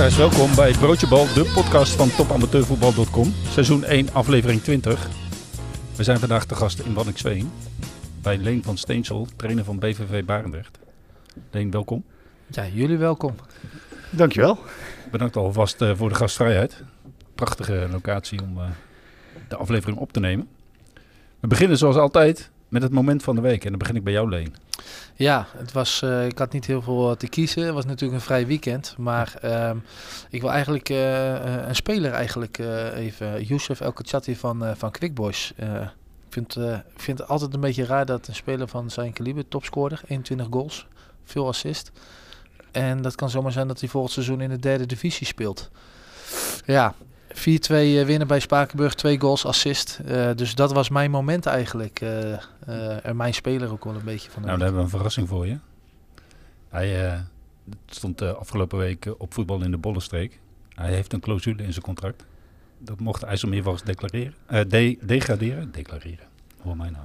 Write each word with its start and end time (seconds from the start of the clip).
luisteraars, 0.00 0.34
welkom 0.36 0.56
bij 0.56 0.72
Broodje 0.72 1.08
Bal, 1.08 1.24
de 1.24 1.52
podcast 1.54 1.92
van 1.92 2.10
topamateurvoetbal.com. 2.10 3.32
Seizoen 3.48 3.84
1, 3.84 4.12
aflevering 4.12 4.62
20. 4.62 5.08
We 5.96 6.04
zijn 6.04 6.18
vandaag 6.18 6.44
te 6.44 6.54
gast 6.54 6.78
in 6.78 6.94
Wanniksveen 6.94 7.50
bij 8.22 8.38
Leen 8.38 8.62
van 8.62 8.76
Steensel, 8.76 9.26
trainer 9.36 9.64
van 9.64 9.78
BVV 9.78 10.24
Barendrecht. 10.24 10.78
Leen, 11.50 11.70
welkom. 11.70 12.04
Ja, 12.46 12.66
jullie 12.66 12.96
welkom. 12.96 13.34
Dankjewel. 14.10 14.58
Bedankt 15.10 15.36
alvast 15.36 15.82
uh, 15.82 15.96
voor 15.96 16.08
de 16.08 16.14
gastvrijheid. 16.14 16.82
Prachtige 17.34 17.88
locatie 17.90 18.42
om 18.42 18.58
uh, 18.58 18.64
de 19.48 19.56
aflevering 19.56 19.98
op 19.98 20.12
te 20.12 20.20
nemen. 20.20 20.48
We 21.40 21.46
beginnen 21.46 21.78
zoals 21.78 21.96
altijd 21.96 22.50
met 22.70 22.82
het 22.82 22.92
moment 22.92 23.22
van 23.22 23.34
de 23.34 23.40
week. 23.40 23.64
En 23.64 23.70
dan 23.70 23.78
begin 23.78 23.96
ik 23.96 24.04
bij 24.04 24.12
jou, 24.12 24.28
Leen. 24.28 24.54
Ja, 25.14 25.46
het 25.56 25.72
was, 25.72 26.02
uh, 26.04 26.26
ik 26.26 26.38
had 26.38 26.52
niet 26.52 26.66
heel 26.66 26.82
veel 26.82 27.16
te 27.16 27.28
kiezen. 27.28 27.64
Het 27.64 27.74
was 27.74 27.84
natuurlijk 27.84 28.20
een 28.20 28.26
vrij 28.26 28.46
weekend. 28.46 28.94
Maar 28.98 29.34
uh, 29.44 29.70
ik 30.30 30.40
wil 30.40 30.50
eigenlijk 30.50 30.88
uh, 30.88 31.66
een 31.66 31.74
speler 31.74 32.12
eigenlijk 32.12 32.58
even. 32.94 33.42
Youssef 33.42 33.80
El 33.80 33.94
van, 34.34 34.76
van 34.76 34.90
Quick 34.90 35.14
Boys. 35.14 35.52
ik 35.56 35.66
vind, 36.28 36.56
vind 36.96 37.18
het 37.18 37.28
altijd 37.28 37.54
een 37.54 37.60
beetje 37.60 37.84
raar 37.84 38.06
dat 38.06 38.28
een 38.28 38.34
speler 38.34 38.68
van 38.68 38.90
zijn 38.90 39.12
kaliber, 39.12 39.48
topscorer, 39.48 40.00
21 40.06 40.46
goals, 40.50 40.86
veel 41.24 41.46
assist. 41.46 41.90
En 42.70 43.02
dat 43.02 43.14
kan 43.14 43.30
zomaar 43.30 43.52
zijn 43.52 43.68
dat 43.68 43.80
hij 43.80 43.88
volgend 43.88 44.12
seizoen 44.12 44.40
in 44.40 44.48
de 44.48 44.58
derde 44.58 44.86
divisie 44.86 45.26
speelt. 45.26 45.70
Ja, 46.64 46.94
4-2 47.34 47.36
winnen 48.06 48.26
bij 48.26 48.40
Spakenburg, 48.40 48.94
twee 48.94 49.20
goals, 49.20 49.46
assist. 49.46 50.00
Uh, 50.08 50.30
dus 50.34 50.54
dat 50.54 50.72
was 50.72 50.88
mijn 50.88 51.10
moment 51.10 51.46
eigenlijk. 51.46 52.00
Uh, 52.00 52.10
uh, 52.68 53.06
en 53.06 53.16
mijn 53.16 53.34
speler 53.34 53.72
ook 53.72 53.84
wel 53.84 53.94
een 53.94 54.04
beetje 54.04 54.30
van. 54.30 54.42
Nou, 54.42 54.52
dan 54.52 54.60
hebben 54.60 54.78
we 54.78 54.84
een 54.84 54.96
verrassing 54.96 55.28
voor 55.28 55.46
je. 55.46 55.58
Hij 56.68 57.20
stond 57.86 58.22
afgelopen 58.22 58.78
week 58.78 59.14
op 59.18 59.34
voetbal 59.34 59.62
in 59.62 59.70
de 59.70 59.78
Bollenstreek. 59.78 60.40
Hij 60.74 60.92
heeft 60.92 61.12
een 61.12 61.20
clausule 61.20 61.62
in 61.62 61.72
zijn 61.72 61.84
contract. 61.84 62.24
Dat 62.78 63.00
mocht 63.00 63.22
IJsselmeervals 63.22 63.82
declareren. 63.82 64.34
De 64.46 64.98
degraderen. 65.00 65.72
Declareren. 65.72 66.26
Hoor 66.62 66.76
mij 66.76 66.90
nou. 66.90 67.04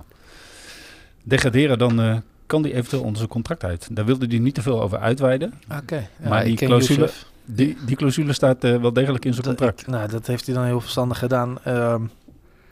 Degraderen, 1.24 1.78
dan 1.78 2.24
kan 2.46 2.62
die 2.62 2.74
eventueel 2.74 3.02
onder 3.02 3.18
zijn 3.18 3.30
contract 3.30 3.64
uit. 3.64 3.88
Daar 3.92 4.06
wilde 4.06 4.26
hij 4.28 4.38
niet 4.38 4.56
te 4.56 4.62
veel 4.62 4.82
over 4.82 5.00
uitweiden. 5.00 5.54
Oké. 5.82 6.10
Ja, 6.22 6.30
maar 6.30 6.44
die 6.44 6.56
clausule, 6.56 7.10
die, 7.46 7.78
die 7.86 7.96
clausule 7.96 8.34
staat 8.34 8.64
uh, 8.64 8.82
wel 8.82 8.94
degelijk 8.94 9.26
in 9.26 9.34
zijn 9.34 9.46
contract. 9.46 9.82
Ik, 9.82 9.88
nou, 9.88 10.10
dat 10.10 10.28
heeft 10.28 10.46
hij 10.46 10.56
dan 10.56 10.66
heel 10.66 10.82
verstandig 10.82 11.20
gedaan. 11.20 11.58
Uh, 11.68 11.96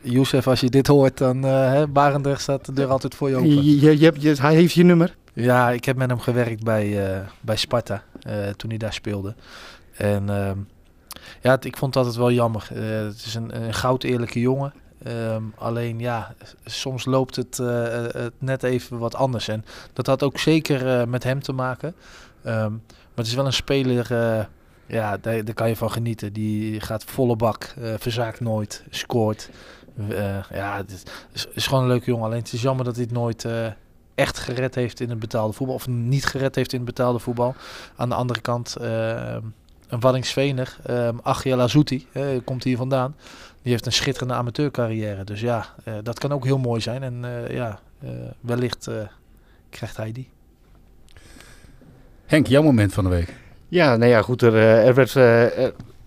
Youssef, 0.02 0.48
als 0.48 0.60
je 0.60 0.70
dit 0.70 0.88
hoort, 0.88 1.18
dan 1.18 1.46
uh, 1.46 1.84
Barendrecht 1.90 2.42
staat 2.42 2.66
de 2.66 2.74
deur 2.74 2.88
altijd 2.88 3.16
voor 3.16 3.30
je 3.30 3.36
open. 3.36 3.50
Je, 3.50 3.80
je, 3.80 4.00
je, 4.00 4.14
je, 4.20 4.36
hij 4.42 4.56
heeft 4.56 4.74
je 4.74 4.84
nummer? 4.84 5.16
Ja, 5.34 5.70
ik 5.70 5.86
heb 5.86 5.98
met 5.98 6.10
hem 6.10 6.20
gewerkt 6.20 6.64
bij, 6.64 7.16
uh, 7.16 7.20
bij 7.42 7.56
Sparta 7.56 8.04
toen 8.56 8.70
hij 8.70 8.78
daar 8.78 8.94
speelde. 8.94 9.36
En 9.98 10.30
ehm, 10.30 10.58
ja, 11.42 11.58
ik 11.62 11.78
vond 11.78 11.94
dat 11.94 12.06
het 12.06 12.16
wel 12.16 12.32
jammer. 12.32 12.70
het 12.74 13.26
is 13.26 13.36
een, 13.36 13.64
een 13.64 13.74
goud 13.74 14.04
eerlijke 14.04 14.40
jongen. 14.40 14.74
Um, 15.08 15.54
alleen 15.58 16.00
ja, 16.00 16.34
soms 16.66 17.06
loopt 17.06 17.36
het, 17.36 17.58
uh, 17.62 17.84
het, 17.92 18.34
net 18.38 18.64
even 18.64 18.98
wat 18.98 19.16
anders. 19.16 19.48
En 19.48 19.66
dat 19.94 20.08
had 20.08 20.24
ook 20.24 20.40
zeker 20.40 20.86
uh, 20.86 21.06
met 21.06 21.24
hem 21.24 21.42
te 21.42 21.52
maken. 21.52 21.96
Um, 22.46 22.82
maar 22.88 23.24
het 23.24 23.28
is 23.28 23.34
wel 23.34 23.46
een 23.46 23.54
speler, 23.54 24.12
uh, 24.12 24.44
ja, 24.86 25.18
daar, 25.18 25.54
kan 25.54 25.70
je 25.70 25.76
van 25.76 25.92
genieten. 25.92 26.34
Die 26.34 26.80
gaat 26.80 27.04
volle 27.04 27.36
bak, 27.36 27.74
verzaakt 27.98 28.40
nooit, 28.40 28.84
scoort. 28.90 29.50
ja, 30.52 30.78
het 30.78 30.92
is, 31.32 31.48
is, 31.54 31.68
gewoon 31.68 31.84
een 31.84 31.90
leuke 31.90 32.06
jongen. 32.06 32.26
Alleen 32.26 32.40
het 32.40 32.54
is 32.54 32.62
jammer 32.62 32.86
dat 32.86 32.96
hij 32.96 33.04
het 33.04 33.14
nooit 33.14 33.48
echt 34.16 34.38
gered 34.40 34.76
heeft 34.76 35.00
in 35.00 35.10
het 35.10 35.20
betaalde 35.20 35.54
voetbal. 35.54 35.76
Of 35.76 35.88
niet 35.88 36.26
gered 36.26 36.56
heeft 36.56 36.74
in 36.74 36.78
het 36.80 36.88
betaalde 36.88 37.20
voetbal. 37.20 37.56
Aan 37.96 38.10
de 38.10 38.16
andere 38.16 38.42
kant, 38.42 38.76
een 38.80 40.00
Waddingsvener, 40.00 40.78
um, 40.90 41.20
Achiel 41.24 41.62
Azouti, 41.62 42.08
komt 42.44 42.64
hier 42.64 42.78
vandaan. 42.78 43.16
Die 43.62 43.72
heeft 43.72 43.86
een 43.86 43.92
schitterende 43.92 44.34
amateurcarrière. 44.34 45.24
Dus 45.24 45.42
ja, 45.42 45.74
dat 46.04 46.20
kan 46.20 46.32
ook 46.32 46.44
heel 46.44 46.58
mooi 46.58 46.82
zijn. 46.82 47.04
En 47.04 47.26
ja, 47.50 47.80
wellicht 48.40 48.90
krijgt 49.70 49.98
hij 49.98 50.12
die. 50.12 50.30
Henk, 52.26 52.48
jouw 52.48 52.64
moment 52.64 52.94
van 52.94 53.04
de 53.04 53.10
week. 53.10 53.43
Ja, 53.74 53.96
nou 53.98 54.12
ja, 54.12 54.22
goed. 54.22 54.42
Er, 54.42 54.56
er 54.56 54.94
werd, 54.94 55.16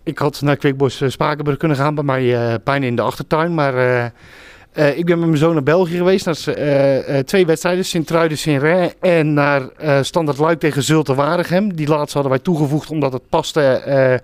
ik 0.02 0.18
had 0.18 0.40
naar 0.40 0.56
Quickboys 0.56 1.02
Spakenburg 1.06 1.56
kunnen 1.56 1.76
gaan 1.76 1.94
bij 1.94 2.04
mij 2.04 2.58
pijn 2.58 2.82
in 2.82 2.96
de 2.96 3.02
achtertuin. 3.02 3.54
Maar 3.54 4.04
ik 4.72 5.04
ben 5.04 5.18
met 5.18 5.28
mijn 5.28 5.36
zoon 5.36 5.54
naar 5.54 5.62
België 5.62 5.96
geweest. 5.96 6.26
Naar 6.26 7.24
twee 7.24 7.46
wedstrijden, 7.46 7.84
Sint-Truiden, 7.84 8.38
Sint-Rijn. 8.38 8.92
En 9.00 9.34
naar 9.34 9.62
Standard 10.00 10.38
Luik 10.38 10.58
tegen 10.58 10.82
Zulte 10.82 11.14
Waregem. 11.14 11.74
Die 11.76 11.88
laatste 11.88 12.12
hadden 12.12 12.32
wij 12.32 12.42
toegevoegd 12.42 12.90
omdat 12.90 13.12
het 13.12 13.28
paste 13.28 14.20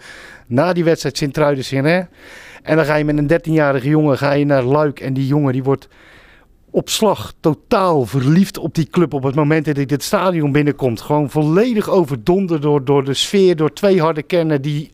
na 0.47 0.73
die 0.73 0.85
wedstrijd 0.85 1.17
Sint-Truiden, 1.17 1.65
Sint-Rijn. 1.65 2.09
En 2.63 2.77
dan 2.77 2.85
ga 2.85 2.95
je 2.95 3.05
met 3.05 3.19
een 3.19 3.41
13-jarige 3.41 3.89
jongen 3.89 4.19
ga 4.19 4.33
je 4.33 4.45
naar 4.45 4.63
Luik. 4.63 5.01
En 5.01 5.13
die 5.13 5.27
jongen 5.27 5.53
die 5.53 5.63
wordt 5.63 5.89
op 6.75 6.89
slag 6.89 7.33
totaal 7.41 8.05
verliefd 8.07 8.59
op 8.59 8.75
die 8.75 8.87
club 8.87 9.15
op 9.15 9.23
het 9.23 9.35
moment 9.35 9.65
dat 9.65 9.77
hij 9.77 9.87
dit 9.87 10.03
stadion 10.03 10.53
binnenkomt. 10.53 11.01
Gewoon 11.01 11.31
volledig 11.31 11.89
overdonderd 11.89 12.63
door, 12.63 12.85
door 12.85 13.05
de 13.05 13.15
sfeer, 13.15 13.57
door 13.57 13.73
twee 13.73 14.01
harde 14.01 14.23
kernen 14.23 14.63
die 14.63 14.93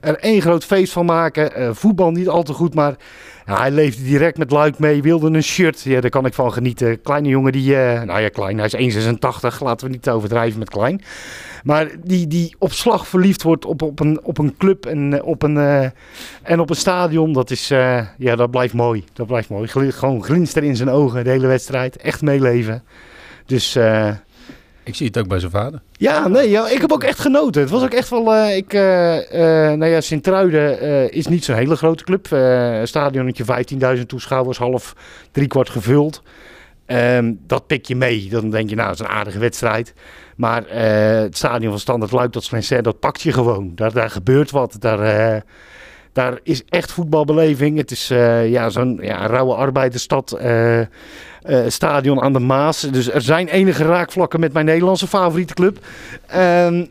er 0.00 0.18
één 0.18 0.40
groot 0.40 0.64
feest 0.64 0.92
van 0.92 1.06
maken. 1.06 1.60
Uh, 1.60 1.70
voetbal 1.72 2.10
niet 2.10 2.28
al 2.28 2.42
te 2.42 2.52
goed, 2.52 2.74
maar 2.74 2.96
hij 3.44 3.70
leefde 3.70 4.02
direct 4.02 4.38
met 4.38 4.50
Luik 4.50 4.78
mee, 4.78 5.02
wilde 5.02 5.26
een 5.26 5.42
shirt. 5.42 5.80
Ja, 5.82 6.00
daar 6.00 6.10
kan 6.10 6.26
ik 6.26 6.34
van 6.34 6.52
genieten. 6.52 7.00
Kleine 7.00 7.28
jongen 7.28 7.52
die, 7.52 7.70
uh, 7.72 8.02
nou 8.02 8.20
ja, 8.20 8.28
klein, 8.28 8.58
hij 8.58 8.66
is 8.66 8.96
1,86, 8.96 9.58
laten 9.58 9.86
we 9.86 9.92
niet 9.92 10.08
overdrijven 10.08 10.58
met 10.58 10.70
klein. 10.70 11.02
Maar 11.64 11.88
die, 12.04 12.26
die 12.26 12.54
op 12.58 12.72
slag 12.72 13.08
verliefd 13.08 13.42
wordt 13.42 13.64
op, 13.64 13.82
op, 13.82 14.00
een, 14.00 14.20
op 14.22 14.38
een 14.38 14.56
club 14.56 14.86
en 14.86 15.12
eh, 15.12 15.26
op 15.26 15.42
een, 15.42 15.56
uh, 15.56 15.84
en 16.42 16.60
op 16.60 16.70
een 16.70 16.76
stadion, 16.76 17.32
dat, 17.32 17.50
is, 17.50 17.68
ja, 17.68 18.36
dat 18.36 18.50
blijft 18.50 18.74
mooi. 18.74 19.04
Dat 19.12 19.26
blijft 19.26 19.48
mooi. 19.48 19.68
Gewoon 19.68 20.24
glinster 20.24 20.62
in 20.62 20.76
zijn 20.76 20.88
ogen 20.88 21.24
de 21.24 21.30
hele 21.30 21.46
wedstrijd. 21.46 21.96
Echt 21.96 22.22
meeleven. 22.22 22.82
Dus... 23.46 23.78
ik 24.84 24.94
zie 24.94 25.06
het 25.06 25.18
ook 25.18 25.28
bij 25.28 25.38
zijn 25.38 25.50
vader. 25.50 25.80
Ja, 25.92 26.28
nee, 26.28 26.50
ja, 26.50 26.68
ik 26.68 26.80
heb 26.80 26.92
ook 26.92 27.04
echt 27.04 27.18
genoten. 27.18 27.60
Het 27.62 27.70
was 27.70 27.82
ook 27.82 27.92
echt 27.92 28.08
wel. 28.08 28.34
Uh, 28.34 28.56
ik, 28.56 28.72
uh, 28.72 28.80
nou 29.72 29.86
ja, 29.86 30.00
Sint-Truiden 30.00 31.12
is 31.12 31.26
niet 31.26 31.44
zo'n 31.44 31.56
hele 31.56 31.76
grote 31.76 32.04
club. 32.04 32.26
een 32.30 32.88
stadionnetje 32.88 33.44
15.000 33.96 34.02
toeschouwers, 34.06 34.58
half 34.58 34.96
driekwart 35.30 35.70
gevuld. 35.70 36.22
Um, 36.86 37.40
dat 37.46 37.66
pik 37.66 37.86
je 37.86 37.96
mee. 37.96 38.28
Dan 38.30 38.50
denk 38.50 38.68
je, 38.68 38.74
nou, 38.74 38.88
dat 38.88 39.00
is 39.00 39.06
een 39.06 39.12
aardige 39.12 39.38
wedstrijd. 39.38 39.94
Maar 40.36 40.64
het 41.24 41.36
stadion 41.36 41.70
van 41.70 41.80
Standard 41.80 42.12
Luik, 42.12 42.32
dat 42.32 42.44
Slenser, 42.44 42.82
dat 42.82 42.98
pakt 42.98 43.22
je 43.22 43.32
gewoon. 43.32 43.72
Daar, 43.74 43.92
daar 43.92 44.10
gebeurt 44.10 44.50
wat. 44.50 44.76
Daar, 44.78 45.42
daar 46.12 46.38
is 46.42 46.64
echt 46.68 46.92
voetbalbeleving. 46.92 47.76
Het 47.76 47.90
is 47.90 48.08
ja, 48.46 48.70
zo'n 48.70 48.98
ja, 49.02 49.26
rauwe 49.26 49.54
arbeidersstad. 49.54 50.38
Uh, 51.48 51.60
stadion 51.68 52.20
aan 52.20 52.32
de 52.32 52.38
Maas. 52.38 52.80
Dus 52.80 53.10
er 53.12 53.22
zijn 53.22 53.48
enige 53.48 53.84
raakvlakken 53.84 54.40
met 54.40 54.52
mijn 54.52 54.66
Nederlandse 54.66 55.06
favoriete 55.06 55.54
club. 55.54 55.78
Um, 56.36 56.90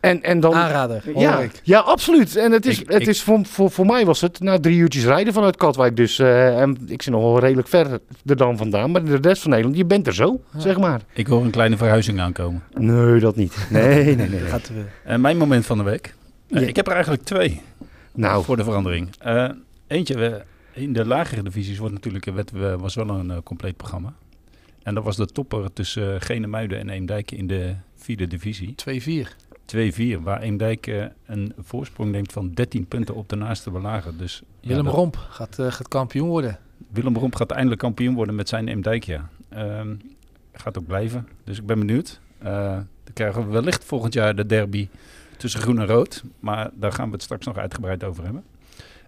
en, 0.00 0.22
en 0.22 0.40
dan, 0.40 0.54
Aanrader, 0.54 1.02
ja, 1.16 1.38
ik. 1.38 1.60
ja, 1.62 1.78
absoluut. 1.80 2.36
En 2.36 2.52
het 2.52 2.66
is, 2.66 2.80
Ik- 2.80 2.88
het 2.92 3.02
ik- 3.02 3.08
is 3.08 3.22
voor, 3.22 3.40
voor, 3.44 3.70
voor 3.70 3.86
mij 3.86 4.04
was 4.06 4.20
het 4.20 4.40
na 4.40 4.58
drie 4.60 4.76
uurtjes 4.78 5.04
rijden 5.04 5.32
vanuit 5.32 5.56
Katwijk. 5.56 5.96
Dus 5.96 6.18
eh, 6.18 6.60
en 6.60 6.76
ik 6.86 7.02
zit 7.02 7.12
nog 7.12 7.22
wel 7.22 7.38
redelijk 7.38 7.68
ver 7.68 8.00
er 8.26 8.36
dan 8.36 8.56
vandaan. 8.56 8.90
Maar 8.90 9.04
de 9.04 9.18
rest 9.20 9.42
van 9.42 9.50
Nederland, 9.50 9.76
je 9.78 9.84
bent 9.84 10.06
er 10.06 10.14
zo, 10.14 10.40
Ja. 10.52 10.60
zeg 10.60 10.78
maar. 10.78 11.00
Ik 11.12 11.26
hoor 11.26 11.42
een 11.44 11.50
kleine 11.50 11.76
verhuizing 11.76 12.20
aankomen. 12.20 12.62
Nee, 12.74 13.20
dat 13.20 13.36
niet. 13.36 13.56
Nee, 13.70 14.04
nee, 14.04 14.16
nee. 14.16 14.28
nee. 14.28 14.40
Gaat 14.40 14.68
weer. 14.74 14.86
En 15.04 15.20
mijn 15.20 15.36
moment 15.36 15.66
van 15.66 15.78
de 15.78 15.84
week. 15.84 16.14
Eh, 16.50 16.60
Ja. 16.60 16.66
Ik 16.68 16.76
heb 16.76 16.86
er 16.86 16.92
eigenlijk 16.92 17.22
twee 17.24 17.60
Nou, 18.12 18.44
voor 18.44 18.56
de 18.56 18.64
verandering. 18.64 19.08
Eh, 19.18 19.48
eentje, 19.86 20.14
we, 20.18 20.42
in 20.76 20.92
de 20.92 21.06
lagere 21.06 21.42
divisies 21.42 21.78
wordt 21.78 21.94
natuurlijk, 21.94 22.24
werd, 22.24 22.50
we- 22.50 22.78
was 22.78 22.94
wel 22.94 23.08
een 23.08 23.30
eh, 23.30 23.36
compleet 23.44 23.76
programma. 23.76 24.14
En 24.82 24.94
dat 24.94 25.04
was 25.04 25.16
de 25.16 25.26
topper 25.26 25.72
tussen 25.72 26.14
uh, 26.14 26.20
Genemuiden 26.20 26.78
en 26.78 26.88
Eemdijk 26.88 27.30
in 27.30 27.46
de 27.46 27.74
vierde 27.94 28.26
divisie. 28.26 28.74
2-4. 29.24 29.28
2-4, 30.18 30.22
waar 30.22 30.40
Eemdijk 30.40 30.86
eh, 30.86 31.04
een 31.26 31.52
voorsprong 31.58 32.10
neemt 32.10 32.32
van 32.32 32.50
13 32.52 32.86
punten 32.86 33.14
op 33.14 33.28
de 33.28 33.36
naaste 33.36 33.70
belager. 33.70 34.16
Dus 34.16 34.42
ja, 34.60 34.68
Willem 34.68 34.84
dat- 34.84 34.94
Romp 34.94 35.16
gaat, 35.16 35.58
eh, 35.58 35.70
gaat 35.72 35.88
kampioen 35.88 36.28
worden. 36.28 36.58
Willem 36.92 37.16
Romp 37.16 37.34
gaat 37.34 37.50
eindelijk 37.50 37.80
kampioen 37.80 38.14
worden 38.14 38.34
met 38.34 38.48
zijn 38.48 38.68
Eemdijk, 38.68 39.04
ja. 39.04 39.28
Ehm, 39.48 39.94
gaat 40.52 40.78
ook 40.78 40.86
blijven, 40.86 41.28
dus 41.44 41.58
ik 41.58 41.66
ben 41.66 41.78
benieuwd. 41.78 42.20
Eh, 42.38 42.52
dan 43.04 43.12
krijgen 43.14 43.46
we 43.46 43.52
wellicht 43.52 43.84
volgend 43.84 44.12
jaar 44.14 44.36
de 44.36 44.46
derby 44.46 44.88
tussen 45.36 45.60
groen 45.60 45.78
en 45.80 45.86
rood. 45.86 46.24
Maar 46.40 46.70
daar 46.74 46.92
gaan 46.92 47.06
we 47.06 47.12
het 47.12 47.22
straks 47.22 47.46
nog 47.46 47.56
uitgebreid 47.56 48.04
over 48.04 48.24
hebben. 48.24 48.42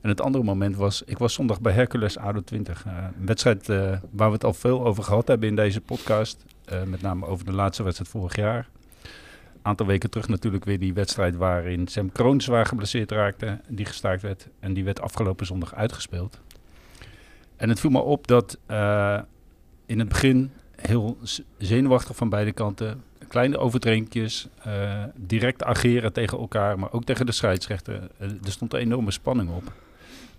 En 0.01 0.09
het 0.09 0.21
andere 0.21 0.45
moment 0.45 0.77
was, 0.77 1.03
ik 1.03 1.19
was 1.19 1.33
zondag 1.33 1.61
bij 1.61 1.73
Hercules 1.73 2.19
ADO 2.19 2.41
20. 2.41 2.87
Eh, 2.87 2.93
een 3.19 3.27
wedstrijd 3.27 3.69
eh, 3.69 3.77
waar 4.11 4.29
we 4.29 4.35
het 4.35 4.45
al 4.45 4.55
veel 4.55 4.85
over 4.85 5.03
gehad 5.03 5.29
hebben 5.29 5.49
in 5.49 5.57
deze 5.57 5.81
podcast. 5.81 6.45
Eh, 6.65 6.83
met 6.83 7.03
name 7.03 7.27
over 7.27 7.45
de 7.45 7.53
laatste 7.53 7.83
wedstrijd 7.83 8.11
vorig 8.11 8.37
jaar. 8.37 8.69
Een 9.03 9.61
aantal 9.63 9.87
weken 9.87 10.11
terug 10.11 10.29
natuurlijk 10.29 10.65
weer 10.65 10.79
die 10.79 10.95
wedstrijd 10.95 11.37
waarin 11.37 11.89
Sam 11.89 12.13
Kroon 12.13 12.41
zwaar 12.41 12.67
geblesseerd 12.67 13.11
raakte. 13.11 13.61
Die 13.69 13.87
gestaakt 13.87 14.23
werd. 14.23 14.49
En 14.61 14.75
die 14.75 14.85
werd 14.85 15.01
afgelopen 15.01 15.47
zondag 15.47 15.75
uitgespeeld. 15.75 16.41
En 17.57 17.69
het 17.69 17.81
viel 17.81 17.91
me 17.91 18.01
op 18.01 18.27
dat 18.27 18.59
in 19.87 19.99
het 19.99 20.09
begin 20.09 20.51
heel 20.77 21.19
zenuwachtig 21.59 22.17
van 22.17 22.29
beide 22.29 22.53
kanten. 22.53 23.03
Kleine 23.29 23.59
overtredingjes, 23.59 24.49
direct 25.17 25.65
ageren 25.65 26.13
tegen 26.13 26.39
elkaar, 26.39 26.79
maar 26.79 26.93
ook 26.93 27.05
tegen 27.05 27.27
de 27.27 27.33
scheidsrechter. 27.33 28.11
Er 28.19 28.39
stond 28.43 28.73
een 28.73 28.81
enorme 28.81 29.11
spanning 29.11 29.51
op. 29.51 29.73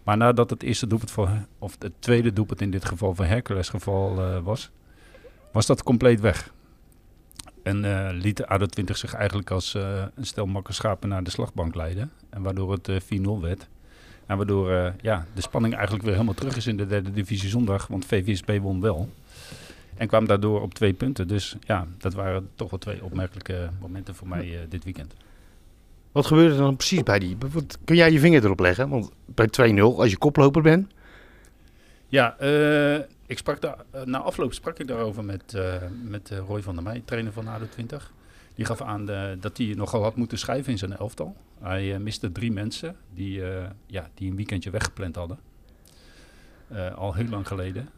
Maar 0.09 0.17
nadat 0.17 0.49
het 0.49 0.63
eerste 0.63 0.87
doelpunt 0.87 1.11
voor, 1.11 1.29
of 1.59 1.75
het 1.79 1.93
tweede 1.99 2.33
doelpunt 2.33 2.61
in 2.61 2.71
dit 2.71 2.85
geval 2.85 3.15
voor 3.15 3.25
Hercules 3.25 3.69
geval 3.69 4.21
eh, 4.21 4.39
was, 4.39 4.69
was 5.51 5.65
dat 5.65 5.83
compleet 5.83 6.19
weg. 6.19 6.53
En 7.63 7.85
eh, 7.85 8.09
liet 8.11 8.37
de 8.37 8.47
ADO 8.47 8.65
20 8.65 8.97
zich 8.97 9.13
eigenlijk 9.13 9.51
als 9.51 9.75
eh, 9.75 10.03
een 10.15 10.25
stel 10.25 10.45
makke 10.45 10.73
schapen 10.73 11.09
naar 11.09 11.23
de 11.23 11.29
slagbank 11.29 11.75
leiden. 11.75 12.11
En 12.29 12.41
waardoor 12.41 12.71
het 12.71 12.87
eh, 12.87 13.19
4-0 13.19 13.41
werd. 13.41 13.67
En 14.25 14.37
waardoor 14.37 14.93
ja, 15.01 15.25
de 15.33 15.41
spanning 15.41 15.73
eigenlijk 15.73 16.03
weer 16.03 16.13
helemaal 16.13 16.33
terug 16.33 16.57
is 16.57 16.67
in 16.67 16.77
de 16.77 16.87
derde 16.87 17.11
divisie 17.11 17.49
zondag. 17.49 17.87
Want 17.87 18.05
VVSB 18.05 18.59
won 18.61 18.81
wel. 18.81 19.09
En 19.97 20.07
kwam 20.07 20.27
daardoor 20.27 20.61
op 20.61 20.73
twee 20.73 20.93
punten. 20.93 21.27
Dus 21.27 21.55
ja, 21.59 21.87
dat 21.97 22.13
waren 22.13 22.49
toch 22.55 22.69
wel 22.69 22.79
twee 22.79 23.03
opmerkelijke 23.03 23.69
momenten 23.79 24.15
voor 24.15 24.27
mij 24.27 24.65
dit 24.69 24.83
weekend. 24.83 25.13
Wat 26.11 26.25
gebeurde 26.25 26.53
er 26.53 26.61
dan 26.61 26.75
precies 26.75 27.03
bij 27.03 27.19
die? 27.19 27.37
Kun 27.85 27.95
jij 27.95 28.11
je 28.11 28.19
vinger 28.19 28.43
erop 28.43 28.59
leggen? 28.59 28.89
Want 28.89 29.11
bij 29.25 29.47
2-0, 29.47 29.79
als 29.79 30.09
je 30.09 30.17
koploper 30.17 30.61
bent. 30.61 30.93
Ja, 32.07 32.37
eh, 32.37 32.95
ik 33.25 33.37
sprak 33.37 33.61
daar, 33.61 33.77
eh, 33.91 34.03
na 34.03 34.17
afloop 34.17 34.53
sprak 34.53 34.79
ik 34.79 34.87
daarover 34.87 35.23
met, 35.23 35.53
eh, 35.53 35.75
met 36.03 36.29
Roy 36.47 36.61
van 36.61 36.75
der 36.75 36.83
Meij, 36.83 37.01
trainer 37.05 37.33
van 37.33 37.47
ADO 37.47 37.65
20. 37.69 38.13
Die 38.55 38.65
gaf 38.65 38.81
aan 38.81 39.05
dat 39.39 39.57
hij 39.57 39.73
nogal 39.75 40.03
had 40.03 40.15
moeten 40.15 40.37
schrijven 40.37 40.71
in 40.71 40.77
zijn 40.77 40.97
elftal. 40.97 41.35
Hij 41.59 41.99
miste 41.99 42.31
drie 42.31 42.51
mensen 42.51 42.95
die, 43.13 43.41
ja, 43.85 44.09
die 44.13 44.29
een 44.29 44.35
weekendje 44.35 44.69
weggepland 44.69 45.15
hadden. 45.15 45.39
Al 46.95 47.13
heel 47.13 47.27
lang 47.27 47.47
geleden. 47.47 47.89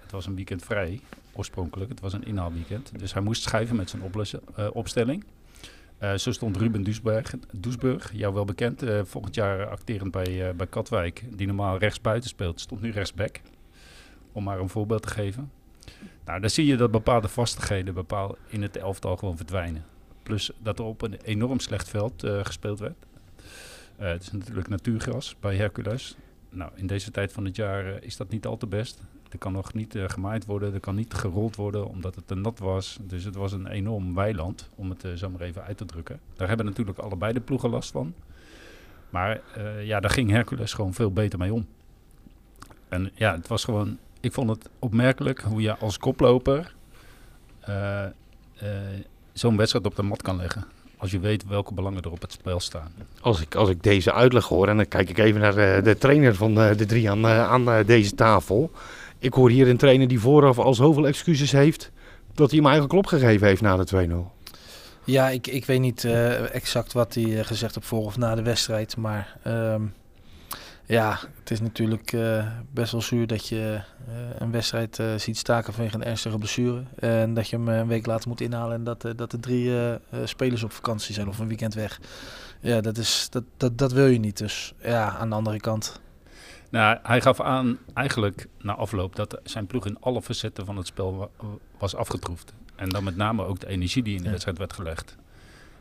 Het 0.00 0.10
was 0.10 0.26
een 0.26 0.34
weekend 0.34 0.62
vrij, 0.62 1.00
oorspronkelijk. 1.32 1.90
Het 1.90 2.00
was 2.00 2.12
een 2.12 2.24
inhaalweekend. 2.24 2.98
Dus 2.98 3.12
hij 3.12 3.22
moest 3.22 3.42
schrijven 3.42 3.76
met 3.76 3.90
zijn 3.90 4.02
opstelling. 4.72 5.24
Eh, 5.98 6.14
zo 6.14 6.32
stond 6.32 6.56
Ruben 6.56 6.82
Duisberg, 6.82 7.34
Doesburg, 7.52 8.12
jou 8.14 8.34
wel 8.34 8.44
bekend, 8.44 8.82
eh, 8.82 9.00
volgend 9.04 9.34
jaar 9.34 9.66
acterend 9.66 10.10
bij, 10.10 10.48
eh, 10.48 10.54
bij 10.54 10.66
Katwijk, 10.66 11.24
die 11.36 11.46
normaal 11.46 11.78
rechtsbuiten 11.78 12.28
speelt, 12.28 12.60
stond 12.60 12.80
nu 12.80 12.90
rechtsback. 12.90 13.40
Om 14.32 14.44
maar 14.44 14.60
een 14.60 14.68
voorbeeld 14.68 15.02
te 15.02 15.08
geven. 15.08 15.50
Nou, 16.24 16.40
dan 16.40 16.50
zie 16.50 16.66
je 16.66 16.76
dat 16.76 16.90
bepaalde 16.90 17.28
vastigheden 17.28 17.94
bepaal 17.94 18.36
in 18.48 18.62
het 18.62 18.76
elftal 18.76 19.16
gewoon 19.16 19.36
verdwijnen. 19.36 19.84
Plus 20.22 20.50
dat 20.58 20.78
er 20.78 20.84
op 20.84 21.02
een 21.02 21.14
enorm 21.14 21.60
slecht 21.60 21.88
veld 21.88 22.26
gespeeld 22.42 22.78
werd. 22.78 22.96
Het 23.96 24.22
is 24.22 24.32
natuurlijk 24.32 24.68
natuurgras 24.68 25.36
bij 25.40 25.56
Hercules. 25.56 26.16
Nou, 26.50 26.70
in 26.74 26.86
deze 26.86 27.10
tijd 27.10 27.32
van 27.32 27.44
het 27.44 27.56
jaar 27.56 28.02
is 28.02 28.16
dat 28.16 28.30
niet 28.30 28.46
al 28.46 28.56
te 28.56 28.66
best. 28.66 29.02
Er 29.34 29.40
kan 29.40 29.52
nog 29.52 29.72
niet 29.72 29.94
eh, 29.94 30.04
gemaaid 30.06 30.44
worden, 30.44 30.74
er 30.74 30.80
kan 30.80 30.94
niet 30.94 31.14
gerold 31.14 31.56
worden 31.56 31.88
omdat 31.88 32.14
het 32.14 32.26
te 32.26 32.34
nat 32.34 32.58
was. 32.58 32.98
Dus 33.00 33.24
het 33.24 33.34
was 33.34 33.52
een 33.52 33.66
enorm 33.66 34.14
weiland, 34.14 34.68
om 34.74 34.90
het 34.90 35.04
eh, 35.04 35.12
zo 35.12 35.30
maar 35.30 35.40
even 35.40 35.62
uit 35.62 35.76
te 35.76 35.84
drukken. 35.84 36.20
Daar 36.36 36.48
hebben 36.48 36.66
natuurlijk 36.66 36.98
allebei 36.98 37.32
de 37.32 37.40
ploegen 37.40 37.70
last 37.70 37.90
van. 37.90 38.14
Maar 39.10 39.40
eh, 39.54 39.86
ja, 39.86 40.00
daar 40.00 40.10
ging 40.10 40.30
Hercules 40.30 40.72
gewoon 40.72 40.94
veel 40.94 41.12
beter 41.12 41.38
mee 41.38 41.52
om. 41.52 41.66
En 42.88 43.10
ja, 43.14 43.34
het 43.34 43.48
was 43.48 43.64
gewoon... 43.64 43.98
Ik 44.20 44.32
vond 44.32 44.50
het 44.50 44.68
opmerkelijk 44.78 45.40
hoe 45.40 45.60
je 45.62 45.76
als 45.76 45.98
koploper 45.98 46.74
zo'n 49.32 49.56
wedstrijd 49.56 49.86
op 49.86 49.96
de 49.96 50.02
mat 50.02 50.22
kan 50.22 50.36
leggen. 50.36 50.66
Als 50.96 51.10
je 51.10 51.18
weet 51.18 51.46
welke 51.46 51.74
belangen 51.74 52.02
er 52.02 52.10
op 52.10 52.20
het 52.20 52.32
spel 52.32 52.60
staan. 52.60 52.92
Als 53.20 53.40
ik, 53.40 53.54
als 53.54 53.68
ik 53.68 53.82
deze 53.82 54.12
uitleg 54.12 54.46
hoor, 54.46 54.68
en 54.68 54.76
dan 54.76 54.88
kijk 54.88 55.10
ik 55.10 55.18
even 55.18 55.40
naar 55.40 55.56
eh, 55.56 55.84
de 55.84 55.98
trainer 55.98 56.34
van 56.34 56.54
de 56.54 56.84
drie 56.86 57.10
aan, 57.10 57.26
aan 57.26 57.82
deze 57.86 58.14
tafel. 58.14 58.70
Ik 59.24 59.34
hoor 59.34 59.50
hier 59.50 59.68
een 59.68 59.76
trainer 59.76 60.08
die 60.08 60.20
vooraf 60.20 60.58
al 60.58 60.74
zoveel 60.74 61.06
excuses 61.06 61.52
heeft, 61.52 61.90
dat 62.34 62.50
hij 62.50 62.58
hem 62.58 62.68
eigenlijk 62.68 62.98
opgegeven 62.98 63.46
heeft 63.46 63.62
na 63.62 63.76
de 63.76 64.06
2-0. 64.08 64.50
Ja, 65.04 65.28
ik, 65.28 65.46
ik 65.46 65.64
weet 65.64 65.80
niet 65.80 66.04
eh, 66.04 66.54
exact 66.54 66.92
wat 66.92 67.14
hij 67.14 67.38
eh, 67.38 67.44
gezegd 67.44 67.74
heeft 67.74 67.86
voor 67.86 68.04
of 68.04 68.16
na 68.16 68.34
de 68.34 68.42
wedstrijd. 68.42 68.96
Maar 68.96 69.36
ehm, 69.42 69.82
ja, 70.84 71.18
het 71.38 71.50
is 71.50 71.60
natuurlijk 71.60 72.12
eh, 72.12 72.46
best 72.72 72.92
wel 72.92 73.02
zuur 73.02 73.26
dat 73.26 73.48
je 73.48 73.80
een 74.38 74.50
wedstrijd 74.50 75.02
ziet 75.16 75.38
staken 75.38 75.72
vanwege 75.72 75.94
een 75.94 76.04
ernstige 76.04 76.38
blessure. 76.38 76.82
En 76.98 77.34
dat 77.34 77.48
je 77.48 77.56
hem 77.56 77.68
een 77.68 77.88
week 77.88 78.06
later 78.06 78.28
moet 78.28 78.40
inhalen 78.40 78.76
en 78.76 78.84
dat, 78.84 79.06
dat 79.16 79.32
er 79.32 79.40
drie 79.40 79.72
spelers 80.24 80.62
op 80.62 80.72
vakantie 80.72 81.14
zijn 81.14 81.28
of 81.28 81.38
een 81.38 81.48
weekend 81.48 81.74
weg. 81.74 82.00
Ja, 82.60 82.80
dat, 82.80 82.98
is, 82.98 83.26
dat, 83.30 83.44
dat, 83.56 83.78
dat 83.78 83.92
wil 83.92 84.06
je 84.06 84.18
niet. 84.18 84.38
Dus 84.38 84.74
ja, 84.82 85.16
aan 85.16 85.28
de 85.28 85.34
andere 85.34 85.60
kant. 85.60 86.00
Nou, 86.74 86.98
hij 87.02 87.20
gaf 87.20 87.40
aan 87.40 87.78
eigenlijk 87.94 88.46
na 88.60 88.74
afloop 88.74 89.16
dat 89.16 89.40
zijn 89.44 89.66
ploeg 89.66 89.86
in 89.86 89.96
alle 90.00 90.22
facetten 90.22 90.66
van 90.66 90.76
het 90.76 90.86
spel 90.86 91.16
wa- 91.16 91.28
was 91.78 91.94
afgetroefd. 91.94 92.52
En 92.76 92.88
dan 92.88 93.04
met 93.04 93.16
name 93.16 93.44
ook 93.44 93.60
de 93.60 93.66
energie 93.66 94.02
die 94.02 94.12
in 94.12 94.18
de 94.18 94.24
Ja. 94.24 94.30
wedstrijd 94.30 94.58
werd 94.58 94.72
gelegd. 94.72 95.16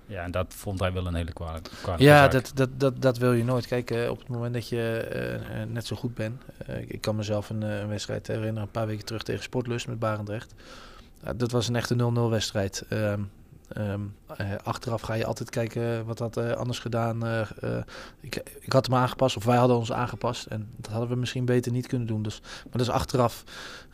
Ja, 0.06 0.24
en 0.24 0.32
dat 0.32 0.54
vond 0.58 0.80
hij 0.80 0.94
wel 0.94 1.08
een 1.08 1.16
hele 1.16 1.34
kwalijke, 1.34 1.70
kwalijke 1.82 2.04
Ja, 2.06 2.18
zaak. 2.18 2.32
dat, 2.32 2.52
dat, 2.56 2.70
dat, 2.78 3.02
dat 3.02 3.18
wil 3.18 3.34
je 3.34 3.44
nooit. 3.44 3.68
Kijk, 3.68 3.92
eh, 3.92 4.10
op 4.10 4.20
het 4.20 4.28
moment 4.28 4.54
dat 4.54 4.68
je 4.70 4.98
eh, 4.98 5.62
eh, 5.62 5.70
net 5.70 5.86
zo 5.86 5.96
goed 5.96 6.14
bent. 6.14 6.42
ik- 6.68 6.90
ik 6.90 7.02
kan 7.02 7.16
mezelf 7.16 7.50
een, 7.50 7.62
een 7.62 7.88
wedstrijd 7.88 8.28
herinneren, 8.28 8.62
een 8.62 8.72
paar 8.72 8.88
weken 8.88 9.06
terug 9.06 9.24
tegen 9.24 9.44
Sportlust 9.44 9.88
met 9.88 10.00
Barendrecht. 10.00 10.54
Dat 11.36 11.52
was 11.52 11.68
een 11.68 11.76
echte 11.76 11.96
0-0 11.96 12.30
wedstrijd. 12.30 12.86
Ehm, 13.74 14.02
eh, 14.38 14.52
achteraf 14.64 15.02
ga 15.02 15.14
je 15.14 15.26
altijd 15.26 15.50
kijken 15.50 16.06
wat 16.06 16.20
had 16.20 16.38
eh, 16.38 16.52
anders 16.52 16.80
gedaan. 16.80 17.26
eh, 17.26 17.78
ik, 18.20 18.36
ik 18.60 18.72
had 18.72 18.86
hem 18.86 18.96
aangepast, 18.96 19.38
of 19.38 19.46
wij 19.46 19.58
hadden 19.58 19.78
ons 19.78 19.92
aangepast. 19.92 20.46
En 20.46 20.70
dat 20.78 20.92
hadden 20.92 21.10
we 21.10 21.16
misschien 21.16 21.46
beter 21.46 21.72
niet 21.72 21.88
kunnen 21.88 22.08
doen. 22.08 22.24
Dus, 22.24 22.40
maar 22.42 22.72
dat 22.72 22.82
is 22.82 22.90
achteraf. 22.90 23.44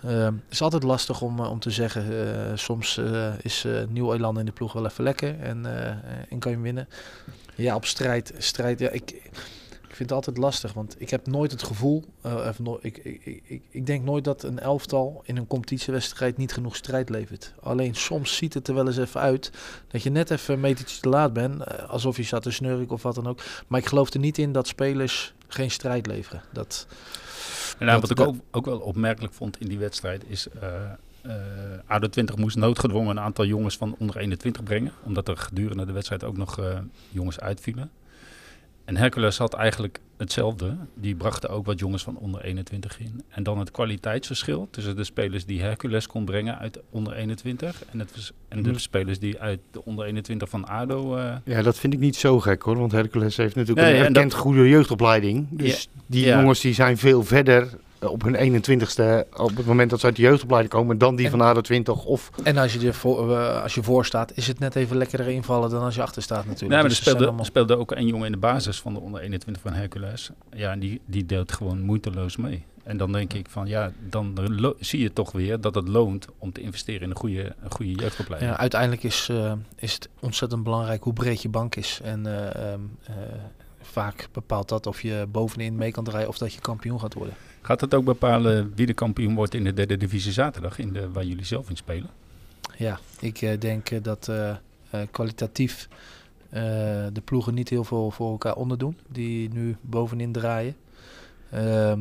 ehm, 0.03 0.33
is 0.49 0.61
altijd 0.61 0.83
lastig 0.83 1.21
om, 1.21 1.39
om 1.39 1.59
te 1.59 1.71
zeggen. 1.71 2.57
soms 2.59 3.01
is 3.41 3.65
nieuw 3.89 4.13
elan 4.13 4.39
in 4.39 4.45
de 4.45 4.51
ploeg 4.51 4.73
wel 4.73 4.85
even 4.85 5.03
lekker 5.03 5.39
en, 5.39 5.65
en 6.29 6.39
kan 6.39 6.51
je 6.51 6.59
winnen. 6.59 6.87
Ja, 7.55 7.75
op 7.75 7.85
strijd. 7.85 8.33
strijd 8.37 8.79
ja, 8.79 8.89
ik 8.89 9.29
vind 9.99 10.09
het 10.09 10.19
altijd 10.19 10.37
lastig, 10.37 10.73
want 10.73 10.95
ik 10.97 11.09
heb 11.09 11.27
nooit 11.27 11.51
het 11.51 11.63
gevoel. 11.63 12.03
of 12.21 12.59
no- 12.59 12.79
ik, 12.81 12.97
ik, 12.97 13.21
ik, 13.45 13.61
ik, 13.69 13.85
denk 13.85 14.03
nooit 14.03 14.23
dat 14.23 14.43
een 14.43 14.59
elftal 14.59 15.21
in 15.25 15.37
een 15.37 15.47
competitiewedstrijd 15.47 16.37
niet 16.37 16.53
genoeg 16.53 16.75
strijd 16.75 17.09
levert. 17.09 17.53
Alleen 17.61 17.95
soms 17.95 18.35
ziet 18.35 18.53
het 18.53 18.67
er 18.67 18.73
wel 18.73 18.87
eens 18.87 18.97
even 18.97 19.19
uit 19.21 19.51
dat 19.87 20.03
je 20.03 20.09
net 20.09 20.31
even 20.31 20.53
een 20.53 20.59
metertje 20.59 21.01
te 21.01 21.09
laat 21.09 21.33
bent. 21.33 21.63
eh, 21.63 21.89
alsof 21.89 22.17
je 22.17 22.23
zat 22.23 22.41
te 22.43 22.51
snurken 22.51 22.89
of 22.95 23.03
wat 23.03 23.15
dan 23.15 23.27
ook. 23.27 23.39
Maar 23.67 23.79
ik 23.79 23.85
geloof 23.85 24.13
er 24.13 24.19
niet 24.19 24.37
in 24.37 24.51
dat 24.51 24.67
spelers 24.67 25.33
geen 25.47 25.71
strijd 25.71 26.07
leveren. 26.07 26.41
Dat, 26.53 26.87
En 27.79 27.85
nou, 27.85 27.99
dat- 27.99 28.09
wat 28.09 28.19
ik 28.19 28.25
ook, 28.27 28.35
ook 28.51 28.65
wel 28.65 28.79
opmerkelijk 28.79 29.33
vond 29.33 29.59
in 29.59 29.67
die 29.67 29.77
wedstrijd 29.79 30.23
is... 30.27 30.47
eh 30.49 30.73
eh 31.21 31.33
ADO 31.85 32.07
20 32.09 32.35
moest 32.37 32.55
noodgedwongen 32.57 33.09
een 33.17 33.23
aantal 33.23 33.45
jongens 33.45 33.77
van 33.77 33.95
onder 33.99 34.17
21 34.17 34.63
brengen. 34.63 34.91
Omdat 35.03 35.27
er 35.27 35.37
gedurende 35.37 35.85
de 35.85 35.91
wedstrijd 35.91 36.23
ook 36.23 36.37
nog 36.37 36.59
eh, 36.59 36.77
jongens 37.09 37.39
uitvielen. 37.39 37.89
En 38.89 38.97
Hercules 38.97 39.37
had 39.37 39.53
eigenlijk 39.53 39.99
hetzelfde. 40.17 40.75
Die 40.93 41.15
brachten 41.15 41.49
ook 41.49 41.65
wat 41.65 41.79
jongens 41.79 42.03
van 42.03 42.17
onder 42.17 42.41
21 42.41 42.99
in. 42.99 43.23
En 43.29 43.43
dan 43.43 43.59
het 43.59 43.71
kwaliteitsverschil 43.71 44.67
tussen 44.71 44.95
de 44.95 45.03
spelers 45.03 45.45
die 45.45 45.61
Hercules 45.61 46.07
kon 46.07 46.25
brengen 46.25 46.57
uit 46.57 46.79
onder 46.89 47.13
21... 47.13 47.83
en, 47.91 47.99
het, 47.99 48.33
en 48.47 48.63
de 48.63 48.69
Mhm. 48.69 48.77
spelers 48.79 49.19
die 49.19 49.39
uit 49.39 49.59
de 49.71 49.85
onder 49.85 50.05
21 50.05 50.49
van 50.49 50.67
ADO... 50.67 51.15
eh, 51.17 51.35
Ja, 51.43 51.61
dat 51.61 51.77
vind 51.79 51.93
ik 51.93 51.99
niet 51.99 52.15
zo 52.15 52.39
gek 52.39 52.61
hoor, 52.61 52.77
want 52.77 52.91
Hercules 52.91 53.37
heeft 53.37 53.55
natuurlijk 53.55 53.87
Nee, 53.87 53.95
een 53.99 54.05
en 54.05 54.13
erkend 54.15 54.33
goede 54.33 54.69
jeugdopleiding. 54.69 55.47
Dus 55.51 55.89
die 56.05 56.25
Ja. 56.25 56.39
jongens 56.39 56.59
die 56.61 56.73
zijn 56.73 56.97
veel 56.97 57.23
verder 57.23 57.67
op 57.99 58.23
hun 58.23 58.61
21ste, 58.63 59.29
op 59.37 59.55
het 59.57 59.65
moment 59.65 59.89
dat 59.89 59.99
ze 59.99 60.05
uit 60.05 60.15
de 60.15 60.21
jeugdopleiding 60.21 60.73
komen, 60.73 60.97
dan 60.97 61.15
die 61.15 61.25
En- 61.25 61.31
van 61.31 61.41
ADO 61.41 61.61
20 61.61 62.03
of... 62.05 62.29
en 62.43 62.57
als 62.57 62.73
je, 62.73 62.87
er 62.87 62.93
voor, 62.93 63.37
eh, 63.37 63.61
als 63.63 63.75
je 63.75 63.83
voor 63.83 64.05
staat, 64.05 64.31
is 64.35 64.47
het 64.47 64.59
net 64.59 64.75
even 64.75 64.97
lekkerder 64.97 65.27
invallen 65.27 65.69
dan 65.69 65.81
als 65.83 65.95
je 65.95 66.01
achter 66.01 66.21
staat 66.21 66.45
natuurlijk. 66.45 66.61
Nee, 66.61 66.69
maar 66.69 66.81
er 66.81 66.87
Dus 66.89 66.97
zijn 66.97 67.07
speelde, 67.09 67.25
allemaal- 67.27 67.45
speelde 67.45 67.77
ook 67.77 67.91
een 67.91 68.07
jongen 68.07 68.25
in 68.25 68.31
de 68.31 68.37
basis 68.37 68.79
van 68.79 68.93
de 68.93 68.99
onder 68.99 69.21
21 69.21 69.61
van 69.61 69.73
Hercules. 69.73 70.29
Ja, 70.55 70.71
en 70.71 70.79
die, 70.79 71.01
die 71.05 71.25
deed 71.25 71.51
gewoon 71.51 71.81
moeiteloos 71.81 72.37
mee. 72.37 72.65
En 72.83 72.97
dan 72.97 73.11
denk 73.11 73.33
ik 73.33 73.47
van 73.49 73.67
ja, 73.67 73.91
dan 74.09 74.37
zie 74.79 74.99
je 74.99 75.13
toch 75.13 75.31
weer 75.31 75.61
dat 75.61 75.75
het 75.75 75.87
loont 75.87 76.27
om 76.37 76.51
te 76.51 76.61
investeren 76.61 77.01
in 77.01 77.09
een 77.09 77.15
goede, 77.15 77.55
een 77.63 77.71
goede 77.71 77.91
jeugdopleiding. 77.91 78.51
Ja, 78.51 78.57
uiteindelijk 78.57 79.03
is, 79.03 79.27
eh, 79.31 79.51
is 79.75 79.93
het 79.93 80.09
ontzettend 80.19 80.63
belangrijk 80.63 81.03
hoe 81.03 81.13
breed 81.13 81.41
je 81.41 81.49
bank 81.49 81.75
is. 81.75 81.99
En 82.03 82.25
eh, 82.25 82.71
ehm, 82.71 82.79
eh, 83.03 83.13
vaak 83.81 84.27
bepaalt 84.31 84.69
dat 84.69 84.87
of 84.87 85.01
je 85.01 85.25
bovenin 85.31 85.75
mee 85.75 85.91
kan 85.91 86.03
draaien 86.03 86.27
of 86.27 86.37
dat 86.37 86.53
je 86.53 86.59
kampioen 86.61 86.99
gaat 86.99 87.13
worden. 87.13 87.33
Gaat 87.69 87.81
het 87.81 87.93
ook 87.93 88.05
bepalen 88.05 88.71
wie 88.75 88.85
de 88.85 88.93
kampioen 88.93 89.35
wordt 89.35 89.53
in 89.53 89.63
de 89.63 89.73
derde 89.73 89.97
divisie 89.97 90.31
zaterdag, 90.31 90.79
in 90.79 90.93
de, 90.93 91.11
waar 91.11 91.23
jullie 91.23 91.45
zelf 91.45 91.69
in 91.69 91.77
spelen? 91.77 92.09
Ja, 92.77 92.99
ik 93.19 93.41
eh, 93.41 93.59
denk 93.59 93.89
eh, 93.89 94.03
dat 94.03 94.27
eh, 94.27 94.55
kwalitatief 95.11 95.87
de 97.13 97.21
ploegen 97.23 97.53
niet 97.53 97.69
heel 97.69 97.83
veel 97.83 98.11
voor 98.11 98.31
elkaar 98.31 98.55
onderdoen, 98.55 98.97
die 99.07 99.49
nu 99.53 99.75
bovenin 99.81 100.31
draaien. 100.31 100.75
Ehm, 101.51 101.99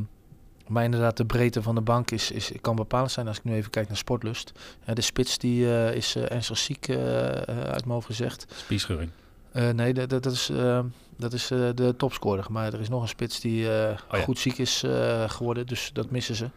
maar 0.66 0.84
inderdaad, 0.84 1.16
de 1.16 1.24
breedte 1.24 1.62
van 1.62 1.74
de 1.74 1.80
bank 1.80 2.10
is, 2.10 2.30
is, 2.30 2.52
kan 2.60 2.76
bepalend 2.76 3.10
zijn 3.10 3.28
als 3.28 3.38
ik 3.38 3.44
nu 3.44 3.54
even 3.54 3.70
kijk 3.70 3.88
naar 3.88 3.96
Sportlust. 3.96 4.52
De 4.94 5.00
spits 5.00 5.38
die, 5.38 5.92
is 5.94 6.16
ernstig 6.16 6.58
ziek, 6.58 6.88
uit 6.88 7.84
mijn 7.84 7.90
hoofd 7.90 8.06
gezegd. 8.06 8.46
Spiescheuring. 8.56 9.10
Eh, 9.58 9.70
nee, 9.70 9.94
dat, 9.94 10.10
dat 10.10 10.26
is, 10.26 10.48
eh, 10.48 10.80
dat 11.16 11.32
is 11.32 11.50
eh, 11.50 11.68
de 11.74 11.94
topscorer. 11.96 12.46
Maar 12.50 12.72
er 12.72 12.80
is 12.80 12.88
nog 12.88 13.02
een 13.02 13.08
spits 13.08 13.40
die 13.40 13.62
ja. 13.64 13.96
goed 14.10 14.38
ziek 14.38 14.58
is 14.58 14.84
geworden, 15.26 15.66
dus 15.66 15.90
dat 15.92 16.10
missen 16.10 16.34
ze. 16.34 16.50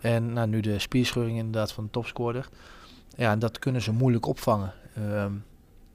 En 0.00 0.32
nou, 0.32 0.48
nu 0.48 0.60
de 0.60 0.78
spierscheuring 0.78 1.36
inderdaad 1.38 1.72
van 1.72 1.84
de 1.84 1.90
topscorer. 1.90 2.48
Ja, 3.16 3.30
en 3.30 3.38
dat 3.38 3.58
kunnen 3.58 3.82
ze 3.82 3.92
moeilijk 3.92 4.26
opvangen. 4.26 4.72
Ehm, 4.94 5.32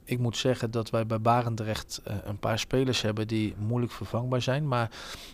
ik 0.04 0.18
moet 0.18 0.36
zeggen 0.36 0.70
dat 0.70 0.90
wij 0.90 1.06
bij 1.06 1.20
Barendrecht 1.20 2.00
een 2.24 2.38
paar 2.38 2.58
spelers 2.58 3.02
hebben 3.02 3.26
die 3.26 3.54
moeilijk 3.58 3.92
vervangbaar 3.92 4.42
zijn. 4.42 4.68
Maar 4.68 4.90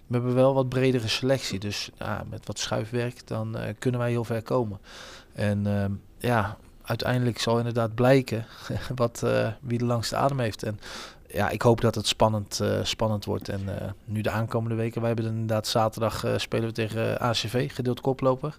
we 0.06 0.14
hebben 0.14 0.34
wel 0.34 0.54
wat 0.54 0.68
bredere 0.68 1.08
selectie. 1.08 1.58
Dus 1.58 1.90
met 2.30 2.46
wat 2.46 2.58
schuifwerk 2.58 3.26
dan 3.26 3.56
kunnen 3.78 4.00
wij 4.00 4.10
heel 4.10 4.24
ver 4.24 4.42
komen. 4.42 4.80
En 5.32 5.66
uh, 5.66 5.84
ja, 6.18 6.56
uiteindelijk 6.88 7.38
zal 7.38 7.58
inderdaad 7.58 7.94
blijken 7.94 8.46
wat, 8.94 9.22
uh, 9.24 9.48
wie 9.60 9.78
de 9.78 9.84
langste 9.84 10.16
adem 10.16 10.38
heeft. 10.38 10.62
En 10.62 10.80
ja, 11.26 11.48
ik 11.48 11.62
hoop 11.62 11.80
dat 11.80 11.94
het 11.94 12.06
spannend, 12.06 12.60
spannend 12.82 13.24
wordt. 13.24 13.48
En 13.48 13.60
nu 14.04 14.20
de 14.20 14.30
aankomende 14.30 14.74
weken, 14.74 15.00
wij 15.00 15.12
hebben 15.14 15.30
inderdaad 15.30 15.66
zaterdag 15.66 16.24
spelen 16.36 16.68
we 16.68 16.74
tegen 16.74 17.20
ACV, 17.20 17.74
gedeeld 17.74 18.00
koploper. 18.00 18.58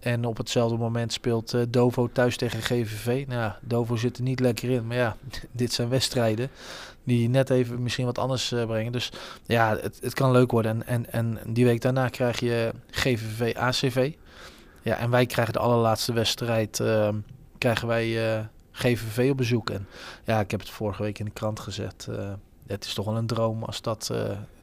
En 0.00 0.24
op 0.24 0.36
hetzelfde 0.36 0.76
moment 0.76 1.12
speelt 1.12 1.56
Dovo 1.68 2.08
thuis 2.12 2.36
tegen 2.36 2.62
GVV. 2.62 3.24
Nou 3.26 3.40
ja, 3.40 3.58
Dovo 3.60 3.96
zit 3.96 4.16
er 4.16 4.22
niet 4.22 4.40
lekker 4.40 4.70
in. 4.70 4.86
Maar 4.86 4.96
ja, 4.96 5.16
dit 5.52 5.72
zijn 5.72 5.88
wedstrijden 5.88 6.50
die 7.04 7.28
net 7.28 7.50
even 7.50 7.82
misschien 7.82 8.04
wat 8.04 8.18
anders 8.18 8.48
brengen. 8.48 8.92
Dus 8.92 9.12
ja, 9.46 9.76
het, 9.80 9.98
het 10.02 10.14
kan 10.14 10.30
leuk 10.30 10.50
worden. 10.50 10.86
En, 10.86 11.06
en, 11.06 11.12
en 11.12 11.38
die 11.46 11.64
week 11.64 11.80
daarna 11.80 12.08
krijg 12.08 12.40
je 12.40 12.72
GVV 12.90 13.56
ACV. 13.56 14.12
Ja, 14.82 14.96
en 14.96 15.10
wij 15.10 15.26
krijgen 15.26 15.52
de 15.52 15.58
allerlaatste 15.58 16.12
wedstrijd. 16.12 16.78
Uh, 16.78 17.08
krijgen 17.64 17.88
wij 17.88 18.36
uh, 18.36 18.44
GVV 18.72 19.30
op 19.30 19.36
bezoek. 19.36 19.70
En 19.70 19.86
ja, 20.24 20.40
ik 20.40 20.50
heb 20.50 20.60
het 20.60 20.70
vorige 20.70 21.02
week 21.02 21.18
in 21.18 21.24
de 21.24 21.30
krant 21.30 21.60
gezet. 21.60 22.08
het 22.66 22.84
is 22.84 22.94
toch 22.94 23.04
wel 23.04 23.16
een 23.16 23.26
droom 23.26 23.62
als 23.62 23.82
dat 23.82 24.12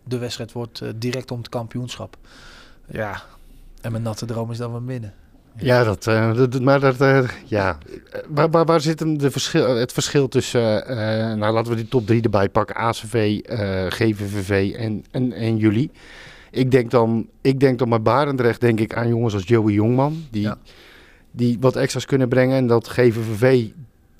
de 0.03 0.17
wedstrijd 0.17 0.51
wordt 0.51 0.81
direct 0.95 1.31
om 1.31 1.37
het 1.37 1.49
kampioenschap. 1.49 2.17
Ja, 2.87 3.21
en 3.81 3.91
mijn 3.91 4.03
natte 4.03 4.25
droom 4.25 4.51
is 4.51 4.57
dan 4.57 4.73
we 4.73 4.81
winnen. 4.85 5.13
Ja, 5.55 5.83
dat, 5.83 6.03
dat, 6.03 6.61
maar 6.61 6.79
dat, 6.79 7.29
ja. 7.45 7.77
Waar, 8.27 8.49
waar, 8.49 8.65
waar 8.65 8.81
zit 8.81 8.99
hem 8.99 9.17
de 9.17 9.31
verschil, 9.31 9.75
het 9.75 9.93
verschil 9.93 10.27
tussen, 10.27 10.83
nou 11.37 11.53
laten 11.53 11.71
we 11.71 11.77
die 11.77 11.87
top 11.87 12.07
drie 12.07 12.21
erbij 12.21 12.49
pakken, 12.49 12.75
ACV, 12.75 13.39
GVVV 13.89 14.73
en, 14.77 15.05
en, 15.11 15.33
en 15.33 15.57
jullie. 15.57 15.91
Ik 16.51 16.71
denk 16.71 16.91
dan, 16.91 17.27
ik 17.41 17.59
denk 17.59 17.79
dan 17.79 17.89
bij 17.89 18.01
Barendrecht 18.01 18.61
denk 18.61 18.79
ik 18.79 18.95
aan 18.95 19.07
jongens 19.07 19.33
als 19.33 19.47
Joey 19.47 19.73
Jongman, 19.73 20.25
die, 20.29 20.41
ja. 20.41 20.57
Die 21.31 21.57
wat 21.59 21.75
extra's 21.75 22.05
kunnen 22.05 22.29
brengen. 22.29 22.57
En 22.57 22.67
dat 22.67 22.87
GVVV 22.87 23.67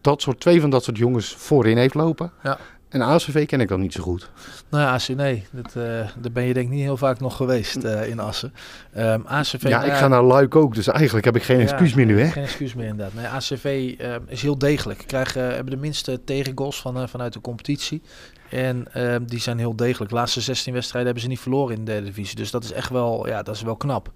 dat 0.01 0.22
soort, 0.22 0.39
twee 0.39 0.62
van 0.62 0.70
dat 0.70 0.84
soort 0.84 0.98
jongens 0.98 1.36
voorin 1.36 1.77
heeft 1.77 1.94
lopen. 1.94 2.32
Ja. 2.44 2.60
En 2.91 3.01
ACV 3.01 3.45
ken 3.45 3.62
ik 3.62 3.67
dan 3.67 3.79
niet 3.79 3.93
zo 3.93 4.03
goed. 4.03 4.29
Nou 4.69 4.83
ja, 4.83 4.93
AC, 4.93 5.07
nee, 5.07 5.45
dat, 5.51 5.75
uh, 5.77 5.83
daar 6.19 6.31
ben 6.31 6.43
je 6.43 6.53
denk 6.53 6.65
ik 6.65 6.71
niet 6.71 6.81
heel 6.81 6.98
vaak 6.98 7.19
nog 7.19 7.36
geweest 7.36 7.83
uh, 7.83 8.07
in 8.07 8.19
Assen. 8.19 8.53
Um, 8.98 9.24
ACV, 9.25 9.67
ja, 9.67 9.83
ik 9.83 9.93
ga 9.93 10.07
naar 10.07 10.24
Luik 10.24 10.55
ook, 10.55 10.75
dus 10.75 10.88
eigenlijk 10.88 11.25
heb 11.25 11.36
ik 11.36 11.43
geen 11.43 11.57
ja, 11.57 11.63
excuus 11.63 11.93
meer 11.93 12.05
nu, 12.05 12.19
hè? 12.21 12.27
Geen 12.27 12.43
excuus 12.43 12.74
meer 12.74 12.88
inderdaad. 12.88 13.13
Nee, 13.13 13.27
ACV 13.27 13.95
uh, 14.01 14.15
is 14.27 14.41
heel 14.41 14.57
degelijk. 14.57 15.03
Krijgen, 15.07 15.43
hebben 15.43 15.74
de 15.74 15.79
minste 15.79 16.24
tegengoals 16.24 16.81
van, 16.81 17.10
vanuit 17.10 17.33
de 17.33 17.41
competitie. 17.41 18.01
En 18.50 18.93
ehm, 18.93 19.25
die 19.25 19.39
zijn 19.39 19.57
heel 19.57 19.75
degelijk. 19.75 20.12
De 20.12 20.17
laatste 20.17 20.41
16 20.41 20.74
wedstrijden 20.74 21.12
hebben 21.12 21.24
ze 21.24 21.29
niet 21.29 21.39
verloren 21.39 21.75
in 21.75 21.86
de 21.86 21.91
derde 21.91 22.05
divisie. 22.05 22.36
Dus 22.36 22.51
dat 22.51 22.63
is 22.63 22.71
echt 22.71 22.89
wel, 22.89 23.27
ja, 23.27 23.43
dat 23.43 23.55
is 23.55 23.62
wel 23.62 23.75
knap. 23.75 24.12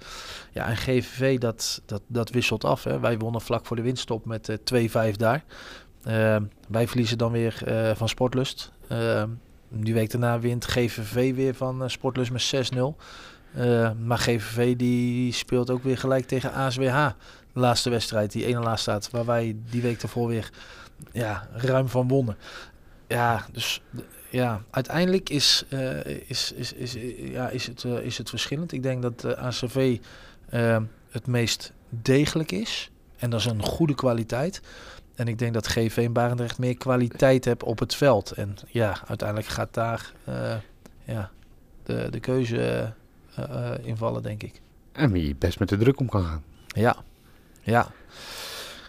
Ja, 0.52 0.68
en 0.68 0.78
GVV, 0.78 1.38
dat, 1.38 1.82
dat, 1.86 2.02
dat 2.08 2.30
wisselt 2.30 2.64
af. 2.64 2.84
Hè. 2.84 3.00
Wij 3.00 3.18
wonnen 3.18 3.42
vlak 3.42 3.66
voor 3.66 3.76
de 3.76 3.82
winststop 3.82 4.26
met 4.26 4.60
2-5 4.74 5.12
daar. 5.18 5.44
Uh, 6.08 6.38
wij 6.68 6.88
verliezen 6.88 7.18
dan 7.18 7.32
weer 7.32 7.62
uh, 7.68 7.96
van 7.96 8.10
Sportlust. 8.10 8.72
Uh, 8.92 9.24
die 9.70 9.94
week 9.94 10.12
daarna 10.12 10.40
wint 10.40 10.66
GVV 10.66 11.36
weer 11.36 11.56
van 11.56 11.82
uh, 11.84 11.88
Sportlust 11.88 12.32
met 12.32 12.72
6-0. 12.74 12.80
maar 14.04 14.18
GVV 14.18 14.76
die 14.76 15.34
speelt 15.34 15.70
ook 15.70 15.84
weer 15.84 15.98
gelijk 15.98 16.26
tegen 16.26 16.54
ASWH. 16.54 17.08
De 17.54 17.60
laatste 17.60 17.90
wedstrijd, 17.90 18.32
die 18.32 18.46
ene 18.46 18.60
laatste 18.60 18.92
staat. 18.92 19.10
Waar 19.10 19.26
wij 19.26 19.56
die 19.70 19.82
week 19.82 20.02
daarvoor 20.02 20.28
weer 20.28 20.50
ja, 21.12 21.48
ruim 21.54 21.90
van 21.90 22.08
wonnen. 22.08 22.38
Ja, 23.08 23.46
dus 23.52 23.82
ja, 24.30 24.64
uiteindelijk 24.70 25.30
is, 25.30 25.66
is, 26.28 26.52
is, 26.52 26.74
is, 26.74 26.96
ja, 27.18 27.50
is, 27.50 27.68
het, 27.68 27.84
is 27.84 28.18
het 28.18 28.30
verschillend. 28.30 28.72
Ik 28.72 28.84
denk 28.84 29.02
dat 29.02 29.36
ACV 29.36 29.98
het 31.10 31.28
meest 31.28 31.74
degelijk 31.90 32.52
is. 32.52 32.92
En 33.18 33.30
dat 33.30 33.40
is 33.40 33.46
een 33.46 33.64
goede 33.64 33.96
kwaliteit. 33.96 34.62
En 35.16 35.28
ik 35.28 35.40
denk 35.40 35.54
dat 35.54 35.68
GV 35.68 35.98
in 35.98 36.14
Barendrecht 36.14 36.58
meer 36.58 36.78
kwaliteit 36.78 37.46
hebt 37.46 37.64
op 37.64 37.80
het 37.80 37.96
veld. 37.96 38.32
En 38.32 38.56
ja, 38.68 38.98
uiteindelijk 39.08 39.48
gaat 39.48 39.74
daar 39.74 40.14
uh, 40.30 40.56
ja, 41.04 41.32
de, 41.84 42.08
de 42.10 42.20
keuze 42.20 42.94
uh, 43.40 43.46
uh, 43.50 43.72
invallen, 43.82 44.24
denk 44.24 44.44
ik. 44.44 44.62
En 44.92 45.12
wie 45.12 45.36
best 45.36 45.60
met 45.60 45.70
de 45.70 45.78
druk 45.78 46.00
om 46.00 46.10
kan 46.10 46.24
gaan. 46.24 46.44
Ja, 46.68 46.96
ja. 47.62 47.92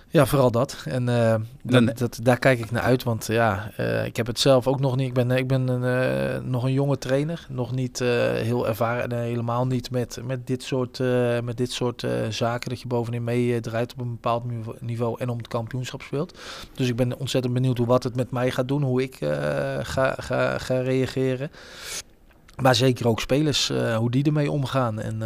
Ja, 0.08 0.26
vooral 0.26 0.50
dat. 0.50 0.84
En 0.84 1.08
uh, 1.08 1.34
dat, 1.62 1.98
dat, 1.98 2.18
daar 2.22 2.38
kijk 2.38 2.58
ik 2.58 2.70
naar 2.70 2.82
uit. 2.82 3.02
Want 3.02 3.26
ja, 3.26 3.70
uh, 3.80 4.04
ik 4.04 4.16
heb 4.16 4.26
het 4.26 4.38
zelf 4.38 4.66
ook 4.66 4.80
nog 4.80 4.96
niet. 4.96 5.06
Ik 5.06 5.14
ben, 5.14 5.30
ik 5.30 5.46
ben 5.46 5.68
een, 5.68 6.40
uh, 6.40 6.48
nog 6.48 6.64
een 6.64 6.72
jonge 6.72 6.98
trainer. 6.98 7.46
Nog 7.48 7.72
niet 7.72 7.98
heel 7.98 8.68
ervaren. 8.68 9.10
En 9.10 9.18
helemaal 9.18 9.66
niet 9.66 9.90
met, 9.90 10.20
met 10.24 10.46
dit 10.46 10.62
soort, 10.62 10.98
met 11.44 11.56
dit 11.56 11.72
soort 11.72 12.06
zaken. 12.28 12.68
Dat 12.68 12.80
je 12.80 12.86
bovenin 12.86 13.24
mee 13.24 13.60
draait 13.60 13.92
op 13.92 14.00
een 14.00 14.10
bepaald 14.10 14.44
niveau. 14.80 15.20
En 15.20 15.28
om 15.28 15.38
het 15.38 15.48
kampioenschap 15.48 16.02
speelt. 16.02 16.38
Dus 16.74 16.88
ik 16.88 16.96
ben 16.96 17.18
ontzettend 17.18 17.54
benieuwd 17.54 17.78
hoe 17.78 17.86
wat 17.86 18.02
het 18.02 18.16
met 18.16 18.30
mij 18.30 18.50
gaat 18.50 18.68
doen. 18.68 18.82
Hoe 18.82 19.02
ik 19.02 19.16
ga, 19.82 20.14
ga, 20.18 20.58
ga 20.58 20.80
reageren. 20.80 21.50
Maar 22.56 22.74
zeker 22.74 23.08
ook 23.08 23.20
spelers. 23.20 23.68
hoe 23.98 24.10
die 24.10 24.24
ermee 24.24 24.50
omgaan. 24.50 25.00
En 25.00 25.18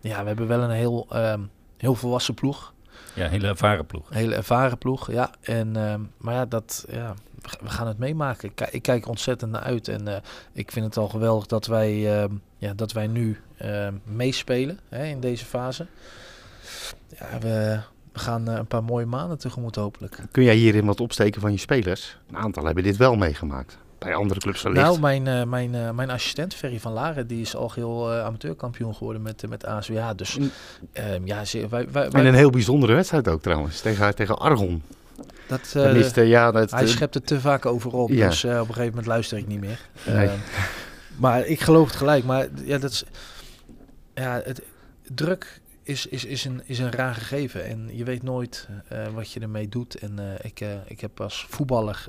ja, 0.00 0.20
we 0.20 0.26
hebben 0.26 0.46
wel 0.46 0.62
een 0.62 0.70
heel, 0.70 1.06
heel 1.76 1.94
volwassen 1.94 2.34
ploeg. 2.34 2.72
Ja, 3.18 3.24
een 3.24 3.30
hele 3.30 3.46
ervaren 3.46 3.86
ploeg. 3.86 4.10
Een 4.10 4.16
hele 4.16 4.34
ervaren 4.34 4.78
ploeg, 4.78 5.12
ja. 5.12 5.30
En, 5.40 5.76
uh, 5.76 5.94
maar 6.16 6.34
ja, 6.34 6.46
dat, 6.46 6.86
ja, 6.90 7.14
we 7.60 7.68
gaan 7.70 7.86
het 7.86 7.98
meemaken. 7.98 8.48
Ik, 8.48 8.60
ik 8.70 8.82
kijk 8.82 9.08
ontzettend 9.08 9.50
naar 9.50 9.62
uit. 9.62 9.88
En 9.88 10.08
uh, 10.08 10.16
ik 10.52 10.72
vind 10.72 10.84
het 10.84 10.96
al 10.96 11.08
geweldig 11.08 11.46
dat 11.46 11.66
wij, 11.66 12.22
uh, 12.22 12.30
ja, 12.56 12.74
dat 12.74 12.92
wij 12.92 13.06
nu 13.06 13.40
ehm, 13.56 13.94
meespelen 14.04 14.78
hè, 14.88 15.04
in 15.04 15.20
deze 15.20 15.44
fase. 15.44 15.86
Ja, 17.18 17.38
we, 17.38 17.80
we 18.12 18.18
gaan 18.18 18.46
een 18.46 18.66
paar 18.66 18.84
mooie 18.84 19.06
maanden 19.06 19.38
tegemoet 19.38 19.74
hopelijk. 19.74 20.18
Kun 20.30 20.44
jij 20.44 20.54
hierin 20.54 20.86
wat 20.86 21.00
opsteken 21.00 21.40
van 21.40 21.52
je 21.52 21.58
spelers? 21.58 22.18
Een 22.28 22.36
aantal 22.36 22.64
hebben 22.64 22.84
dit 22.84 22.96
wel 22.96 23.16
meegemaakt 23.16 23.78
bij 23.98 24.14
andere 24.14 24.40
clubs 24.40 24.62
wellicht? 24.62 24.84
Nou, 24.84 25.00
mijn, 25.00 25.26
uh, 25.26 25.42
mijn, 25.44 25.74
uh, 25.74 25.90
mijn 25.90 26.10
assistent 26.10 26.54
Ferry 26.54 26.80
van 26.80 26.92
Laren, 26.92 27.26
die 27.26 27.40
is 27.40 27.56
al 27.56 27.72
heel 27.74 28.12
uh, 28.12 28.24
amateurkampioen 28.24 28.94
geworden 28.94 29.22
met, 29.22 29.48
met 29.48 29.66
ASWH. 29.66 30.10
Dus 30.16 30.38
mm. 30.38 30.50
ja, 31.24 31.42
wij, 31.52 31.68
wij, 31.68 31.88
wij, 31.90 32.08
En 32.10 32.26
een 32.26 32.34
heel 32.34 32.50
bijzondere 32.50 32.94
wedstrijd 32.94 33.28
ook 33.28 33.42
trouwens, 33.42 33.80
tegen, 33.80 34.14
tegen 34.14 34.38
Argon. 34.38 34.82
Dat, 35.46 35.70
ja, 36.14 36.50
dat, 36.50 36.70
hij 36.70 36.86
schept 36.86 37.14
er 37.14 37.22
te 37.22 37.40
vaak 37.40 37.66
over 37.66 37.92
op, 37.92 38.10
ja. 38.10 38.28
dus 38.28 38.44
op 38.44 38.50
een 38.50 38.66
gegeven 38.66 38.88
moment 38.88 39.06
luister 39.06 39.38
ik 39.38 39.46
niet 39.46 39.60
meer. 39.60 39.80
Nee. 40.06 40.30
maar 41.16 41.46
ik 41.46 41.60
geloof 41.60 41.86
het 41.86 41.96
gelijk, 41.96 42.24
maar 42.24 42.48
ja, 42.64 42.78
dat 42.78 42.90
is... 42.90 43.04
Ja, 44.14 44.40
het, 44.44 44.62
druk 45.14 45.60
is, 45.82 46.06
is, 46.06 46.24
is, 46.24 46.44
een, 46.44 46.62
is 46.64 46.78
een 46.78 46.92
raar 46.92 47.14
gegeven 47.14 47.64
en 47.64 47.88
je 47.92 48.04
weet 48.04 48.22
nooit 48.22 48.68
wat 49.14 49.32
je 49.32 49.40
ermee 49.40 49.68
doet. 49.68 49.94
En 49.94 50.18
ik, 50.42 50.64
ik 50.86 51.00
heb 51.00 51.20
als 51.20 51.46
voetballer 51.48 52.06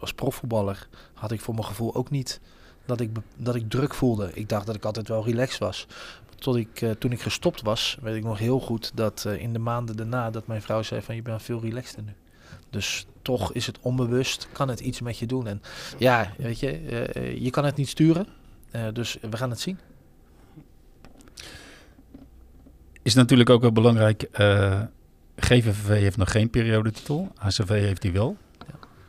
als, 0.00 0.12
profvoetballer 0.12 0.88
had 1.14 1.32
ik 1.32 1.40
voor 1.40 1.54
mijn 1.54 1.66
gevoel 1.66 1.94
ook 1.94 2.10
niet 2.10 2.40
dat 2.86 3.00
ik, 3.00 3.10
dat 3.36 3.54
ik 3.54 3.70
druk 3.70 3.94
voelde. 3.94 4.30
Ik 4.34 4.48
dacht 4.48 4.66
dat 4.66 4.74
ik 4.74 4.84
altijd 4.84 5.08
wel 5.08 5.24
relaxed 5.24 5.58
was. 5.58 5.86
Tot 6.34 6.56
ik, 6.56 6.80
uh, 6.80 6.90
toen 6.90 7.12
ik 7.12 7.20
gestopt 7.20 7.62
was, 7.62 7.98
weet 8.02 8.16
ik 8.16 8.24
nog 8.24 8.38
heel 8.38 8.60
goed 8.60 8.92
dat 8.94 9.24
uh, 9.26 9.40
in 9.40 9.52
de 9.52 9.58
maanden 9.58 9.96
daarna 9.96 10.30
dat 10.30 10.46
mijn 10.46 10.62
vrouw 10.62 10.82
zei 10.82 11.02
van 11.02 11.14
je 11.14 11.22
bent 11.22 11.42
veel 11.42 11.60
relaxter 11.60 12.02
nu. 12.02 12.12
Dus 12.70 13.06
toch 13.22 13.52
is 13.52 13.66
het 13.66 13.78
onbewust, 13.80 14.48
kan 14.52 14.68
het 14.68 14.80
iets 14.80 15.00
met 15.00 15.18
je 15.18 15.26
doen. 15.26 15.46
En 15.46 15.62
ja, 15.98 16.32
weet 16.38 16.60
je, 16.60 16.80
uh, 17.14 17.42
je 17.42 17.50
kan 17.50 17.64
het 17.64 17.76
niet 17.76 17.88
sturen. 17.88 18.26
dus 18.92 19.18
we 19.30 19.36
gaan 19.36 19.50
het 19.50 19.60
zien. 19.60 19.78
Is 23.02 23.14
natuurlijk 23.14 23.50
ook 23.50 23.60
wel 23.60 23.72
belangrijk. 23.72 24.28
GVV 25.36 25.88
heeft 25.88 26.16
nog 26.16 26.30
geen 26.30 26.50
periodetitel. 26.50 27.32
ACV 27.36 27.68
heeft 27.68 28.02
die 28.02 28.12
wel. 28.12 28.36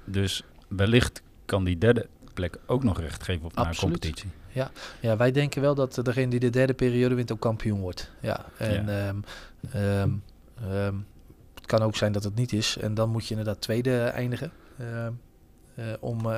Dus 0.05 0.43
wellicht 0.67 1.21
kan 1.45 1.63
die 1.63 1.77
derde 1.77 2.07
plek 2.33 2.59
ook 2.65 2.83
nog 2.83 2.99
recht 2.99 3.23
geven 3.23 3.45
op 3.45 3.55
naar 3.55 3.75
competitie. 3.75 4.29
Ja. 4.51 4.71
ja, 4.99 5.17
wij 5.17 5.31
denken 5.31 5.61
wel 5.61 5.75
dat 5.75 5.99
degene 6.03 6.27
die 6.27 6.39
de 6.39 6.49
derde 6.49 6.73
periode 6.73 7.15
wint 7.15 7.31
ook 7.31 7.39
kampioen 7.39 7.79
wordt. 7.79 8.11
Ja, 8.21 8.45
en 8.57 8.85
ja. 8.85 9.09
Um, 9.09 9.23
um, 9.75 10.23
um, 10.71 11.05
het 11.55 11.65
kan 11.65 11.81
ook 11.81 11.95
zijn 11.95 12.11
dat 12.11 12.23
het 12.23 12.35
niet 12.35 12.53
is. 12.53 12.77
En 12.77 12.93
dan 12.93 13.09
moet 13.09 13.23
je 13.27 13.29
inderdaad 13.29 13.61
tweede 13.61 14.03
eindigen. 14.03 14.51
Uh, 15.79 15.85
om 15.99 16.17
uh, 16.17 16.31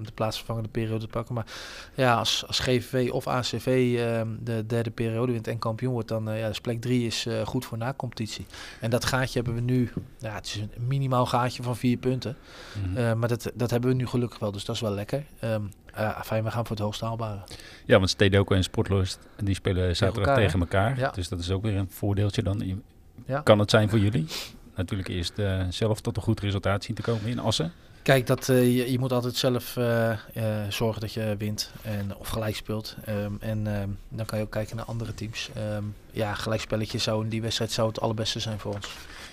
de 0.00 0.12
plaatsvervangende 0.14 0.68
periode 0.68 1.00
te 1.00 1.06
pakken. 1.06 1.34
Maar 1.34 1.46
ja, 1.94 2.14
als, 2.14 2.44
als 2.46 2.58
GVV 2.58 3.10
of 3.12 3.26
ACV 3.26 3.66
uh, 3.66 4.20
de 4.40 4.66
derde 4.66 4.90
periode 4.90 5.32
wint 5.32 5.48
en 5.48 5.58
kampioen 5.58 5.92
wordt, 5.92 6.08
dan 6.08 6.28
uh, 6.28 6.38
ja, 6.38 6.48
dus 6.48 6.60
plek 6.60 6.80
3 6.80 7.06
is 7.06 7.26
goed 7.44 7.64
voor 7.64 7.78
na-competitie. 7.78 8.46
En 8.80 8.90
dat 8.90 9.04
gaatje 9.04 9.42
hebben 9.42 9.54
we 9.54 9.60
nu, 9.60 9.92
ja, 10.18 10.34
het 10.34 10.46
is 10.46 10.56
een 10.56 10.70
minimaal 10.86 11.26
gaatje 11.26 11.62
van 11.62 11.76
vier 11.76 11.96
punten. 11.96 12.36
Mm 12.72 12.96
-hmm. 12.96 13.18
maar 13.18 13.28
dat, 13.28 13.52
dat 13.54 13.70
hebben 13.70 13.90
we 13.90 13.96
nu 13.96 14.06
gelukkig 14.06 14.38
wel, 14.38 14.52
dus 14.52 14.64
dat 14.64 14.74
is 14.74 14.80
wel 14.80 14.94
lekker. 14.94 15.24
Um, 15.44 15.70
uh, 15.98 16.20
fijn, 16.20 16.44
we 16.44 16.50
gaan 16.50 16.66
voor 16.66 16.76
het 16.76 16.84
hoogst 16.84 17.00
haalbare. 17.00 17.40
Ja, 17.84 17.98
want 17.98 18.10
Stedoko 18.10 18.54
en 18.54 18.62
Sportlust, 18.62 19.18
die 19.36 19.54
spelen 19.54 19.96
zaterdag 19.96 20.28
elkaar, 20.28 20.44
tegen 20.44 20.60
elkaar. 20.60 20.98
Ja. 20.98 21.10
Dus 21.10 21.28
dat 21.28 21.38
is 21.38 21.50
ook 21.50 21.62
weer 21.62 21.76
een 21.76 21.90
voordeeltje 21.90 22.42
dan. 22.42 22.82
Ja. 23.26 23.40
Kan 23.40 23.58
het 23.58 23.70
zijn 23.70 23.88
voor 23.88 23.98
jullie? 23.98 24.26
Natuurlijk 24.76 25.08
eerst 25.08 25.38
uh, 25.38 25.62
zelf 25.68 26.00
tot 26.00 26.16
een 26.16 26.22
goed 26.22 26.40
resultaat 26.40 26.84
zien 26.84 26.96
te 26.96 27.02
komen 27.02 27.30
in 27.30 27.38
Assen. 27.38 27.72
Kijk, 28.04 28.26
dat, 28.26 28.48
uh, 28.48 28.76
je, 28.76 28.92
je, 28.92 28.98
moet 28.98 29.12
altijd 29.12 29.36
zelf 29.36 29.76
uh, 29.76 30.10
uh, 30.10 30.44
zorgen 30.68 31.00
dat 31.00 31.12
je 31.12 31.34
wint 31.38 31.70
en, 31.82 32.16
of 32.16 32.28
gelijk 32.28 32.56
speelt. 32.56 32.96
Um, 33.08 33.36
en 33.40 33.66
um, 33.66 33.98
dan 34.08 34.26
kan 34.26 34.38
je 34.38 34.44
ook 34.44 34.50
kijken 34.50 34.76
naar 34.76 34.84
andere 34.84 35.14
teams. 35.14 35.50
Um, 35.76 35.94
ja, 36.10 36.34
gelijkspelletje 36.34 36.98
zou 36.98 37.22
in 37.22 37.28
die 37.28 37.42
wedstrijd 37.42 37.70
zou 37.70 37.88
het 37.88 38.00
allerbeste 38.00 38.40
zijn 38.40 38.58
voor 38.58 38.74
ons. 38.74 38.86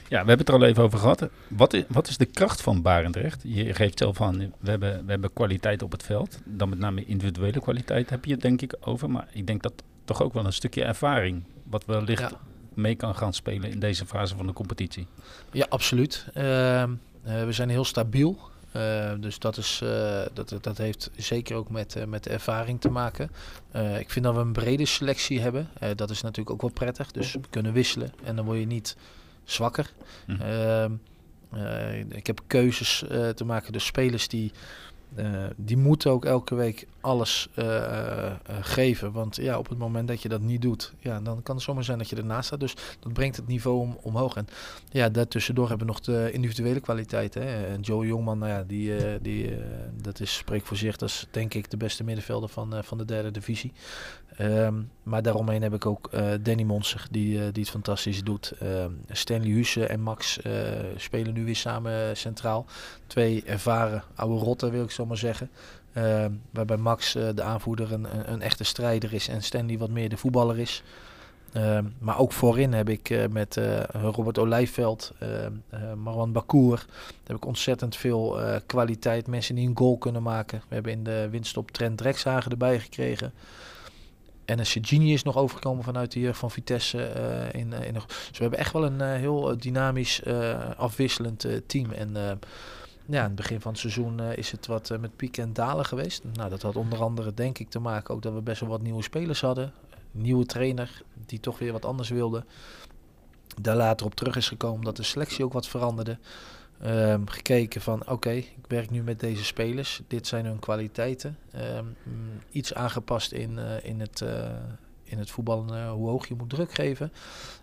Ja, 0.10 0.22
we 0.22 0.28
hebben 0.28 0.38
het 0.38 0.48
er 0.48 0.54
al 0.54 0.64
even 0.64 0.84
over 0.84 1.00
gehad. 1.00 1.30
Wat 1.48 1.74
is, 1.74 1.84
wat 1.88 2.08
is 2.08 2.18
de 2.18 2.26
kracht 2.26 2.62
van 2.62 2.82
Barendrecht? 2.82 3.42
Je 3.44 3.74
geeft 3.74 3.98
zelf 3.98 4.22
aan, 4.22 4.38
we 4.38 4.70
hebben, 4.70 5.06
we 5.06 5.12
hebben 5.12 5.34
kwaliteit 5.34 5.84
op 5.84 5.92
het 5.92 6.04
veld. 6.04 6.40
Dan 6.46 6.70
met 6.70 6.80
name 6.80 7.06
individuele 7.06 7.60
kwaliteit 7.60 8.10
heb 8.10 8.26
je 8.26 8.32
het 8.32 8.42
denk 8.42 8.62
ik 8.62 8.76
over. 8.80 9.10
Maar 9.10 9.28
ik 9.32 9.48
denk 9.48 9.62
dat 9.64 9.74
toch 10.06 10.22
ook 10.22 10.34
wel 10.34 10.46
een 10.46 10.54
stukje 10.54 10.84
ervaring, 10.84 11.44
wat 11.64 11.86
wellicht 11.86 12.22
ja. 12.22 12.32
mee 12.74 12.96
kan 12.96 13.16
gaan 13.16 13.34
spelen 13.34 13.72
in 13.72 13.80
deze 13.80 14.06
fase 14.06 14.36
van 14.36 14.48
de 14.48 14.54
competitie. 14.54 15.08
Ja, 15.52 15.66
absoluut. 15.70 16.26
We 17.24 17.48
zijn 17.50 17.70
heel 17.70 17.86
stabiel. 17.86 18.50
Uh, 18.76 19.12
dus 19.20 19.40
dat, 19.40 19.58
is, 19.58 19.82
uh, 19.84 20.22
dat, 20.34 20.58
dat 20.62 20.78
heeft 20.78 21.12
zeker 21.16 21.56
ook 21.56 21.70
met, 21.70 21.96
uh, 21.96 22.04
met 22.04 22.28
ervaring 22.28 22.82
te 22.82 22.90
maken. 22.90 23.32
ik 24.00 24.10
vind 24.10 24.26
dat 24.26 24.36
we 24.36 24.42
een 24.42 24.52
brede 24.52 24.86
selectie 24.86 25.40
hebben. 25.40 25.70
dat 25.96 26.10
is 26.10 26.22
natuurlijk 26.22 26.50
ook 26.50 26.62
wel 26.62 26.72
prettig. 26.72 27.12
Dus 27.12 27.34
we 27.34 27.40
kunnen 27.50 27.74
wisselen 27.74 28.14
en 28.24 28.36
dan 28.36 28.46
word 28.46 28.60
je 28.60 28.66
niet 28.66 28.96
zwakker. 29.44 29.94
Mm. 30.28 31.00
ik 32.10 32.28
heb 32.28 32.42
keuzes 32.48 33.04
te 33.36 33.46
maken. 33.46 33.74
Dus 33.74 33.86
spelers 33.86 34.28
die, 34.28 34.52
die 35.56 35.78
moeten 35.78 36.12
ook 36.12 36.26
elke 36.26 36.56
week 36.56 36.88
alles 37.02 37.50
geven. 38.62 39.12
Want 39.12 39.36
ja, 39.36 39.58
op 39.58 39.70
het 39.70 39.78
moment 39.78 40.08
dat 40.08 40.22
je 40.22 40.30
dat 40.30 40.42
niet 40.42 40.62
doet, 40.62 40.94
ja, 41.00 41.20
dan 41.20 41.44
kan 41.44 41.56
het 41.56 41.64
zomaar 41.64 41.84
zijn 41.84 41.98
dat 41.98 42.10
je 42.10 42.16
ernaast 42.16 42.46
staat. 42.46 42.60
Dus 42.60 42.76
dat 43.00 43.14
brengt 43.14 43.36
het 43.36 43.48
niveau 43.48 43.80
om, 43.80 43.98
omhoog. 44.02 44.36
En 44.36 44.48
ja, 44.90 45.10
daartussendoor 45.10 45.68
hebben 45.70 45.88
we 45.88 45.94
nog 45.94 46.02
de 46.02 46.30
individuele 46.32 46.80
kwaliteiten. 46.80 47.48
Hè. 47.48 47.76
Joe 47.82 48.06
Jongman, 48.06 48.38
nou 48.38 48.52
ja, 48.52 48.64
die, 48.64 49.22
die, 49.22 49.54
dat 50.02 50.20
is, 50.20 50.36
spreekt 50.36 50.68
voor 50.68 50.78
zich. 50.78 50.98
Dat 50.98 51.10
is 51.10 51.28
denk 51.32 51.54
ik 51.54 51.70
de 51.70 51.78
beste 51.78 52.04
middenvelder 52.04 52.50
van, 52.50 52.84
van 52.84 52.98
de 52.98 53.06
derde 53.06 53.32
divisie. 53.32 53.74
Um, 54.42 54.92
maar 55.04 55.22
daaromheen 55.22 55.62
heb 55.62 55.74
ik 55.74 55.86
ook 55.86 56.10
Danny 56.42 56.64
Monser, 56.64 57.08
die, 57.12 57.52
die 57.52 57.64
het 57.64 57.72
fantastisch 57.72 58.24
doet. 58.24 58.54
Um, 58.64 59.00
Stanley 59.10 59.50
Husse 59.50 59.86
en 59.86 60.02
Max 60.02 60.40
spelen 60.96 61.34
nu 61.34 61.46
weer 61.46 61.56
samen 61.56 62.18
centraal. 62.18 62.66
Twee 63.08 63.44
ervaren 63.46 64.04
oude 64.16 64.44
rotten, 64.44 64.72
wil 64.72 64.84
ik 64.84 64.92
zo 64.92 65.06
maar 65.06 65.18
zeggen. 65.18 65.50
Uh, 65.94 66.26
waarbij 66.52 66.78
Max 66.78 67.16
uh, 67.16 67.30
de 67.36 67.44
aanvoerder 67.44 67.92
een, 67.92 68.32
een, 68.32 68.42
echte 68.42 68.64
strijder 68.64 69.14
is 69.14 69.28
en 69.28 69.44
Stanley 69.44 69.78
wat 69.78 69.90
meer 69.90 70.10
de 70.10 70.18
voetballer 70.18 70.60
is. 70.60 70.84
Uh, 71.54 71.80
maar 72.00 72.20
ook 72.20 72.32
voorin 72.32 72.74
heb 72.74 72.90
ik 72.90 73.28
met 73.32 73.60
Robert 73.92 74.40
Olijveld, 74.40 75.14
Marwan 75.96 76.32
Bakour, 76.32 76.86
heb 77.24 77.36
ik 77.36 77.46
ontzettend 77.46 77.96
veel 77.96 78.40
kwaliteit. 78.66 79.28
Mensen 79.28 79.56
die 79.56 79.68
een 79.68 79.78
goal 79.78 79.98
kunnen 79.98 80.24
maken. 80.24 80.62
We 80.68 80.74
hebben 80.74 80.92
in 80.92 81.04
de 81.04 81.28
winststop 81.32 81.72
Trent 81.72 81.98
Drexhagen 81.98 82.52
erbij 82.52 82.80
gekregen. 82.80 83.34
En 84.46 84.60
een 84.60 84.66
Genie 84.66 85.14
is 85.14 85.24
nog 85.24 85.38
overgekomen 85.38 85.84
vanuit 85.84 86.12
de 86.12 86.20
jeugd 86.20 86.40
van 86.40 86.52
Vitesse. 86.52 87.12
in, 87.52 87.74
in, 87.74 87.94
dus 87.94 88.04
we 88.32 88.42
hebben 88.42 88.60
echt 88.60 88.74
wel 88.74 88.86
een 88.86 89.02
heel 89.02 89.58
dynamisch, 89.58 90.22
afwisselend 90.78 91.46
team. 91.68 91.92
En 91.92 92.40
ja, 93.12 93.22
in 93.22 93.28
het 93.28 93.36
begin 93.36 93.62
van 93.62 93.72
het 93.72 93.80
seizoen 93.80 94.22
uh, 94.22 94.38
is 94.38 94.52
het 94.52 94.68
wat 94.68 94.90
uh, 94.90 94.98
met 94.98 95.16
pieken 95.16 95.44
en 95.44 95.54
dalen 95.54 95.86
geweest. 95.86 96.24
Nou, 96.34 96.50
dat 96.50 96.62
had 96.62 96.76
onder 96.76 97.02
andere 97.02 97.34
denk 97.34 97.60
ik 97.60 97.70
te 97.70 97.80
maken 97.80 98.14
ook 98.14 98.22
dat 98.22 98.34
we 98.34 98.42
best 98.42 98.60
wel 98.60 98.70
wat 98.70 98.82
nieuwe 98.82 99.04
spelers 99.04 99.42
hadden. 99.42 99.74
Nieuwe 100.12 100.46
trainer 100.46 101.02
die 101.26 101.40
toch 101.40 101.60
weer 101.60 101.72
wat 101.72 101.86
anders 101.86 102.10
wilde. 102.10 102.46
Daar 103.62 103.76
later 103.76 104.06
op 104.06 104.16
terug 104.16 104.36
is 104.36 104.48
gekomen 104.48 104.86
dat 104.86 104.96
de 104.96 105.04
selectie 105.04 105.46
ook 105.46 105.54
wat 105.54 105.68
veranderde. 105.68 106.18
Um, 106.86 107.28
gekeken 107.28 107.82
van 107.82 108.10
oké, 108.10 108.32
ik 108.32 108.66
werk 108.68 108.90
nu 108.90 109.04
met 109.04 109.20
deze 109.20 109.44
spelers. 109.44 110.02
Dit 110.08 110.28
zijn 110.28 110.46
hun 110.46 110.60
kwaliteiten. 110.60 111.38
Um, 111.78 111.96
iets 112.52 112.74
aangepast 112.74 113.32
in, 113.32 113.52
uh, 113.52 113.84
in 113.84 114.00
het 114.00 114.24
in 115.12 115.18
het 115.18 115.32
voetballen 115.32 115.78
uh, 115.78 115.92
hoe 115.92 116.10
hoog 116.10 116.28
je 116.28 116.36
moet 116.36 116.50
druk 116.50 116.74
geven. 116.74 117.12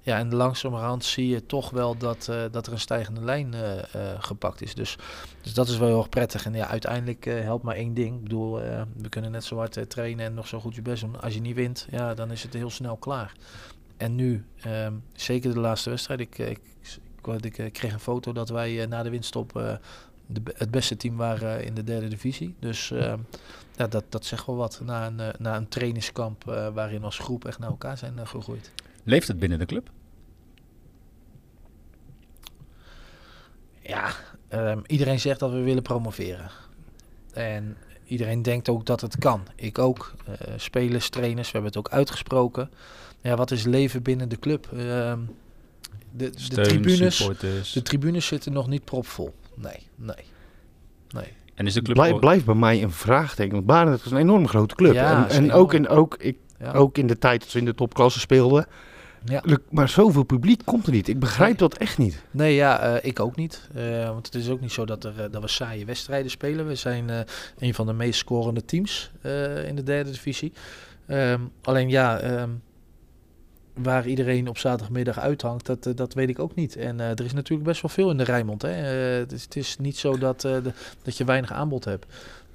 Ja, 0.02 0.18
en 0.18 0.34
langzamerhand 0.34 1.04
zie 1.04 1.28
je 1.28 1.46
toch 1.46 1.70
wel 1.70 1.96
dat, 1.96 2.26
uh, 2.30 2.42
dat 2.50 2.66
er 2.66 2.72
een 2.72 2.80
stijgende 2.80 3.20
lijn 3.20 3.54
uh, 3.54 3.72
gepakt 4.18 4.62
is. 4.62 4.74
Dus, 4.74 4.98
dus 5.42 5.54
dat 5.54 5.68
is 5.68 5.78
wel 5.78 5.88
heel 5.88 5.98
erg 5.98 6.08
prettig. 6.08 6.44
En 6.44 6.54
ja, 6.54 6.66
uiteindelijk 6.66 7.24
helpt 7.24 7.64
maar 7.64 7.74
één 7.74 7.94
ding. 7.94 8.16
Ik 8.16 8.22
bedoel, 8.22 8.60
we 8.96 9.08
kunnen 9.08 9.30
net 9.30 9.44
zo 9.44 9.56
hard 9.56 9.90
trainen 9.90 10.26
en 10.26 10.34
nog 10.34 10.46
zo 10.46 10.60
goed 10.60 10.74
je 10.74 10.82
best 10.82 11.02
doen. 11.02 11.20
Als 11.20 11.34
je 11.34 11.40
niet 11.40 11.54
wint, 11.54 11.86
ja, 11.90 12.14
dan 12.14 12.30
is 12.30 12.42
het 12.42 12.52
heel 12.52 12.70
snel 12.70 12.96
klaar. 12.96 13.32
En 13.96 14.14
nu, 14.14 14.44
um, 14.66 15.02
zeker 15.12 15.54
de 15.54 15.60
laatste 15.60 15.90
wedstrijd, 15.90 16.20
ik, 16.20 16.38
ik, 16.38 16.60
ik, 17.40 17.72
kreeg 17.72 17.92
een 17.92 18.00
foto 18.00 18.32
dat 18.32 18.48
wij 18.48 18.86
na 18.86 19.02
de 19.02 19.10
winststop 19.10 19.78
de, 20.28 20.40
het 20.54 20.70
beste 20.70 20.96
team 20.96 21.16
waren 21.16 21.64
in 21.64 21.74
de 21.74 21.84
derde 21.84 22.08
divisie. 22.08 22.54
Dus 22.58 22.90
uh, 22.90 23.14
ja, 23.76 23.86
dat, 23.86 24.04
dat 24.08 24.24
zegt 24.24 24.46
wel 24.46 24.56
wat 24.56 24.80
na 24.84 25.06
een, 25.06 25.18
uh, 25.18 25.28
na 25.38 25.56
een 25.56 25.68
trainingskamp 25.68 26.44
waarin 26.74 27.04
als 27.04 27.18
groep 27.18 27.44
echt 27.44 27.58
naar 27.58 27.70
elkaar 27.70 27.98
zijn 27.98 28.26
gegroeid. 28.26 28.72
Leeft 29.04 29.28
het 29.28 29.38
binnen 29.38 29.58
de 29.58 29.66
club? 29.66 29.90
Ja, 33.80 34.12
um, 34.52 34.82
iedereen 34.86 35.20
zegt 35.20 35.40
dat 35.40 35.50
we 35.50 35.60
willen 35.60 35.82
promoveren. 35.82 36.50
En 37.32 37.76
iedereen 38.04 38.42
denkt 38.42 38.68
ook 38.68 38.86
dat 38.86 39.00
het 39.00 39.18
kan. 39.18 39.42
Ik 39.56 39.78
ook. 39.78 40.14
spelers, 40.56 41.08
trainers, 41.08 41.46
we 41.46 41.52
hebben 41.52 41.70
het 41.70 41.78
ook 41.78 41.92
uitgesproken. 41.92 42.70
Ja, 43.22 43.36
wat 43.36 43.50
is 43.50 43.64
leven 43.64 44.02
binnen 44.02 44.28
de 44.28 44.38
club? 44.38 44.68
Um, 44.72 45.36
de, 46.10 46.30
Steun, 46.34 46.62
de, 46.62 46.68
tribunes, 46.68 47.16
supporters. 47.16 47.72
de 47.72 47.82
tribunes 47.82 48.26
zitten 48.26 48.52
nog 48.52 48.68
niet 48.68 48.84
propvol. 48.84 49.34
Nee, 49.60 49.86
nee, 49.96 50.24
nee. 51.08 51.32
En 51.54 51.66
is 51.66 51.74
de 51.74 51.82
club 51.82 51.96
Blijf, 51.96 52.18
blijft 52.18 52.44
bij 52.44 52.54
mij 52.54 52.82
een 52.82 52.90
vraagteken. 52.90 53.52
Want 53.52 53.66
Barendrecht 53.66 54.04
is 54.04 54.10
een 54.10 54.18
enorm 54.18 54.48
grote 54.48 54.74
club. 54.74 54.92
Ja, 54.92 55.28
en 55.28 55.36
en 55.36 55.52
ook, 55.52 55.74
in, 55.74 55.88
ook, 55.88 56.16
ik, 56.18 56.36
ja. 56.58 56.72
ook 56.72 56.98
in 56.98 57.06
de 57.06 57.18
tijd 57.18 57.40
dat 57.40 57.48
ze 57.48 57.58
in 57.58 57.64
de 57.64 57.74
topklasse 57.74 58.20
speelden. 58.20 58.66
Ja. 59.24 59.42
Maar 59.70 59.88
zoveel 59.88 60.22
publiek 60.22 60.60
komt 60.64 60.86
er 60.86 60.92
niet. 60.92 61.08
Ik 61.08 61.18
begrijp 61.18 61.48
Nee. 61.48 61.58
dat 61.58 61.76
echt 61.76 61.98
niet. 61.98 62.22
Nee, 62.30 62.54
ja, 62.54 62.94
uh, 62.94 62.98
ik 63.02 63.20
ook 63.20 63.36
niet. 63.36 63.68
Uh, 63.76 64.06
want 64.06 64.26
het 64.26 64.34
is 64.34 64.48
ook 64.48 64.60
niet 64.60 64.72
zo 64.72 64.84
dat, 64.84 65.04
er, 65.04 65.12
uh, 65.18 65.24
dat 65.30 65.42
we 65.42 65.48
saaie 65.48 65.84
wedstrijden 65.84 66.30
spelen. 66.30 66.66
We 66.66 66.74
zijn 66.74 67.10
een 67.58 67.74
van 67.74 67.86
de 67.86 67.92
meest 67.92 68.18
scorende 68.18 68.64
teams 68.64 69.10
in 69.66 69.76
de 69.76 69.82
derde 69.82 70.10
divisie. 70.10 70.52
Um, 71.08 71.52
alleen 71.62 71.88
ja, 71.88 72.40
um, 72.40 72.62
waar 73.82 74.06
iedereen 74.06 74.48
op 74.48 74.58
zaterdagmiddag 74.58 75.18
uithangt, 75.18 75.66
dat, 75.66 75.86
uh, 75.86 75.94
dat 75.96 76.14
weet 76.14 76.28
ik 76.28 76.38
ook 76.38 76.54
niet. 76.54 76.76
En 76.76 76.98
uh, 76.98 77.10
er 77.10 77.24
is 77.24 77.32
natuurlijk 77.32 77.68
best 77.68 77.82
wel 77.82 77.90
veel 77.90 78.10
in 78.10 78.16
de 78.16 78.24
Rijnmond. 78.24 78.62
Hè? 78.62 78.70
Uh, 79.12 79.18
het, 79.18 79.32
is, 79.32 79.42
het, 79.42 79.56
is, 79.56 79.76
niet 79.78 79.96
zo 79.96 80.18
dat, 80.18 80.40
dat 81.02 81.16
je 81.16 81.24
weinig 81.24 81.52
aanbod 81.52 81.84
hebt. 81.84 82.06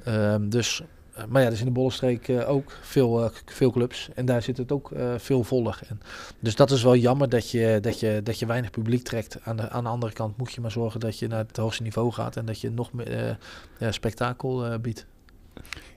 Ehm, 0.03 0.49
dus, 0.49 0.81
maar 1.29 1.41
ja, 1.41 1.47
er 1.47 1.53
is 1.53 1.59
in 1.59 1.65
de 1.65 1.71
Bollenstreek 1.71 2.29
ook 2.47 2.77
veel, 2.81 3.31
veel 3.45 3.71
clubs. 3.71 4.09
En 4.15 4.25
daar 4.25 4.41
zit 4.41 4.57
het 4.57 4.71
ook 4.71 4.91
veel 5.17 5.43
voller. 5.43 5.79
En, 5.87 6.01
dus 6.39 6.55
dat 6.55 6.71
is 6.71 6.83
wel 6.83 6.95
jammer 6.95 7.29
dat 7.29 7.51
je, 7.51 7.77
dat 7.81 7.99
je, 7.99 8.21
dat 8.23 8.39
je 8.39 8.45
weinig 8.45 8.71
publiek 8.71 9.03
trekt. 9.03 9.37
Aan 9.43 9.55
de, 9.55 9.69
aan 9.69 9.83
de 9.83 9.89
andere 9.89 10.13
kant 10.13 10.37
moet 10.37 10.51
je 10.51 10.61
maar 10.61 10.71
zorgen 10.71 10.99
dat 10.99 11.19
je 11.19 11.27
naar 11.27 11.45
het 11.47 11.57
hoogste 11.57 11.83
niveau 11.83 12.11
gaat. 12.11 12.35
En 12.35 12.45
dat 12.45 12.61
je 12.61 12.71
nog 12.71 12.93
meer 12.93 13.37
ja, 13.79 13.91
spektakel 13.91 14.79
biedt. 14.79 15.05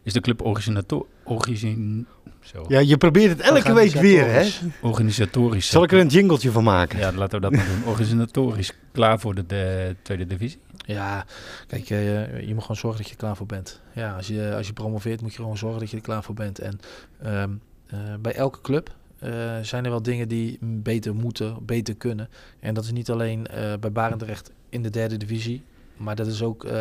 Is 0.02 0.12
de 0.12 0.20
club 0.20 0.42
originator... 0.42 1.06
Origin... 1.24 2.06
Zo. 2.46 2.64
Ja, 2.68 2.78
je 2.78 2.96
probeert 2.96 3.30
het 3.30 3.40
elke 3.40 3.72
week 3.72 3.92
weer, 3.92 4.32
hè? 4.32 4.48
Organisatorisch. 4.82 5.68
Zal 5.68 5.82
ik 5.82 5.92
er 5.92 5.98
een 5.98 6.06
jingletje 6.08 6.50
van 6.50 6.64
maken? 6.64 6.98
Ja, 6.98 7.12
laten 7.12 7.40
we 7.40 7.40
dat 7.40 7.56
maar 7.56 7.66
doen. 7.66 7.84
Organisatorisch 7.92 8.72
klaar 8.92 9.20
voor 9.20 9.34
de, 9.34 9.46
de 9.46 9.96
tweede 10.02 10.26
divisie? 10.26 10.58
Ja, 10.76 11.24
kijk, 11.66 11.90
uh, 11.90 12.40
je 12.40 12.54
moet 12.54 12.60
gewoon 12.60 12.76
zorgen 12.76 12.98
dat 12.98 13.06
je 13.06 13.12
er 13.12 13.20
klaar 13.20 13.36
voor 13.36 13.46
bent. 13.46 13.80
Ja, 13.92 14.16
als 14.16 14.26
je, 14.26 14.54
als 14.56 14.66
je 14.66 14.72
promoveert 14.72 15.22
moet 15.22 15.32
je 15.32 15.40
gewoon 15.40 15.56
zorgen 15.56 15.80
dat 15.80 15.90
je 15.90 15.96
er 15.96 16.02
klaar 16.02 16.22
voor 16.22 16.34
bent. 16.34 16.58
En 16.58 16.80
um, 17.26 17.60
uh, 17.94 17.98
bij 18.20 18.34
elke 18.34 18.60
club 18.60 18.94
uh, 19.22 19.30
zijn 19.62 19.84
er 19.84 19.90
wel 19.90 20.02
dingen 20.02 20.28
die 20.28 20.58
beter 20.60 21.14
moeten, 21.14 21.56
beter 21.62 21.94
kunnen. 21.94 22.28
En 22.60 22.74
dat 22.74 22.84
is 22.84 22.92
niet 22.92 23.10
alleen 23.10 23.46
bij 23.80 23.92
Barendrecht 23.92 24.50
in 24.68 24.82
de 24.82 24.90
derde 24.90 25.16
divisie. 25.16 25.62
Maar 25.96 26.16
dat 26.16 26.26
is 26.26 26.42
ook 26.42 26.64
uh, 26.64 26.72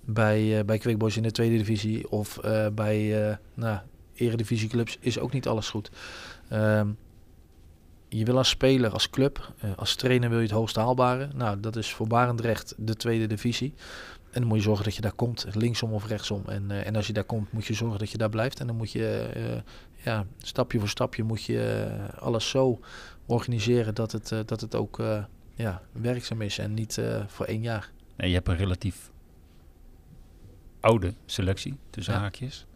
bij, 0.00 0.58
uh, 0.58 0.64
bij 0.64 0.78
Quickboys 0.78 1.16
in 1.16 1.22
de 1.22 1.30
tweede 1.30 1.56
divisie 1.56 2.10
of 2.10 2.40
uh, 2.44 2.66
bij 2.74 3.38
nou, 3.54 3.78
eredivisieclubs 4.14 4.96
is 5.00 5.18
ook 5.18 5.32
niet 5.32 5.48
alles 5.48 5.68
goed. 5.68 5.90
Um, 6.52 6.96
je 8.08 8.24
wil 8.24 8.36
als 8.36 8.48
speler, 8.48 8.90
als 8.90 9.10
club, 9.10 9.52
als 9.76 9.94
trainer 9.94 10.28
wil 10.28 10.38
je 10.38 10.44
het 10.44 10.54
hoogst 10.54 10.76
haalbare. 10.76 11.28
Nou, 11.34 11.60
dat 11.60 11.76
is 11.76 11.92
voor 11.92 12.06
Barendrecht 12.06 12.74
de 12.76 12.96
tweede 12.96 13.26
divisie. 13.26 13.74
En 14.30 14.40
dan 14.40 14.48
moet 14.48 14.56
je 14.56 14.62
zorgen 14.62 14.84
dat 14.84 14.94
je 14.94 15.00
daar 15.00 15.12
komt, 15.12 15.46
linksom 15.52 15.92
of 15.92 16.06
rechtsom. 16.06 16.42
En, 16.46 16.84
en 16.84 16.96
als 16.96 17.06
je 17.06 17.12
daar 17.12 17.24
komt, 17.24 17.52
moet 17.52 17.66
je 17.66 17.74
zorgen 17.74 17.98
dat 17.98 18.10
je 18.10 18.18
daar 18.18 18.28
blijft. 18.28 18.60
En 18.60 18.66
dan 18.66 18.76
moet 18.76 18.92
je, 18.92 19.30
ja, 20.04 20.26
stapje 20.38 20.78
voor 20.78 20.88
stapje 20.88 21.22
moet 21.22 21.44
je 21.44 21.88
alles 22.18 22.48
zo 22.48 22.80
organiseren 23.26 23.94
dat 23.94 24.12
het, 24.12 24.28
dat 24.46 24.60
het 24.60 24.74
ook 24.74 25.02
ja, 25.54 25.82
werkzaam 25.92 26.42
is 26.42 26.58
en 26.58 26.74
niet 26.74 27.00
voor 27.26 27.46
één 27.46 27.62
jaar. 27.62 27.90
Nee, 28.16 28.28
je 28.28 28.34
hebt 28.34 28.48
een 28.48 28.56
relatief 28.56 29.10
oude 30.80 31.14
selectie, 31.26 31.78
tussen 31.90 32.14
Ja. 32.14 32.20
haakjes. 32.20 32.66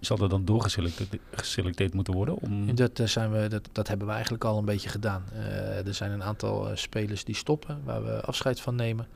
Zal 0.00 0.18
er 0.18 0.28
dan 0.28 0.44
doorgeselecteerd 0.44 1.16
geselecteerd 1.30 1.94
moeten 1.94 2.14
worden? 2.14 2.36
Om... 2.36 2.74
Dat, 2.74 2.98
eh, 2.98 3.06
zijn 3.06 3.32
we, 3.32 3.48
dat, 3.48 3.68
dat 3.72 3.88
hebben 3.88 4.06
we 4.06 4.12
eigenlijk 4.12 4.44
al 4.44 4.58
een 4.58 4.64
beetje 4.64 4.88
gedaan. 4.88 5.24
Eh, 5.32 5.86
er 5.86 5.94
zijn 5.94 6.10
een 6.10 6.22
aantal 6.22 6.68
eh, 6.70 6.76
spelers 6.76 7.24
die 7.24 7.34
stoppen, 7.34 7.80
waar 7.84 8.04
we 8.04 8.20
afscheid 8.20 8.60
van 8.60 8.74
nemen. 8.74 9.06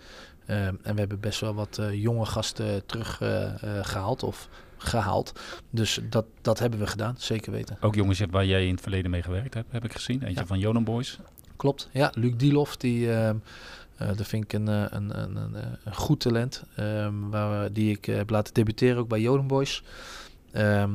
En 0.46 0.78
we 0.82 0.92
hebben 0.94 1.20
best 1.20 1.40
wel 1.40 1.54
wat 1.54 1.80
jonge 1.92 2.24
gasten 2.26 2.86
teruggehaald 2.86 3.86
gehaald 3.86 4.22
of 4.22 4.48
gehaald. 4.76 5.32
Dus 5.70 6.00
dat, 6.10 6.24
dat 6.40 6.58
hebben 6.58 6.78
we 6.78 6.86
gedaan, 6.86 7.14
zeker 7.18 7.52
weten. 7.52 7.76
Ook 7.80 7.94
jongens 7.94 8.20
waar 8.30 8.44
jij 8.46 8.66
in 8.66 8.72
het 8.72 8.80
verleden 8.80 9.10
mee 9.10 9.22
gewerkt 9.22 9.54
hebt, 9.54 9.72
heb 9.72 9.84
ik 9.84 9.92
gezien. 9.92 10.22
Eentje 10.22 10.40
Ja. 10.40 10.46
van 10.46 10.58
Jonan 10.58 10.84
Boys. 10.84 11.18
Klopt, 11.56 11.88
ja. 11.92 12.12
Luc 12.14 12.32
Dielof, 12.36 12.76
die, 12.76 13.12
ehm, 13.12 13.36
eh, 13.96 14.08
dat 14.16 14.26
vind 14.26 14.44
ik 14.44 14.52
een, 14.52 14.66
een, 14.66 15.20
een, 15.20 15.36
een, 15.84 15.94
goed 15.94 16.20
talent. 16.20 16.62
ehm, 16.76 17.28
waar 17.30 17.72
die 17.72 17.90
ik 17.90 18.04
heb 18.04 18.30
laten 18.30 18.54
debuteren 18.54 18.96
ook 18.98 19.08
bij 19.08 19.20
Joden 19.20 19.46
Boys. 19.46 19.82
Ehm, 20.52 20.90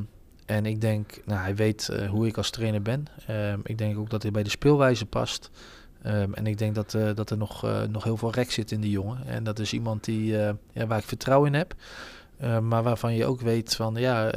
en 0.46 0.66
ik 0.66 0.82
denk, 0.82 1.22
nou, 1.26 1.40
hij 1.40 1.56
weet 1.56 1.90
eh, 1.90 2.10
hoe 2.10 2.28
ik 2.28 2.38
als 2.38 2.50
trainer 2.50 2.82
ben. 2.82 3.06
Ehm, 3.28 3.60
ik 3.64 3.78
denk 3.78 3.98
ook 3.98 4.10
dat 4.10 4.22
hij 4.22 4.32
bij 4.32 4.44
de 4.44 4.50
speelwijze 4.50 5.06
past. 5.06 5.50
Ehm, 6.02 6.34
en 6.34 6.48
ik 6.48 6.58
denk 6.58 6.76
dat, 6.76 6.94
eh, 6.94 7.10
dat 7.16 7.30
er 7.30 7.38
nog, 7.38 7.64
eh, 7.64 7.82
nog 7.82 8.04
heel 8.04 8.18
veel 8.18 8.32
rek 8.32 8.52
zit 8.52 8.72
in 8.72 8.82
die 8.82 8.92
jongen. 8.92 9.26
En 9.26 9.44
dat 9.44 9.60
is 9.60 9.74
iemand 9.74 10.04
die, 10.04 10.26
ja, 10.72 10.88
waar 10.88 10.98
ik 10.98 11.06
vertrouwen 11.06 11.54
in 11.54 11.58
heb. 11.58 11.76
Maar 12.62 12.84
waarvan 12.84 13.16
je 13.16 13.26
ook 13.26 13.42
weet 13.42 13.76
van, 13.76 13.96
ja, 13.96 14.32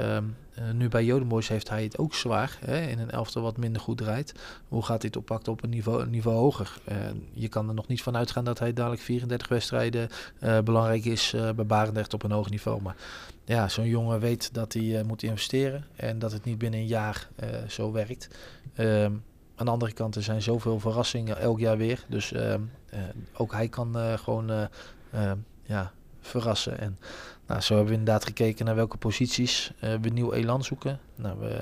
eh, 0.56 0.70
nu 0.70 0.88
bij 0.88 1.04
Joden 1.04 1.28
Boys 1.28 1.48
heeft 1.48 1.68
hij 1.68 1.82
het 1.82 1.98
ook 1.98 2.14
zwaar. 2.14 2.58
Hè, 2.64 2.80
in 2.80 2.98
een 2.98 3.10
elftal 3.10 3.42
wat 3.42 3.56
minder 3.56 3.82
goed 3.82 3.98
draait. 3.98 4.34
Hoe 4.68 4.82
gaat 4.82 5.02
het 5.02 5.16
oppakken 5.16 5.52
op 5.52 5.62
een 5.62 5.70
niveau, 5.70 6.06
niveau 6.06 6.36
hoger? 6.36 6.78
Eh, 6.84 6.96
je 7.32 7.48
kan 7.48 7.68
er 7.68 7.74
nog 7.74 7.86
niet 7.86 8.02
van 8.02 8.16
uitgaan 8.16 8.44
dat 8.44 8.58
hij 8.58 8.72
dadelijk 8.72 9.02
34 9.02 9.48
wedstrijden 9.48 10.08
eh, 10.38 10.58
belangrijk 10.60 11.04
is 11.04 11.34
bij 11.56 11.66
Barendrecht 11.66 12.14
op 12.14 12.22
een 12.22 12.30
hoog 12.30 12.50
niveau. 12.50 12.82
Maar 12.82 12.96
ja, 13.44 13.68
zo'n 13.68 13.88
jongen 13.88 14.20
weet 14.20 14.54
dat 14.54 14.72
hij 14.72 15.02
moet 15.06 15.22
investeren 15.22 15.84
en 15.96 16.18
dat 16.18 16.32
het 16.32 16.44
niet 16.44 16.58
binnen 16.58 16.80
een 16.80 16.86
jaar 16.86 17.28
zo 17.68 17.92
werkt. 17.92 18.28
Ehm, 18.74 19.12
aan 19.56 19.66
de 19.66 19.72
andere 19.72 19.92
kant, 19.92 20.14
er 20.14 20.22
zijn 20.22 20.42
zoveel 20.42 20.80
verrassingen 20.80 21.38
elk 21.38 21.58
jaar 21.58 21.76
weer. 21.76 22.04
Dus 22.08 22.32
ehm, 22.32 22.60
eh, 22.90 23.00
ook 23.36 23.52
hij 23.52 23.68
kan 23.68 24.18
gewoon 24.18 24.50
eh, 24.50 24.64
ehm, 25.12 25.36
ja, 25.62 25.92
verrassen. 26.20 26.78
En 26.78 26.98
nou, 27.46 27.60
zo 27.60 27.74
hebben 27.74 27.92
we 27.92 27.98
inderdaad 27.98 28.24
gekeken 28.24 28.64
naar 28.64 28.74
welke 28.74 28.96
posities 28.96 29.72
eh, 29.80 29.94
we 30.00 30.08
nieuw 30.08 30.32
elan 30.32 30.64
zoeken. 30.64 31.00
Nou, 31.14 31.38
we, 31.38 31.60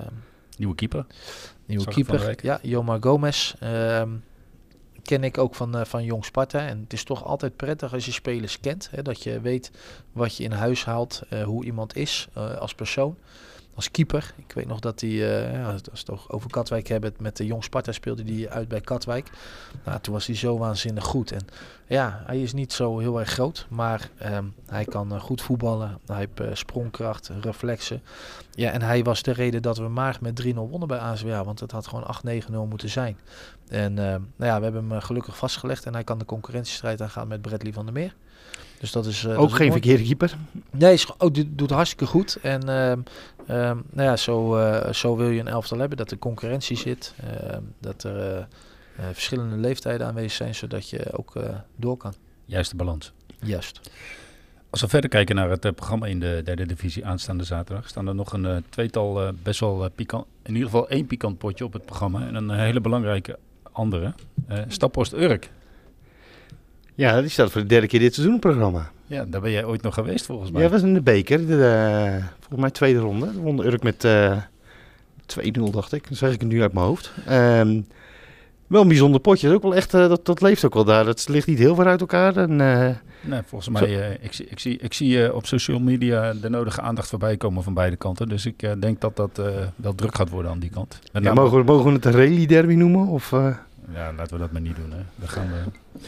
Nieuwe 0.57 0.75
keeper. 0.75 1.07
Nieuwe 1.67 1.85
keeper. 1.89 2.37
Ja, 2.43 2.59
Jomar 2.63 2.99
Gomez. 3.01 3.55
Ehm, 3.61 4.11
ken 5.03 5.25
ik 5.25 5.39
ook 5.39 5.55
van, 5.55 5.77
eh, 5.77 5.85
van 5.85 6.05
Jong 6.05 6.25
Sparta. 6.25 6.67
En 6.67 6.81
het 6.81 6.93
is 6.93 7.05
toch 7.05 7.25
altijd 7.25 7.57
prettig 7.57 7.93
als 7.93 8.05
je 8.05 8.13
spelers 8.13 8.61
kent. 8.61 8.89
Hè, 8.91 9.03
dat 9.03 9.23
je 9.23 9.41
weet 9.41 9.71
wat 10.13 10.37
je 10.37 10.45
in 10.45 10.53
huis 10.53 10.85
haalt. 10.85 11.23
eh, 11.29 11.43
hoe 11.43 11.65
iemand 11.65 11.97
is 11.97 12.29
als 12.59 12.75
persoon. 12.75 13.17
Als 13.75 13.91
keeper. 13.91 14.35
Ik 14.37 14.53
weet 14.53 14.67
nog 14.67 14.81
dat 14.81 15.01
hij, 15.01 15.11
eh, 15.11 15.53
ja, 15.53 15.67
we 15.67 15.73
het 15.73 16.05
toch 16.05 16.31
over 16.31 16.51
Katwijk 16.51 16.89
hebben. 16.89 17.15
Met 17.19 17.37
de 17.37 17.47
Jong 17.47 17.65
Sparta 17.65 17.93
speelde 17.93 18.23
hij 18.33 18.51
uit 18.51 18.69
bij 18.69 18.81
Katwijk. 18.81 19.31
Nou, 19.85 20.01
toen 20.01 20.13
was 20.13 20.27
hij 20.27 20.37
zo 20.37 20.59
waanzinnig 20.59 21.05
goed. 21.05 21.33
En 21.33 21.47
ja, 21.87 22.23
hij 22.27 22.43
is 22.43 22.53
niet 22.53 22.73
zo 22.73 22.99
heel 22.99 23.21
erg 23.21 23.31
groot. 23.31 23.67
Maar 23.71 24.11
ehm, 24.19 24.45
hij 24.67 24.85
kan 24.85 25.15
eh, 25.15 25.21
goed 25.21 25.43
voetballen. 25.43 25.99
Hij 26.07 26.17
heeft 26.17 26.41
eh, 26.41 26.47
sprongkracht, 26.53 27.31
reflexen. 27.41 28.03
Ja, 28.51 28.71
en 28.71 28.83
hij 28.83 29.03
was 29.03 29.23
de 29.23 29.33
reden 29.33 29.63
dat 29.63 29.79
we 29.79 29.89
maar 29.89 30.19
met 30.21 30.43
3-0 30.43 30.55
wonnen 30.55 30.89
bij 30.89 30.99
ASWA. 30.99 31.45
Want 31.45 31.61
het 31.61 31.71
had 31.71 31.87
gewoon 31.87 32.17
8-9-0 32.27 32.69
moeten 32.69 32.89
zijn. 32.89 33.19
En 33.69 33.99
eh, 33.99 34.05
nou 34.37 34.51
ja, 34.51 34.59
we 34.59 34.65
hebben 34.65 34.91
hem 34.91 35.01
gelukkig 35.01 35.37
vastgelegd. 35.37 35.87
En 35.87 35.93
hij 35.95 36.05
kan 36.05 36.19
de 36.19 36.25
concurrentiestrijd 36.25 37.03
aangaan 37.03 37.29
met 37.29 37.43
Bradley 37.43 37.73
van 37.73 37.85
der 37.85 37.95
Meer. 37.95 38.15
Dus 38.81 38.93
dat 38.93 39.07
is. 39.07 39.25
eh, 39.25 39.31
dat 39.31 39.39
Ook 39.39 39.49
is 39.49 39.55
geen 39.55 39.69
mooi. 39.69 39.81
verkeerde 39.81 40.05
keeper. 40.05 40.37
Nee, 40.71 40.93
is, 40.93 41.05
ge- 41.05 41.15
oh, 41.19 41.33
doet, 41.33 41.47
doet 41.51 41.71
hartstikke 41.71 42.07
goed. 42.07 42.39
En 42.43 42.69
ehm, 42.69 42.99
ehm, 43.47 43.77
nou 43.91 44.09
ja, 44.09 44.17
zo, 44.17 44.57
eh, 44.57 44.93
zo 44.93 45.17
wil 45.17 45.29
je 45.31 45.41
een 45.41 45.49
elftal 45.49 45.79
hebben. 45.79 45.97
Dat 45.97 46.11
er 46.11 46.19
concurrentie 46.19 46.77
zit. 46.77 47.15
ehm, 47.41 47.61
dat 47.81 48.03
er 48.03 48.39
eh, 48.39 48.45
verschillende 49.13 49.57
leeftijden 49.57 50.07
aanwezig 50.07 50.33
zijn. 50.33 50.55
Zodat 50.55 50.91
je 50.91 51.13
ook 51.13 51.37
eh, 51.37 51.43
door 51.77 51.97
kan. 51.97 52.15
Juiste 52.45 52.77
balans. 52.77 53.13
Juist. 53.41 53.81
Als 54.71 54.81
we 54.83 54.89
verder 54.89 55.11
kijken 55.11 55.37
naar 55.37 55.51
het 55.51 55.75
programma 55.75 56.07
in 56.07 56.21
de 56.21 56.41
derde 56.45 56.67
divisie 56.67 57.07
aanstaande 57.07 57.45
zaterdag, 57.45 57.89
staan 57.89 58.07
er 58.09 58.15
nog 58.15 58.33
een 58.33 58.65
tweetal 58.69 59.33
best 59.43 59.61
wel 59.61 59.89
pikant, 59.95 60.27
in 60.43 60.53
ieder 60.53 60.65
geval 60.71 60.89
één 60.89 61.07
pikant 61.07 61.39
potje 61.39 61.65
op 61.65 61.73
het 61.73 61.85
programma 61.85 62.27
en 62.27 62.35
een 62.35 62.51
hele 62.51 62.81
belangrijke 62.81 63.39
andere. 63.73 64.15
Eh 64.49 64.59
Staphorst 64.69 65.13
Urk. 65.13 65.51
Ja, 66.95 67.21
die 67.21 67.31
staat 67.31 67.51
voor 67.51 67.61
de 67.61 67.67
derde 67.67 67.87
keer 67.87 68.01
dit 68.01 68.15
seizoen 68.15 68.39
programma. 68.39 68.91
Ja, 69.07 69.25
daar 69.29 69.41
ben 69.41 69.51
jij 69.51 69.65
ooit 69.65 69.83
nog 69.83 69.95
geweest 69.95 70.27
volgens 70.27 70.51
mij. 70.51 70.63
Ja, 70.63 70.69
was 70.69 70.83
in 70.83 70.95
de 70.95 71.01
beker. 71.03 71.47
De, 71.47 71.65
eh, 71.67 72.25
volgens 72.39 72.61
mij 72.61 72.71
tweede 72.71 72.99
ronde. 72.99 73.33
Wonnen 73.33 73.67
Urk 73.67 73.83
met 73.83 74.05
eh 74.05 74.37
2-0, 75.27 75.71
dacht 75.71 75.93
ik. 75.93 76.09
Dat 76.09 76.19
zeg 76.19 76.33
ik 76.33 76.41
het 76.41 76.49
nu 76.49 76.63
uit 76.63 76.73
mijn 76.73 76.87
hoofd. 76.87 77.13
Ehm, 77.27 77.81
wel 78.67 78.83
een 78.83 78.89
bijzonder 78.89 79.21
potje. 79.21 79.47
Dat, 79.47 79.57
ook 79.57 79.63
wel 79.63 79.75
echt, 79.75 79.95
eh, 79.95 80.09
dat, 80.09 80.27
dat 80.27 80.41
leeft 80.41 80.65
ook 80.65 80.75
wel 80.75 80.85
daar. 80.85 81.05
Dat 81.05 81.29
ligt 81.29 81.47
niet 81.47 81.59
heel 81.59 81.75
ver 81.75 81.87
uit 81.87 82.01
elkaar. 82.01 82.37
En, 82.37 82.57
Nee, 83.27 83.41
volgens 83.47 83.69
mij, 83.81 84.19
ik, 84.21 84.33
zie- 84.33 84.47
ik 84.49 84.59
zie, 84.59 84.79
ik 84.79 84.93
zie 84.95 85.35
op 85.35 85.47
social 85.47 85.79
media 85.79 86.33
de 86.33 86.49
nodige 86.51 86.81
aandacht 86.81 87.09
voorbij 87.09 87.37
komen 87.37 87.63
van 87.63 87.75
beide 87.75 87.97
kanten. 87.97 88.29
Dus 88.29 88.47
ik 88.47 88.81
denk 88.81 89.01
dat 89.01 89.17
dat 89.17 89.41
wel 89.77 89.95
druk 89.95 90.15
gaat 90.15 90.29
worden 90.31 90.51
aan 90.51 90.59
die 90.59 90.71
kant. 90.71 90.99
Met 91.13 91.23
ja, 91.23 91.29
name- 91.29 91.41
mogen, 91.41 91.59
we, 91.59 91.65
mogen 91.65 91.87
we 91.87 91.93
het 91.93 92.05
een 92.05 92.13
rally 92.13 92.47
derby 92.47 92.75
noemen? 92.75 93.07
Of, 93.07 93.31
ja, 93.31 94.13
laten 94.17 94.33
we 94.35 94.39
dat 94.39 94.53
maar 94.53 94.61
niet 94.61 94.77
doen. 94.77 94.91
Hè. 94.91 94.97
Daar, 95.17 95.29
gaan 95.29 95.47
we, 95.47 95.99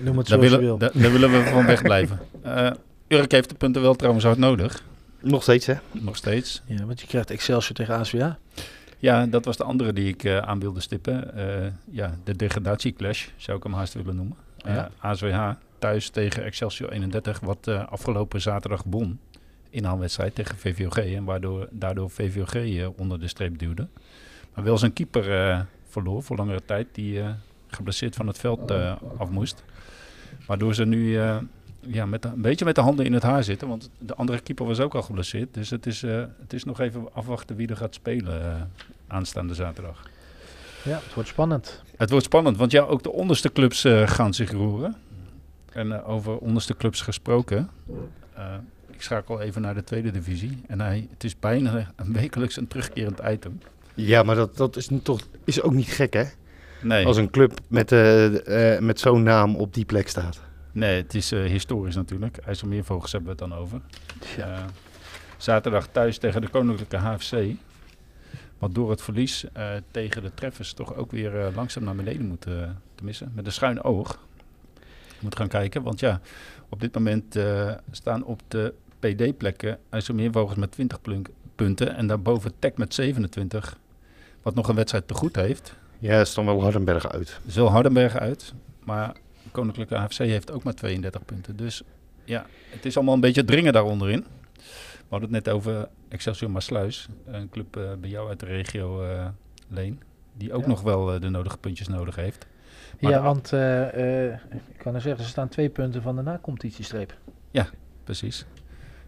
Noem 0.00 0.18
het 0.18 0.28
daar, 0.28 0.38
zoals 0.38 0.52
je 0.52 0.58
willen, 0.58 0.60
wil. 0.60 0.78
daar, 0.78 0.90
daar 0.94 1.12
willen 1.12 1.30
we 1.30 1.44
van 1.50 1.66
weg 1.66 1.82
blijven. 1.82 2.18
Eh 2.42 2.70
Urk 3.08 3.32
heeft 3.32 3.48
de 3.48 3.54
punten 3.54 3.82
wel 3.82 3.94
trouwens 3.94 4.24
hard 4.24 4.38
nodig. 4.38 4.82
Nog 5.20 5.42
steeds, 5.42 5.66
hè? 5.66 5.74
Nog 5.92 6.16
steeds. 6.16 6.62
Ja, 6.66 6.84
want 6.84 7.00
je 7.00 7.06
krijgt 7.06 7.30
Excelsior 7.30 7.74
tegen 7.76 7.94
ASWA. 7.94 8.38
Ja, 8.98 9.26
dat 9.26 9.44
was 9.44 9.56
de 9.56 9.64
andere 9.64 9.92
die 9.92 10.08
ik 10.08 10.24
eh, 10.24 10.38
aan 10.38 10.60
wilde 10.60 10.80
stippen. 10.80 11.34
Eh, 11.36 11.70
ja, 11.90 12.14
de 12.24 12.36
degradatieclash 12.36 13.26
zou 13.36 13.56
ik 13.56 13.62
hem 13.62 13.72
haast 13.72 13.94
willen 13.94 14.16
noemen. 14.16 14.36
Eh, 14.58 14.74
Ja. 14.74 14.90
ASWH 14.98 15.50
thuis 15.78 16.08
tegen 16.08 16.44
Excelsior 16.44 16.90
31, 16.90 17.40
wat 17.40 17.66
eh, 17.68 17.86
afgelopen 17.88 18.40
zaterdag 18.40 18.82
won. 18.86 19.18
Inhaalwedstrijd 19.70 20.34
tegen 20.34 20.58
VVOG. 20.58 20.96
En 20.98 21.24
waardoor 21.24 21.68
daardoor 21.70 22.10
VVOG 22.10 22.54
onder 22.96 23.20
de 23.20 23.28
streep 23.28 23.58
duwde. 23.58 23.88
Maar 24.54 24.64
wel 24.64 24.78
zijn 24.78 24.92
keeper 24.92 25.48
eh, 25.48 25.60
verloor 25.88 26.22
voor 26.22 26.36
langere 26.36 26.62
tijd. 26.64 26.86
Die 26.92 27.22
geblesseerd 27.68 28.14
van 28.16 28.26
het 28.26 28.38
veld 28.38 28.70
eh, 28.70 28.96
af 29.18 29.28
moest. 29.30 29.64
Waardoor 30.46 30.74
ze 30.74 30.84
nu 30.84 31.18
eh, 31.18 31.36
ja, 31.80 32.06
met 32.06 32.22
de- 32.22 32.28
een 32.28 32.40
beetje 32.42 32.64
met 32.64 32.74
de 32.74 32.80
handen 32.80 33.04
in 33.04 33.12
het 33.12 33.22
haar 33.22 33.44
zitten. 33.44 33.68
Want 33.68 33.90
de 33.98 34.14
andere 34.14 34.40
keeper 34.40 34.66
was 34.66 34.80
ook 34.80 34.94
al 34.94 35.02
geblesseerd. 35.02 35.54
Dus 35.54 35.70
het 35.70 35.86
is, 35.86 36.02
eh, 36.02 36.22
het 36.40 36.52
is 36.52 36.64
nog 36.64 36.80
even 36.80 37.14
afwachten 37.14 37.56
wie 37.56 37.68
er 37.68 37.76
gaat 37.76 37.94
spelen 37.94 38.42
eh, 38.42 38.60
aanstaande 39.06 39.54
zaterdag. 39.54 40.02
Ja, 40.84 41.00
het 41.04 41.14
wordt 41.14 41.28
spannend. 41.28 41.82
Het 41.96 42.10
wordt 42.10 42.24
spannend, 42.24 42.56
want 42.56 42.72
ja, 42.72 42.82
ook 42.82 43.02
de 43.02 43.12
onderste 43.12 43.52
clubs 43.52 43.84
gaan 44.04 44.34
zich 44.34 44.50
roeren. 44.50 44.96
En 45.72 46.04
over 46.04 46.36
onderste 46.38 46.76
clubs 46.76 47.00
gesproken. 47.00 47.70
eh, 48.34 48.54
ik 48.90 49.02
schakel 49.02 49.40
even 49.40 49.62
naar 49.62 49.74
de 49.74 49.84
tweede 49.84 50.10
divisie. 50.10 50.60
En 50.66 50.80
hij, 50.80 51.06
het 51.10 51.24
is 51.24 51.38
bijna 51.38 51.92
een 51.96 52.12
wekelijks 52.12 52.56
een 52.56 52.68
terugkerend 52.68 53.20
item. 53.30 53.60
Ja, 53.94 54.22
maar 54.22 54.34
dat, 54.34 54.56
dat 54.56 54.76
is, 54.76 54.88
toch, 55.02 55.20
is 55.44 55.62
ook 55.62 55.72
niet 55.72 55.88
gek, 55.88 56.12
hè? 56.12 56.24
Nee, 56.82 57.06
Als 57.06 57.16
een 57.16 57.30
club 57.30 57.58
met, 57.68 57.92
eh, 57.92 58.74
eh, 58.74 58.82
met 58.82 59.00
zo'n 59.00 59.22
naam 59.22 59.56
op 59.56 59.74
die 59.74 59.84
plek 59.84 60.08
staat. 60.08 60.40
nee 60.72 60.96
het 61.02 61.14
is 61.14 61.32
eh, 61.32 61.42
historisch 61.42 61.94
natuurlijk. 61.94 62.36
IJsselmeervogels 62.36 63.12
hebben 63.12 63.36
we 63.36 63.42
het 63.42 63.50
dan 63.50 63.60
over. 63.60 63.80
Zaterdag 65.36 65.86
thuis 65.86 66.18
tegen 66.18 66.40
de 66.40 66.48
Koninklijke 66.48 66.96
HFC. 66.96 67.34
Wat 68.58 68.74
door 68.74 68.90
het 68.90 69.02
verlies 69.02 69.44
tegen 69.90 70.22
de 70.22 70.34
treffers 70.34 70.72
toch 70.72 70.94
ook 70.94 71.10
weer 71.10 71.52
langzaam 71.54 71.84
naar 71.84 71.94
beneden 71.94 72.26
moet 72.26 72.40
te 72.40 72.68
missen. 73.02 73.32
Met 73.34 73.46
een 73.46 73.52
schuin 73.52 73.82
oog. 73.82 74.18
Moet 75.20 75.36
gaan 75.36 75.48
kijken, 75.48 75.82
want 75.82 76.00
ja, 76.00 76.20
op 76.68 76.80
dit 76.80 76.94
moment 76.94 77.38
staan 77.90 78.24
op 78.24 78.42
de 78.48 78.74
PD-plekken 78.98 79.78
IJsselmeervogels 79.88 80.58
met 80.58 80.72
20 80.72 81.00
plunk- 81.00 81.28
punten. 81.54 81.96
En 81.96 82.06
daarboven 82.06 82.52
Tech 82.58 82.74
met 82.76 82.94
27. 82.94 83.76
Wat 84.42 84.54
nog 84.54 84.68
een 84.68 84.74
wedstrijd 84.74 85.08
te 85.08 85.14
goed 85.14 85.36
heeft. 85.36 85.74
Ja, 86.00 86.20
is 86.20 86.34
dan 86.34 86.44
wel 86.44 86.62
Hardenberg 86.62 87.08
uit. 87.12 87.40
Zo 87.48 87.66
Hardenberg 87.66 88.16
uit. 88.16 88.54
Maar 88.84 89.12
Koninklijke 89.50 89.96
AFC 89.96 90.18
heeft 90.18 90.50
ook 90.52 90.62
maar 90.62 90.74
32 90.74 91.24
punten. 91.24 91.56
Dus 91.56 91.82
ja, 92.24 92.46
het 92.70 92.84
is 92.86 92.96
allemaal 92.96 93.14
een 93.14 93.20
beetje 93.20 93.44
dringen 93.44 93.72
daaronderin. 93.72 94.24
We 94.54 95.16
hadden 95.16 95.34
het 95.34 95.44
net 95.44 95.54
over 95.54 95.88
Excelsior 96.08 96.50
Maasluis. 96.50 97.08
Een 97.26 97.48
club 97.48 97.76
eh, 97.76 97.82
bij 98.00 98.10
jou 98.10 98.28
uit 98.28 98.40
de 98.40 98.46
regio, 98.46 99.02
eh, 99.02 99.26
Leen. 99.68 100.00
Die 100.36 100.52
ook 100.52 100.62
Ja. 100.62 100.68
nog 100.68 100.80
wel 100.82 101.14
eh, 101.14 101.20
de 101.20 101.28
nodige 101.28 101.58
puntjes 101.58 101.88
nodig 101.88 102.16
heeft. 102.16 102.46
Maar 103.00 103.10
ja, 103.10 103.16
de- 103.18 103.24
want 103.24 103.52
ik 104.72 104.78
kan 104.78 104.94
er 104.94 105.00
zeggen, 105.00 105.24
ze 105.24 105.28
staan 105.30 105.48
twee 105.48 105.68
punten 105.68 106.02
van 106.02 106.16
de 106.16 106.22
na-competitiestreep. 106.22 107.14
Precies. 108.04 108.44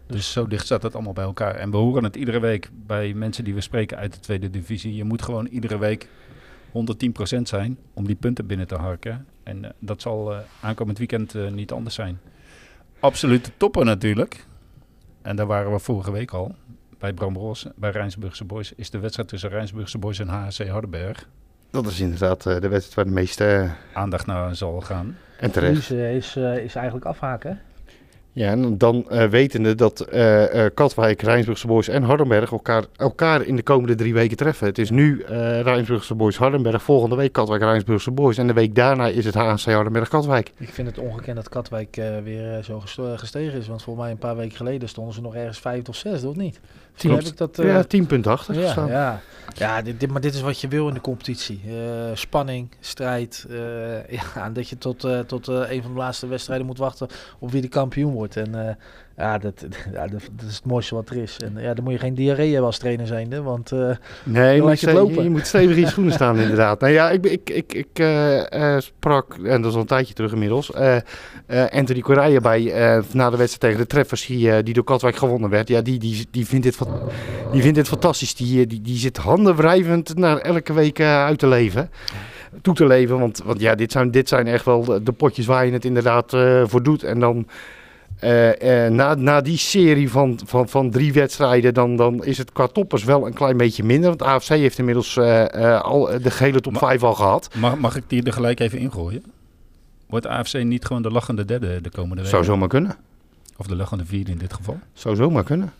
Dus 0.07 0.31
zo 0.31 0.47
dicht 0.47 0.65
staat 0.65 0.83
het 0.83 0.93
allemaal 0.93 1.13
bij 1.13 1.23
elkaar. 1.23 1.55
En 1.55 1.71
we 1.71 1.77
horen 1.77 2.03
het 2.03 2.15
iedere 2.15 2.39
week 2.39 2.69
bij 2.85 3.13
mensen 3.13 3.43
die 3.43 3.53
we 3.53 3.61
spreken 3.61 3.97
uit 3.97 4.13
de 4.13 4.19
tweede 4.19 4.49
divisie. 4.49 4.95
Je 4.95 5.03
moet 5.03 5.21
gewoon 5.21 5.45
iedere 5.45 5.77
week 5.77 6.07
110% 6.73 7.41
zijn 7.41 7.77
om 7.93 8.07
die 8.07 8.15
punten 8.15 8.45
binnen 8.45 8.67
te 8.67 8.75
harken. 8.75 9.25
En 9.43 9.65
eh, 9.65 9.71
dat 9.79 10.01
zal 10.01 10.33
eh, 10.33 10.39
aankomend 10.61 10.97
weekend 10.97 11.35
eh, 11.35 11.51
niet 11.51 11.71
anders 11.71 11.95
zijn. 11.95 12.19
Absolute 12.99 13.49
topper 13.57 13.85
natuurlijk. 13.85 14.45
En 15.21 15.35
daar 15.35 15.45
waren 15.45 15.71
we 15.71 15.79
vorige 15.79 16.11
week 16.11 16.31
al 16.31 16.55
bij 16.99 17.13
Bram 17.13 17.53
bij 17.75 17.91
Rijnsburgse 17.91 18.45
Boys, 18.45 18.73
is 18.75 18.89
de 18.89 18.99
wedstrijd 18.99 19.29
tussen 19.29 19.49
Rijnsburgse 19.49 19.97
Boys 19.97 20.19
en 20.19 20.27
HC 20.27 20.67
Hardenberg. 20.67 21.27
Dat 21.69 21.85
is 21.85 21.99
inderdaad 21.99 22.45
uh, 22.45 22.59
de 22.59 22.67
wedstrijd 22.67 22.93
waar 22.95 23.05
de 23.05 23.11
meeste 23.11 23.43
uh, 23.63 23.97
aandacht 23.97 24.25
naar 24.25 24.55
zal 24.55 24.81
gaan. 24.81 25.17
En 25.39 25.51
terecht. 25.51 25.91
Is, 25.91 26.35
is 26.35 26.75
eigenlijk 26.75 27.05
afhaken. 27.05 27.61
Ja, 28.35 28.49
en 28.49 28.77
dan 28.77 29.05
uh, 29.11 29.25
wetende 29.25 29.75
dat 29.75 30.07
uh, 30.13 30.55
uh, 30.55 30.65
Katwijk, 30.73 31.21
Rijnsburgse 31.21 31.67
Boys 31.67 31.87
en 31.87 32.03
Hardenberg 32.03 32.51
elkaar, 32.51 32.83
elkaar 32.95 33.41
in 33.41 33.55
de 33.55 33.63
komende 33.63 33.95
drie 33.95 34.13
weken 34.13 34.37
treffen. 34.37 34.67
Het 34.67 34.77
is 34.77 34.89
nu 34.89 35.23
Rijnsburgse 35.61 36.15
Boys 36.15 36.37
Hardenberg, 36.37 36.83
volgende 36.83 37.15
week 37.15 37.31
Katwijk, 37.31 37.61
Rijnsburgse 37.61 38.11
Boys. 38.11 38.37
En 38.37 38.47
de 38.47 38.53
week 38.53 38.75
daarna 38.75 39.07
is 39.07 39.25
het 39.25 39.33
HC 39.33 39.65
Hardenberg 39.65 40.07
Katwijk. 40.07 40.51
Ik 40.57 40.69
vind 40.69 40.87
het 40.87 40.97
ongekend 40.97 41.35
dat 41.35 41.49
Katwijk 41.49 41.95
weer 42.23 42.63
zo 42.63 42.81
gestegen 43.15 43.59
is. 43.59 43.67
Want 43.67 43.83
volgens 43.83 44.05
mij 44.05 44.13
een 44.13 44.19
paar 44.19 44.35
weken 44.35 44.57
geleden 44.57 44.89
stonden 44.89 45.13
ze 45.13 45.21
nog 45.21 45.35
ergens 45.35 45.59
vijf 45.59 45.87
of 45.87 45.95
zes, 45.95 46.23
of 46.23 46.35
niet? 46.35 46.59
Tien, 46.95 47.11
heb 47.11 47.23
ik 47.23 47.37
dat, 47.37 47.57
ja, 47.57 47.83
punten 48.07 48.31
achter 48.31 48.55
ja, 48.55 48.61
gestaan. 48.61 48.87
Ja, 48.87 49.21
ja 49.55 49.81
dit, 49.81 49.99
dit, 49.99 50.11
maar 50.11 50.21
dit 50.21 50.33
is 50.33 50.41
wat 50.41 50.61
je 50.61 50.67
wil 50.67 50.87
in 50.87 50.93
de 50.93 51.01
competitie. 51.01 51.61
spanning, 52.13 52.69
strijd. 52.79 53.45
ja, 54.09 54.43
en 54.45 54.53
dat 54.53 54.69
je 54.69 54.77
tot, 54.77 55.07
tot 55.27 55.47
een 55.47 55.81
van 55.81 55.91
de 55.91 55.97
laatste 55.97 56.27
wedstrijden 56.27 56.65
moet 56.65 56.77
wachten 56.77 57.07
op 57.39 57.51
wie 57.51 57.61
de 57.61 57.67
kampioen 57.67 58.13
wordt. 58.13 58.37
En 58.37 58.77
ja, 59.17 59.37
dat, 59.37 59.65
ja 59.93 60.07
dat, 60.07 60.21
dat, 60.35 60.49
is 60.49 60.55
het 60.55 60.65
mooiste 60.65 60.95
wat 60.95 61.09
er 61.09 61.17
is. 61.17 61.37
En 61.37 61.61
ja, 61.61 61.73
dan 61.73 61.83
moet 61.83 61.93
je 61.93 61.99
geen 61.99 62.13
diarree 62.13 62.47
hebben 62.47 62.65
als 62.65 62.77
trainer 62.77 63.07
zijnde, 63.07 63.41
want 63.41 63.71
uh, 63.71 63.89
nee, 64.23 64.55
je 64.55 64.61
moet, 64.61 64.79
je, 64.79 65.21
je 65.23 65.29
moet 65.29 65.47
stevig 65.47 65.77
in 65.77 65.87
schoenen 65.87 66.13
staan 66.13 66.39
inderdaad. 66.45 66.79
Nou 66.79 66.93
ja, 66.93 67.09
ik, 67.09 67.25
ik, 67.25 67.49
ik, 67.49 67.73
ik 67.73 67.99
uh, 67.99 68.77
sprak, 68.77 69.37
en 69.43 69.61
dat 69.61 69.69
is 69.69 69.75
al 69.75 69.81
een 69.81 69.87
tijdje 69.87 70.13
terug 70.13 70.31
inmiddels, 70.31 70.73
Anthony 71.69 71.99
Correia 71.99 72.39
bij 72.39 72.63
na 73.11 73.29
de 73.29 73.37
wedstrijd 73.37 73.59
tegen 73.59 73.77
de 73.77 73.87
Treffers 73.87 74.25
die, 74.25 74.63
die 74.63 74.73
door 74.73 74.83
Katwijk 74.83 75.15
gewonnen 75.15 75.49
werd. 75.49 75.67
Ja, 75.67 75.81
die, 75.81 75.99
die, 75.99 76.27
die, 76.31 76.45
vindt, 76.45 76.63
dit, 76.63 76.77
die 77.51 77.61
vindt 77.61 77.75
dit 77.75 77.87
fantastisch. 77.87 78.35
Die, 78.35 78.67
die, 78.67 78.81
die 78.81 78.97
zit 78.97 79.17
handen 79.17 79.55
wrijvend 79.55 80.17
naar 80.17 80.37
elke 80.37 80.73
week 80.73 80.99
uit 80.99 81.39
te 81.39 81.47
leven 81.47 81.89
toe 82.61 82.73
te 82.73 82.85
leven. 82.85 83.19
Want, 83.19 83.41
want 83.45 83.59
ja, 83.59 83.75
dit 83.75 83.91
zijn, 83.91 84.11
dit 84.11 84.29
zijn 84.29 84.47
echt 84.47 84.65
wel 84.65 84.83
de, 84.83 85.03
de 85.03 85.11
potjes 85.11 85.45
waar 85.45 85.65
je 85.65 85.71
het 85.71 85.85
inderdaad 85.85 86.33
uh, 86.33 86.63
voor 86.65 86.83
doet. 86.83 87.03
En 87.03 87.19
dan 87.19 87.47
uh, 88.23 88.85
uh, 88.85 88.89
na, 88.89 89.15
na 89.15 89.41
die 89.41 89.57
serie 89.57 90.09
van, 90.09 90.39
van, 90.45 90.69
van 90.69 90.89
drie 90.89 91.13
wedstrijden, 91.13 91.73
dan, 91.73 91.95
dan 91.95 92.23
is 92.23 92.37
het 92.37 92.51
qua 92.51 92.67
toppers 92.67 93.03
wel 93.03 93.25
een 93.27 93.33
klein 93.33 93.57
beetje 93.57 93.83
minder. 93.83 94.09
Want 94.09 94.21
AFC 94.21 94.47
heeft 94.47 94.77
inmiddels 94.77 95.17
al 95.81 96.21
de 96.21 96.31
gele 96.31 96.61
top 96.61 96.77
5 96.77 97.03
al 97.03 97.13
gehad. 97.13 97.49
Mag, 97.55 97.77
mag 97.77 97.95
ik 97.95 98.03
die 98.07 98.23
er 98.23 98.33
gelijk 98.33 98.59
even 98.59 98.79
ingooien? 98.79 99.23
Wordt 100.07 100.27
AFC 100.27 100.63
niet 100.63 100.85
gewoon 100.85 101.01
de 101.01 101.11
lachende 101.11 101.45
derde 101.45 101.81
de 101.81 101.89
komende 101.89 102.15
weken? 102.15 102.29
Zou 102.29 102.43
zomaar 102.43 102.67
kunnen. 102.67 102.95
Of 103.57 103.67
de 103.67 103.75
lachende 103.75 104.05
vierde 104.05 104.31
in 104.31 104.37
dit 104.37 104.53
geval? 104.53 104.79
Zou 104.93 105.15
zomaar 105.15 105.43
kunnen. 105.43 105.73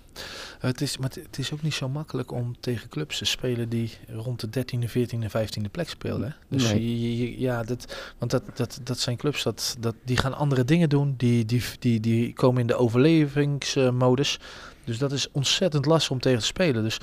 Het 0.67 0.82
is, 0.82 0.97
maar 0.97 1.10
het 1.10 1.38
is 1.38 1.54
ook 1.54 1.62
niet 1.62 1.73
zo 1.73 1.89
makkelijk 1.89 2.32
om 2.32 2.56
tegen 2.60 2.89
clubs 2.89 3.17
te 3.17 3.26
spelen 3.26 3.69
die 3.69 3.91
rond 4.08 4.54
de 4.54 4.65
13e, 4.65 4.89
14e, 4.89 5.32
15e 5.38 5.71
plek 5.71 5.89
spelen. 5.89 6.36
Dus 6.47 6.63
nee. 6.63 7.39
ja, 7.39 7.63
dat, 7.63 7.95
want 8.17 8.32
dat, 8.32 8.43
dat, 8.54 8.80
dat 8.84 8.99
zijn 8.99 9.17
clubs 9.17 9.43
dat, 9.43 9.76
dat, 9.80 9.95
die 10.04 10.17
gaan 10.17 10.34
andere 10.34 10.65
dingen 10.65 10.89
doen. 10.89 11.13
Die, 11.17 11.45
die, 11.45 11.63
die, 11.80 11.99
die 11.99 12.34
komen 12.34 12.62
in 12.62 12.67
de 12.67 12.76
overlevingsmodus. 12.76 14.39
Dus 14.84 14.97
dat 14.97 15.12
is 15.12 15.32
ontzettend 15.32 15.86
lastig 15.86 16.12
om 16.12 16.19
tegen 16.19 16.39
te 16.39 16.45
spelen. 16.45 16.84
Dus 16.84 16.99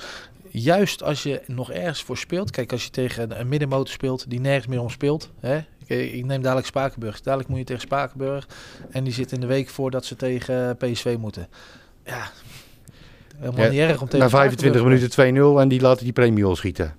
juist 0.49 1.03
als 1.03 1.23
je 1.23 1.41
nog 1.47 1.71
ergens 1.71 2.03
voor 2.03 2.17
speelt. 2.17 2.51
Kijk, 2.51 2.71
als 2.71 2.83
je 2.83 2.89
tegen 2.89 3.39
een 3.39 3.47
middenmotor 3.47 3.93
speelt 3.93 4.29
die 4.29 4.39
nergens 4.39 4.67
meer 4.67 4.81
om 4.81 4.89
speelt. 4.89 5.29
Hè, 5.39 5.57
ik 5.85 6.25
neem 6.25 6.41
dadelijk 6.41 6.67
Spakenburg. 6.67 7.21
Dadelijk 7.21 7.49
moet 7.49 7.59
je 7.59 7.65
tegen 7.65 7.81
Spakenburg. 7.81 8.47
En 8.91 9.03
die 9.03 9.13
zit 9.13 9.31
in 9.31 9.39
de 9.39 9.47
week 9.47 9.69
voordat 9.69 10.05
ze 10.05 10.15
tegen 10.15 10.77
PSV 10.77 11.15
moeten. 11.19 11.47
Ja, 12.05 12.31
Helemaal 13.41 13.69
niet 13.69 13.79
erg 13.79 14.01
om 14.01 14.07
tegen 14.07 14.25
Na 14.25 14.29
25 14.29 14.83
minuten 14.83 15.57
2-0 15.57 15.61
en 15.61 15.67
die 15.67 15.81
laten 15.81 16.03
die 16.03 16.13
premie 16.13 16.45
al 16.45 16.55
schieten. 16.55 16.95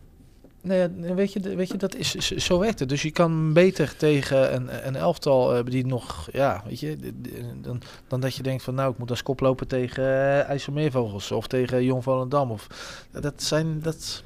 Nee, 0.62 0.88
weet 1.14 1.32
je, 1.32 1.40
weet 1.40 1.68
je, 1.68 1.76
dat 1.76 1.94
is 1.94 2.14
zo 2.18 2.58
werkt 2.58 2.78
het. 2.78 2.88
Dus 2.88 3.02
je 3.02 3.10
kan 3.10 3.52
beter 3.52 3.96
tegen 3.96 4.54
een, 4.54 4.86
een 4.86 4.96
elftal 4.96 5.58
uh, 5.58 5.64
die 5.64 5.86
nog, 5.86 6.28
ja, 6.32 6.62
weet 6.66 6.80
je, 6.80 6.96
dan, 7.60 7.82
dan 8.08 8.20
dat 8.20 8.34
je 8.34 8.42
denkt 8.42 8.62
van 8.62 8.74
nou, 8.74 8.92
ik 8.92 8.98
moet 8.98 9.10
als 9.10 9.22
kop 9.22 9.40
lopen 9.40 9.66
tegen 9.66 10.02
uh, 10.02 10.48
IJsselmeervogels 10.48 11.30
of 11.30 11.46
tegen 11.46 11.84
Jong 11.84 12.02
Volendam. 12.02 12.50
Of, 12.50 12.66
dat 13.10 13.42
zijn, 13.42 13.80
dat, 13.80 14.22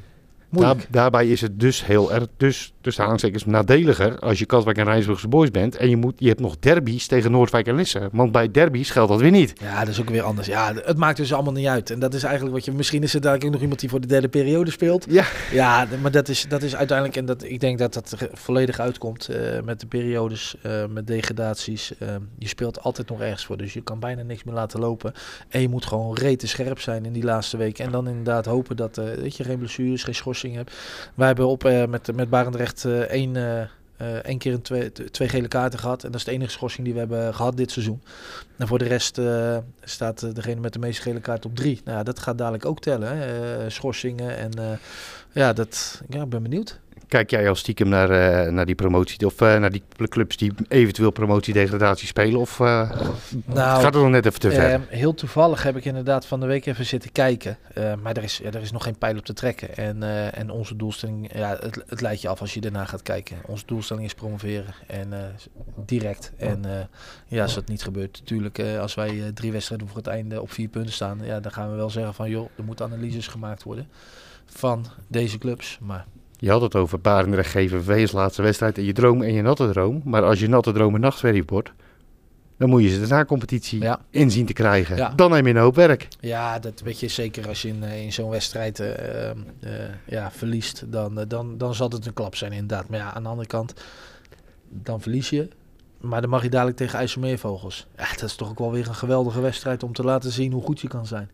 daar, 0.50 0.76
daarbij 0.90 1.28
is 1.28 1.40
het 1.40 1.60
dus 1.60 1.86
heel 1.86 2.12
erg, 2.12 2.26
dus 2.36 2.72
tussen 2.80 3.04
aanstekens 3.04 3.44
nadeliger 3.44 4.18
als 4.18 4.38
je 4.38 4.46
Katwijk 4.46 4.78
en 4.78 4.84
Rijnsburgse 4.84 5.28
Boys 5.28 5.50
bent. 5.50 5.76
En 5.76 5.88
je, 5.88 5.96
moet, 5.96 6.14
je 6.16 6.28
hebt 6.28 6.40
nog 6.40 6.58
derbies 6.58 7.06
tegen 7.06 7.30
Noordwijk 7.30 7.66
en 7.66 7.74
Lisse. 7.74 8.08
Want 8.12 8.32
bij 8.32 8.50
derbies 8.50 8.90
geldt 8.90 9.10
dat 9.10 9.20
weer 9.20 9.30
niet. 9.30 9.52
Ja, 9.60 9.80
dat 9.80 9.88
is 9.88 10.00
ook 10.00 10.10
weer 10.10 10.22
anders. 10.22 10.46
Ja, 10.46 10.74
het 10.74 10.96
maakt 10.96 11.16
dus 11.16 11.32
allemaal 11.32 11.52
niet 11.52 11.66
uit. 11.66 11.90
En 11.90 11.98
dat 11.98 12.14
is 12.14 12.22
eigenlijk 12.22 12.54
wat 12.54 12.64
je, 12.64 12.72
misschien 12.72 13.02
is 13.02 13.14
er 13.14 13.20
daar 13.20 13.34
ook 13.34 13.50
nog 13.50 13.60
iemand 13.60 13.80
die 13.80 13.88
voor 13.88 14.00
de 14.00 14.06
derde 14.06 14.28
periode 14.28 14.70
speelt. 14.70 15.06
Ja, 15.08 15.24
ja 15.52 15.86
maar 16.02 16.10
dat 16.10 16.28
is, 16.28 16.46
dat 16.48 16.62
is 16.62 16.76
uiteindelijk, 16.76 17.18
en 17.18 17.24
dat, 17.24 17.44
ik 17.44 17.60
denk 17.60 17.78
dat 17.78 17.94
dat 17.94 18.16
volledig 18.32 18.78
uitkomt 18.80 19.28
uh, 19.30 19.60
met 19.64 19.80
de 19.80 19.86
periodes, 19.86 20.56
uh, 20.66 20.86
met 20.86 21.06
degradaties. 21.06 21.92
Uh, 22.02 22.08
je 22.38 22.48
speelt 22.48 22.80
altijd 22.80 23.08
nog 23.08 23.20
ergens 23.20 23.44
voor, 23.46 23.56
dus 23.56 23.72
je 23.72 23.82
kan 23.82 24.00
bijna 24.00 24.22
niks 24.22 24.44
meer 24.44 24.54
laten 24.54 24.80
lopen. 24.80 25.12
En 25.48 25.60
je 25.60 25.68
moet 25.68 25.86
gewoon 25.86 26.14
rete 26.14 26.46
scherp 26.46 26.80
zijn 26.80 27.04
in 27.04 27.12
die 27.12 27.24
laatste 27.24 27.56
weken. 27.56 27.84
En 27.84 27.90
dan 27.90 28.08
inderdaad 28.08 28.46
hopen 28.46 28.76
dat 28.76 28.96
weet 28.96 29.36
je, 29.36 29.44
geen 29.44 29.58
blessures, 29.58 30.02
geen 30.04 30.14
schorsing 30.14 30.45
Wij 31.14 31.26
hebben 31.26 31.46
op 31.46 31.64
uh, 31.64 31.86
met, 31.86 32.14
met 32.14 32.30
Barendrecht 32.30 32.84
uh, 32.84 32.98
één, 33.00 33.34
uh, 33.34 34.12
één 34.22 34.38
keer 34.38 34.52
een 34.52 34.62
twee, 34.62 34.92
twee 34.92 35.28
gele 35.28 35.48
kaarten 35.48 35.78
gehad. 35.78 36.04
En 36.04 36.10
dat 36.10 36.20
is 36.20 36.26
de 36.26 36.32
enige 36.32 36.50
schorsing 36.50 36.84
die 36.84 36.92
we 36.92 36.98
hebben 36.98 37.34
gehad 37.34 37.56
dit 37.56 37.70
seizoen. 37.70 38.02
En 38.56 38.66
voor 38.66 38.78
de 38.78 38.84
rest 38.84 39.20
staat 39.82 40.34
degene 40.34 40.60
met 40.60 40.72
de 40.72 40.78
meeste 40.78 41.02
gele 41.02 41.20
kaart 41.20 41.44
op 41.44 41.56
drie. 41.56 41.80
Nou, 41.84 42.04
dat 42.04 42.18
gaat 42.18 42.38
dadelijk 42.38 42.64
ook 42.64 42.80
tellen. 42.80 43.72
Schorsingen 43.72 44.36
en 44.36 44.78
ja, 45.32 45.52
dat, 45.52 46.02
ja, 46.08 46.22
ik 46.22 46.28
ben 46.28 46.42
benieuwd. 46.42 46.80
Kijk 47.08 47.30
jij 47.30 47.48
al 47.48 47.54
stiekem 47.54 47.88
naar, 47.88 48.10
uh, 48.10 48.52
naar 48.52 48.66
die 48.66 48.74
promotie 48.74 49.26
of 49.26 49.40
uh, 49.40 49.58
naar 49.58 49.70
die 49.70 49.82
clubs 50.08 50.36
die 50.36 50.52
eventueel 50.68 51.10
promotie-degradatie 51.10 52.06
spelen? 52.06 52.40
Of 52.40 52.58
uh, 52.58 52.90
nou, 53.44 53.82
gaat 53.82 53.94
het 53.94 54.02
nog 54.02 54.10
net 54.10 54.26
even 54.26 54.40
te 54.40 54.50
ver? 54.50 54.80
heel 54.88 55.14
toevallig 55.14 55.62
heb 55.62 55.76
ik 55.76 55.84
inderdaad 55.84 56.26
van 56.26 56.40
de 56.40 56.46
week 56.46 56.66
even 56.66 56.86
zitten 56.86 57.12
kijken. 57.12 57.58
maar 58.02 58.16
er 58.16 58.22
is, 58.22 58.40
ja, 58.42 58.50
er 58.50 58.60
is 58.60 58.72
nog 58.72 58.82
geen 58.82 58.98
pijl 58.98 59.16
op 59.16 59.24
te 59.24 59.32
trekken. 59.32 59.76
En, 59.76 60.02
en 60.32 60.50
onze 60.50 60.76
doelstelling, 60.76 61.30
ja, 61.34 61.56
het, 61.60 61.84
het 61.86 62.00
leidt 62.00 62.22
je 62.22 62.28
af 62.28 62.40
als 62.40 62.54
je 62.54 62.60
daarna 62.60 62.84
gaat 62.84 63.02
kijken. 63.02 63.36
Onze 63.46 63.66
doelstelling 63.66 64.06
is 64.06 64.14
promoveren 64.14 64.74
en 64.86 65.12
direct. 65.86 66.32
En 66.36 66.64
ja, 67.26 67.42
als 67.42 67.54
dat 67.54 67.68
niet 67.68 67.82
gebeurt, 67.82 68.18
natuurlijk, 68.20 68.60
als 68.80 68.94
wij 68.94 69.30
drie 69.34 69.52
wedstrijden 69.52 69.88
voor 69.88 69.96
het 69.96 70.06
einde 70.06 70.40
op 70.40 70.52
vier 70.52 70.68
punten 70.68 70.92
staan, 70.92 71.20
ja, 71.22 71.40
dan 71.40 71.52
gaan 71.52 71.70
we 71.70 71.76
wel 71.76 71.90
zeggen 71.90 72.14
van 72.14 72.30
joh, 72.30 72.48
er 72.56 72.64
moeten 72.64 72.86
analyses 72.86 73.26
gemaakt 73.26 73.62
worden 73.62 73.88
van 74.46 74.86
deze 75.08 75.38
clubs. 75.38 75.78
Maar 75.80 76.06
je 76.36 76.50
had 76.50 76.60
het 76.60 76.74
over 76.74 77.00
Barendrecht 77.00 77.50
GVV 77.50 78.00
als 78.00 78.12
laatste 78.12 78.42
wedstrijd 78.42 78.78
en 78.78 78.84
je 78.84 78.92
droom 78.92 79.22
en 79.22 79.32
je 79.32 79.42
natte 79.42 79.70
droom. 79.70 80.00
Maar 80.04 80.22
als 80.22 80.40
je 80.40 80.48
natte 80.48 80.72
droom 80.72 80.94
een 80.94 81.00
nachtwerk 81.00 81.50
wordt, 81.50 81.72
dan 82.56 82.68
moet 82.68 82.82
je 82.82 82.88
ze 82.88 83.00
de 83.00 83.06
na-competitie 83.06 83.80
ja. 83.80 84.00
inzien 84.10 84.46
te 84.46 84.52
krijgen. 84.52 85.16
Dan 85.16 85.30
neem 85.30 85.46
je 85.46 85.52
een 85.52 85.60
hoop 85.60 85.74
werk. 85.74 86.08
Ja, 86.20 86.58
dat 86.58 86.80
weet 86.80 87.00
je 87.00 87.08
zeker 87.08 87.48
als 87.48 87.62
je 87.62 87.68
in, 87.68 87.82
eh, 87.82 88.02
in 88.02 88.12
zo'n 88.12 88.30
wedstrijd 88.30 88.80
uh, 88.80 88.88
uh, 88.88 89.70
ja, 90.04 90.30
verliest. 90.30 90.92
Dan, 90.92 91.24
dan, 91.28 91.58
dan 91.58 91.74
zal 91.74 91.88
het 91.88 92.06
een 92.06 92.12
klap 92.12 92.36
zijn 92.36 92.52
inderdaad. 92.52 92.88
Maar 92.88 92.98
ja, 92.98 93.14
aan 93.14 93.22
de 93.22 93.28
andere 93.28 93.48
kant, 93.48 93.74
dan 94.68 95.00
verlies 95.00 95.30
je. 95.30 95.48
Maar 96.00 96.20
dan 96.20 96.30
mag 96.30 96.42
je 96.42 96.48
dadelijk 96.48 96.76
tegen 96.76 96.98
IJsselmeervogels. 96.98 97.86
Ja, 97.96 98.08
dat 98.10 98.22
is 98.22 98.34
toch 98.34 98.50
ook 98.50 98.58
wel 98.58 98.72
weer 98.72 98.88
een 98.88 98.94
geweldige 98.94 99.40
wedstrijd 99.40 99.82
om 99.82 99.92
te 99.92 100.02
laten 100.02 100.32
zien 100.32 100.52
hoe 100.52 100.62
goed 100.62 100.80
je 100.80 100.88
kan 100.88 101.06
zijn. 101.06 101.30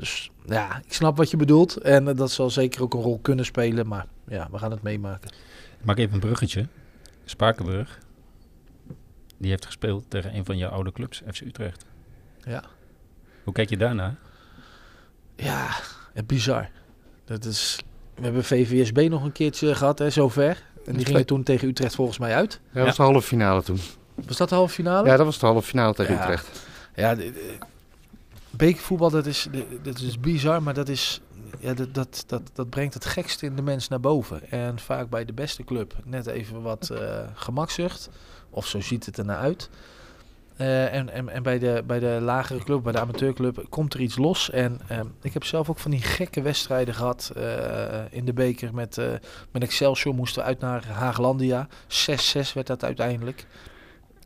Dus 0.00 0.30
ja, 0.46 0.80
ik 0.86 0.92
snap 0.92 1.16
wat 1.16 1.30
je 1.30 1.36
bedoelt. 1.36 1.76
En 1.76 2.08
uh, 2.08 2.16
dat 2.16 2.30
zal 2.30 2.50
zeker 2.50 2.82
ook 2.82 2.94
een 2.94 3.00
rol 3.00 3.18
kunnen 3.22 3.44
spelen. 3.44 3.86
Maar 3.86 4.06
ja, 4.28 4.48
we 4.50 4.58
gaan 4.58 4.70
het 4.70 4.82
meemaken. 4.82 5.30
Ik 5.78 5.84
maak 5.84 5.98
even 5.98 6.14
een 6.14 6.20
bruggetje. 6.20 6.66
Spakenburg. 7.24 7.98
Die 9.38 9.50
heeft 9.50 9.66
gespeeld 9.66 10.04
tegen 10.08 10.36
een 10.36 10.44
van 10.44 10.56
jouw 10.56 10.70
oude 10.70 10.92
clubs, 10.92 11.22
FC 11.32 11.40
Utrecht. 11.40 11.84
Ja. 12.44 12.64
Hoe 13.44 13.52
kijk 13.52 13.68
je 13.68 13.76
daarna? 13.76 14.16
Ja, 15.36 15.68
bizar. 16.26 16.68
Dat 17.24 17.44
is, 17.44 17.78
we 18.14 18.22
hebben 18.22 18.44
VVSB 18.44 19.06
nog 19.10 19.24
een 19.24 19.32
keertje 19.32 19.74
gehad, 19.74 19.98
hè, 19.98 20.10
zover. 20.10 20.62
En 20.86 20.96
die 20.96 21.06
gingen 21.06 21.26
toen 21.26 21.42
tegen 21.42 21.68
Utrecht 21.68 21.94
volgens 21.94 22.18
mij 22.18 22.34
uit. 22.34 22.60
Ja, 22.64 22.70
dat 22.72 22.86
was 22.86 22.96
de 22.96 23.02
halve 23.02 23.22
finale 23.22 23.62
toen. 23.62 23.78
Was 24.26 24.36
dat 24.36 24.48
de 24.48 24.54
halve 24.54 24.74
finale? 24.74 25.08
Ja, 25.08 25.16
dat 25.16 25.26
was 25.26 25.38
de 25.38 25.46
halve 25.46 25.68
finale 25.68 25.94
tegen 25.94 26.14
ja. 26.14 26.22
Utrecht. 26.22 26.66
Ja, 26.94 27.16
bekervoetbal, 28.50 29.10
dat 29.10 29.26
is, 29.26 29.48
dat 29.82 29.98
is 29.98 30.20
bizar, 30.20 30.62
maar 30.62 30.74
dat, 30.74 30.88
is, 30.88 31.20
ja, 31.58 31.74
dat, 31.74 31.94
dat, 31.94 32.24
dat, 32.26 32.42
dat 32.52 32.70
brengt 32.70 32.94
het 32.94 33.04
gekste 33.04 33.46
in 33.46 33.56
de 33.56 33.62
mens 33.62 33.88
naar 33.88 34.00
boven. 34.00 34.50
En 34.50 34.78
vaak 34.78 35.08
bij 35.08 35.24
de 35.24 35.32
beste 35.32 35.64
club 35.64 35.94
net 36.04 36.26
even 36.26 36.62
wat 36.62 36.88
uh, 36.92 36.98
gemakzucht. 37.34 38.10
Of 38.50 38.66
zo 38.66 38.80
ziet 38.80 39.06
het 39.06 39.16
er 39.16 39.24
naar 39.24 39.36
uit. 39.36 39.70
Uh, 40.60 40.94
en, 40.94 41.10
en, 41.10 41.28
en 41.28 41.42
bij, 41.42 41.58
de, 41.58 41.82
bij 41.86 41.98
de 41.98 42.18
lagere 42.20 42.64
club, 42.64 42.82
bij 42.82 42.92
de 42.92 43.00
amateurclub, 43.00 43.66
komt 43.68 43.94
er 43.94 44.00
iets 44.00 44.16
los. 44.16 44.50
En 44.50 44.80
uh, 44.90 45.00
ik 45.22 45.32
heb 45.32 45.44
zelf 45.44 45.70
ook 45.70 45.78
van 45.78 45.90
die 45.90 46.02
gekke 46.02 46.42
wedstrijden 46.42 46.94
gehad 46.94 47.32
uh, 47.36 47.42
in 48.10 48.24
de 48.24 48.32
beker. 48.32 48.74
Met, 48.74 48.96
met 49.50 49.62
Excelsior 49.62 50.14
moesten 50.14 50.42
we 50.42 50.48
uit 50.48 50.60
naar 50.60 50.86
Haaglandia. 50.86 51.68
6-6 51.68 51.72
werd 52.54 52.66
dat 52.66 52.84
uiteindelijk. 52.84 53.46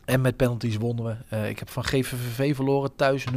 En 0.05 0.21
met 0.21 0.35
penalties 0.35 0.77
wonnen 0.77 1.23
we. 1.29 1.47
ik 1.49 1.59
heb 1.59 1.69
van 1.69 1.83
GVVV 1.83 2.55
verloren 2.55 2.95
thuis 2.95 3.25
0-3. 3.25 3.33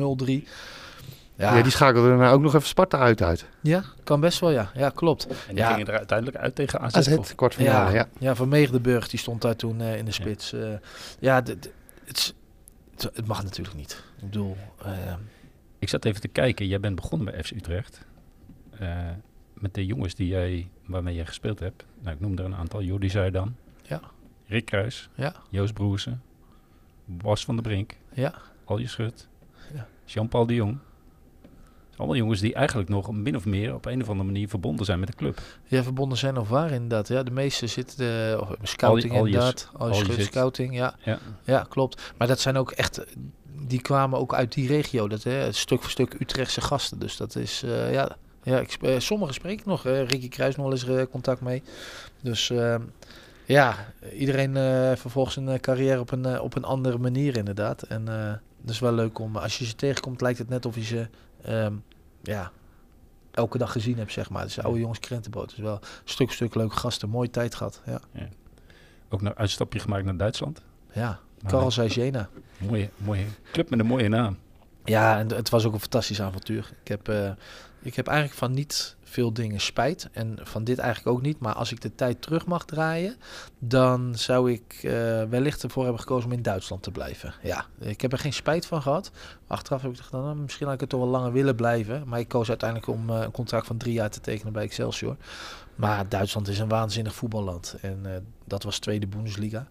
Ja, 1.36 1.56
Ja, 1.56 1.62
die 1.62 1.72
schakelde 1.72 2.08
daarna 2.08 2.30
ook 2.30 2.40
nog 2.40 2.54
even 2.54 2.66
Sparta 2.68 2.98
uit 2.98 3.22
uit. 3.22 3.46
ja, 3.60 3.82
kan 4.04 4.20
best 4.20 4.38
wel, 4.40 4.50
ja. 4.50 4.70
Ja, 4.74 4.90
klopt. 4.90 5.26
En 5.26 5.34
die 5.48 5.56
Ja. 5.56 5.70
gingen 5.72 5.86
er 5.86 5.96
uiteindelijk 5.98 6.38
uit 6.38 6.54
tegen 6.54 6.80
AZ. 6.80 6.96
AZ, 6.96 7.16
of- 7.16 7.34
kwartfinale, 7.34 7.90
ja. 7.90 7.96
ja, 7.96 8.08
ja. 8.18 8.34
Van 8.34 8.48
Meegdenburg, 8.48 9.08
die 9.08 9.18
stond 9.18 9.42
daar 9.42 9.56
toen 9.56 9.80
eh, 9.80 9.96
in 9.96 10.04
de 10.04 10.12
spits. 10.12 10.52
Eh, 10.52 10.68
ja, 11.20 11.42
d- 11.42 11.46
d- 11.62 11.70
het, 12.04 12.34
het, 12.96 13.10
het 13.14 13.26
mag 13.26 13.42
natuurlijk 13.42 13.76
niet. 13.76 14.02
Ik 14.18 14.24
bedoel, 14.24 14.56
eh, 14.84 14.92
Ik 15.78 15.88
zat 15.88 16.04
even 16.04 16.20
te 16.20 16.28
kijken. 16.28 16.66
Jij 16.66 16.80
bent 16.80 16.94
begonnen 16.94 17.32
bij 17.32 17.42
FC 17.44 17.50
Utrecht. 17.50 18.04
Eh, 18.78 18.88
met 19.54 19.74
de 19.74 19.86
jongens 19.86 20.14
die 20.14 20.28
jij, 20.28 20.68
waarmee 20.86 21.14
jij 21.14 21.26
gespeeld 21.26 21.58
hebt. 21.60 21.84
Nou, 22.00 22.14
ik 22.14 22.20
noem 22.20 22.38
er 22.38 22.44
een 22.44 22.54
aantal. 22.56 22.82
Jordi 22.82 23.10
Zuidam. 23.10 23.56
Ja. 23.82 24.00
Rick 24.46 24.64
Kruis. 24.64 25.08
Ja. 25.14 25.34
Joost 25.50 25.74
Broersen. 25.74 26.22
Bas 27.08 27.44
van 27.44 27.54
der 27.54 27.64
Brink. 27.64 27.96
ja, 28.14 28.34
Alje 28.64 28.86
Schut. 28.88 29.28
Ja. 29.74 29.86
Jean-Paul 30.04 30.46
de 30.46 30.54
Jong. 30.54 30.78
Allemaal 31.96 32.16
jongens 32.16 32.40
die 32.40 32.54
eigenlijk 32.54 32.88
nog 32.88 33.12
min 33.12 33.36
of 33.36 33.44
meer 33.44 33.74
op 33.74 33.84
een 33.86 34.02
of 34.02 34.08
andere 34.08 34.26
manier 34.26 34.48
verbonden 34.48 34.86
zijn 34.86 34.98
met 34.98 35.08
de 35.08 35.14
club. 35.14 35.40
ja, 35.64 35.82
verbonden 35.82 36.18
zijn 36.18 36.36
of 36.38 36.48
waar 36.48 36.70
inderdaad. 36.70 37.08
Ja, 37.08 37.22
de 37.22 37.30
meeste 37.30 37.66
zitten, 37.66 38.32
eh, 38.32 38.40
of 38.40 38.56
scouting 38.62 39.12
Al 39.12 39.18
al 39.18 39.26
inderdaad. 39.26 39.70
Al 39.76 39.88
al 39.88 39.94
scouting, 40.18 40.74
ja. 40.74 40.94
Ja. 41.04 41.18
Ja, 41.44 41.66
klopt. 41.68 42.12
Maar 42.18 42.28
dat 42.28 42.40
zijn 42.40 42.56
ook 42.56 42.70
echt, 42.70 43.04
die 43.66 43.80
kwamen 43.82 44.18
ook 44.18 44.34
uit 44.34 44.52
die 44.52 44.68
regio. 44.68 45.08
Dat, 45.08 45.22
hè, 45.22 45.52
stuk 45.52 45.80
voor 45.82 45.90
stuk 45.90 46.14
Utrechtse 46.20 46.60
gasten. 46.60 46.98
Dus 46.98 47.16
dat 47.16 47.36
is, 47.36 47.62
eh, 47.62 47.92
ja, 47.92 48.16
ja 48.42 48.58
ik, 48.60 48.76
eh, 48.80 48.98
sommigen 48.98 49.34
spreek 49.34 49.58
ik 49.60 49.66
nog. 49.66 49.86
eh 49.86 50.06
Ricky 50.06 50.28
Kruis 50.28 50.56
nog 50.56 50.64
wel 50.64 50.74
eens 50.74 50.86
eh, 50.88 51.02
contact 51.10 51.40
mee. 51.40 51.62
Dus 52.22 52.50
eh, 52.50 52.76
ja, 53.48 53.74
iedereen 54.12 54.56
eh 54.56 54.96
vervolgt 54.96 55.32
zijn 55.32 55.48
eh, 55.48 55.58
carrière 55.58 56.00
op 56.00 56.10
een, 56.10 56.24
eh, 56.24 56.42
op 56.42 56.56
een 56.56 56.64
andere 56.64 56.98
manier 56.98 57.36
inderdaad. 57.36 57.82
En 57.82 58.04
dat 58.60 58.70
is 58.70 58.78
wel 58.78 58.92
leuk 58.92 59.18
om, 59.18 59.36
als 59.36 59.58
je 59.58 59.64
ze 59.64 59.74
tegenkomt, 59.74 60.20
lijkt 60.20 60.38
het 60.38 60.48
net 60.48 60.66
of 60.66 60.74
je 60.74 60.82
ze 60.82 61.08
ehm, 61.42 61.74
ja, 62.22 62.50
elke 63.30 63.58
dag 63.58 63.72
gezien 63.72 63.98
hebt, 63.98 64.12
zeg 64.12 64.30
maar. 64.30 64.44
Dus 64.44 64.60
oude 64.60 64.80
jongens 64.80 64.98
krentenboot. 64.98 65.50
Dus 65.50 65.58
wel 65.58 65.80
stuk 66.04 66.26
voor 66.26 66.36
stuk 66.36 66.54
leuke 66.54 66.76
gasten. 66.76 67.08
Mooie 67.08 67.30
tijd 67.30 67.54
gehad. 67.54 67.82
Ja, 67.86 68.00
Ook 69.08 69.20
een 69.20 69.36
uitstapje 69.36 69.78
gemaakt 69.78 70.04
naar 70.04 70.16
Duitsland. 70.16 70.62
ja. 70.92 71.20
Carl 71.46 71.70
Jena. 71.70 72.28
Mooie, 72.58 72.90
mooie 72.96 73.24
club 73.52 73.70
met 73.70 73.78
een 73.78 73.86
mooie 73.86 74.08
naam. 74.08 74.38
Ja, 74.84 75.18
en 75.18 75.34
het 75.34 75.48
was 75.48 75.64
ook 75.64 75.72
een 75.72 75.80
fantastisch 75.80 76.20
avontuur. 76.22 76.70
Ik 76.82 76.88
heb, 76.88 77.36
ik 77.88 77.94
heb 77.94 78.06
eigenlijk 78.06 78.38
van 78.38 78.52
niet 78.52 78.96
veel 79.02 79.32
dingen 79.32 79.60
spijt. 79.60 80.08
En 80.12 80.38
van 80.42 80.64
dit 80.64 80.78
eigenlijk 80.78 81.16
ook 81.16 81.22
niet. 81.22 81.38
Maar 81.38 81.54
als 81.54 81.72
ik 81.72 81.80
de 81.80 81.94
tijd 81.94 82.22
terug 82.22 82.46
mag 82.46 82.64
draaien, 82.64 83.16
dan 83.58 84.14
zou 84.14 84.52
ik 84.52 84.80
eh, 84.82 84.92
wellicht 85.22 85.62
ervoor 85.62 85.82
hebben 85.82 86.00
gekozen 86.00 86.30
om 86.30 86.36
in 86.36 86.42
Duitsland 86.42 86.82
te 86.82 86.90
blijven. 86.90 87.34
Ja, 87.42 87.66
ik 87.78 88.00
heb 88.00 88.12
er 88.12 88.18
geen 88.18 88.32
spijt 88.32 88.66
van 88.66 88.82
gehad. 88.82 89.10
Achteraf 89.46 89.82
heb 89.82 89.90
ik 89.90 89.96
gedacht, 89.96 90.24
nou, 90.24 90.36
misschien 90.36 90.66
had 90.66 90.74
ik 90.74 90.80
er 90.80 90.88
toch 90.88 91.00
wel 91.00 91.08
langer 91.08 91.32
willen 91.32 91.56
blijven. 91.56 92.08
Maar 92.08 92.20
ik 92.20 92.28
koos 92.28 92.48
uiteindelijk 92.48 92.90
om 92.90 93.10
eh, 93.10 93.20
een 93.20 93.30
contract 93.30 93.66
van 93.66 93.76
drie 93.76 93.92
jaar 93.92 94.10
te 94.10 94.20
tekenen 94.20 94.52
bij 94.52 94.62
Excelsior. 94.62 95.16
Maar 95.74 96.08
Duitsland 96.08 96.48
is 96.48 96.58
een 96.58 96.68
waanzinnig 96.68 97.14
voetballand. 97.14 97.76
En 97.80 98.00
eh, 98.02 98.12
dat 98.44 98.62
was 98.62 98.78
tweede 98.78 99.06
Bundesliga. 99.06 99.68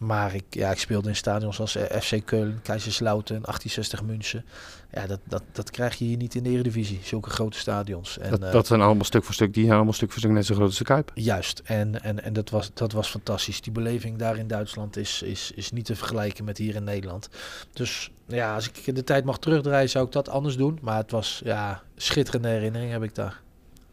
Maar 0.00 0.34
ik, 0.34 0.44
ja, 0.50 0.70
ik 0.70 0.78
speelde 0.78 1.08
in 1.08 1.16
stadions 1.16 1.60
als 1.60 1.76
eh, 1.76 2.00
FC 2.00 2.24
Keulen, 2.24 2.60
Kaiserslautern, 2.62 3.42
1860 3.42 4.02
München. 4.02 4.44
Ja, 4.92 5.06
dat, 5.06 5.20
dat, 5.24 5.42
dat 5.52 5.70
krijg 5.70 5.94
je 5.94 6.04
hier 6.04 6.16
niet 6.16 6.34
in 6.34 6.42
de 6.42 6.50
Eredivisie, 6.50 7.00
zulke 7.02 7.30
grote 7.30 7.58
stadions. 7.58 8.18
En, 8.18 8.30
Dat, 8.30 8.42
eh, 8.42 8.52
dat 8.52 8.66
zijn 8.66 8.80
allemaal 8.80 9.04
stuk 9.04 9.24
voor 9.24 9.34
stuk, 9.34 9.54
die 9.54 9.62
zijn 9.62 9.76
allemaal 9.76 9.92
stuk 9.92 10.10
voor 10.10 10.18
stuk 10.18 10.30
net 10.30 10.46
zo 10.46 10.54
groot 10.54 10.66
als 10.66 10.78
de 10.78 10.84
Kuip. 10.84 11.10
Juist, 11.14 11.62
en, 11.64 12.02
en, 12.02 12.22
en 12.22 12.32
dat, 12.32 12.50
was, 12.50 12.70
dat 12.74 12.92
was 12.92 13.08
fantastisch. 13.08 13.60
Die 13.60 13.72
beleving 13.72 14.18
daar 14.18 14.36
in 14.36 14.46
Duitsland 14.46 14.96
is, 14.96 15.22
is, 15.22 15.52
is 15.54 15.70
niet 15.70 15.84
te 15.84 15.96
vergelijken 15.96 16.44
met 16.44 16.58
hier 16.58 16.74
in 16.74 16.84
Nederland. 16.84 17.28
Dus 17.72 18.10
ja, 18.26 18.54
als 18.54 18.70
ik 18.70 18.94
de 18.94 19.04
tijd 19.04 19.24
mag 19.24 19.38
terugdraaien, 19.38 19.90
zou 19.90 20.06
ik 20.06 20.12
dat 20.12 20.28
anders 20.28 20.56
doen. 20.56 20.78
Maar 20.82 20.96
het 20.96 21.10
was, 21.10 21.40
ja, 21.44 21.82
schitterende 21.96 22.48
herinnering 22.48 22.92
heb 22.92 23.02
ik 23.02 23.14
daar. 23.14 23.40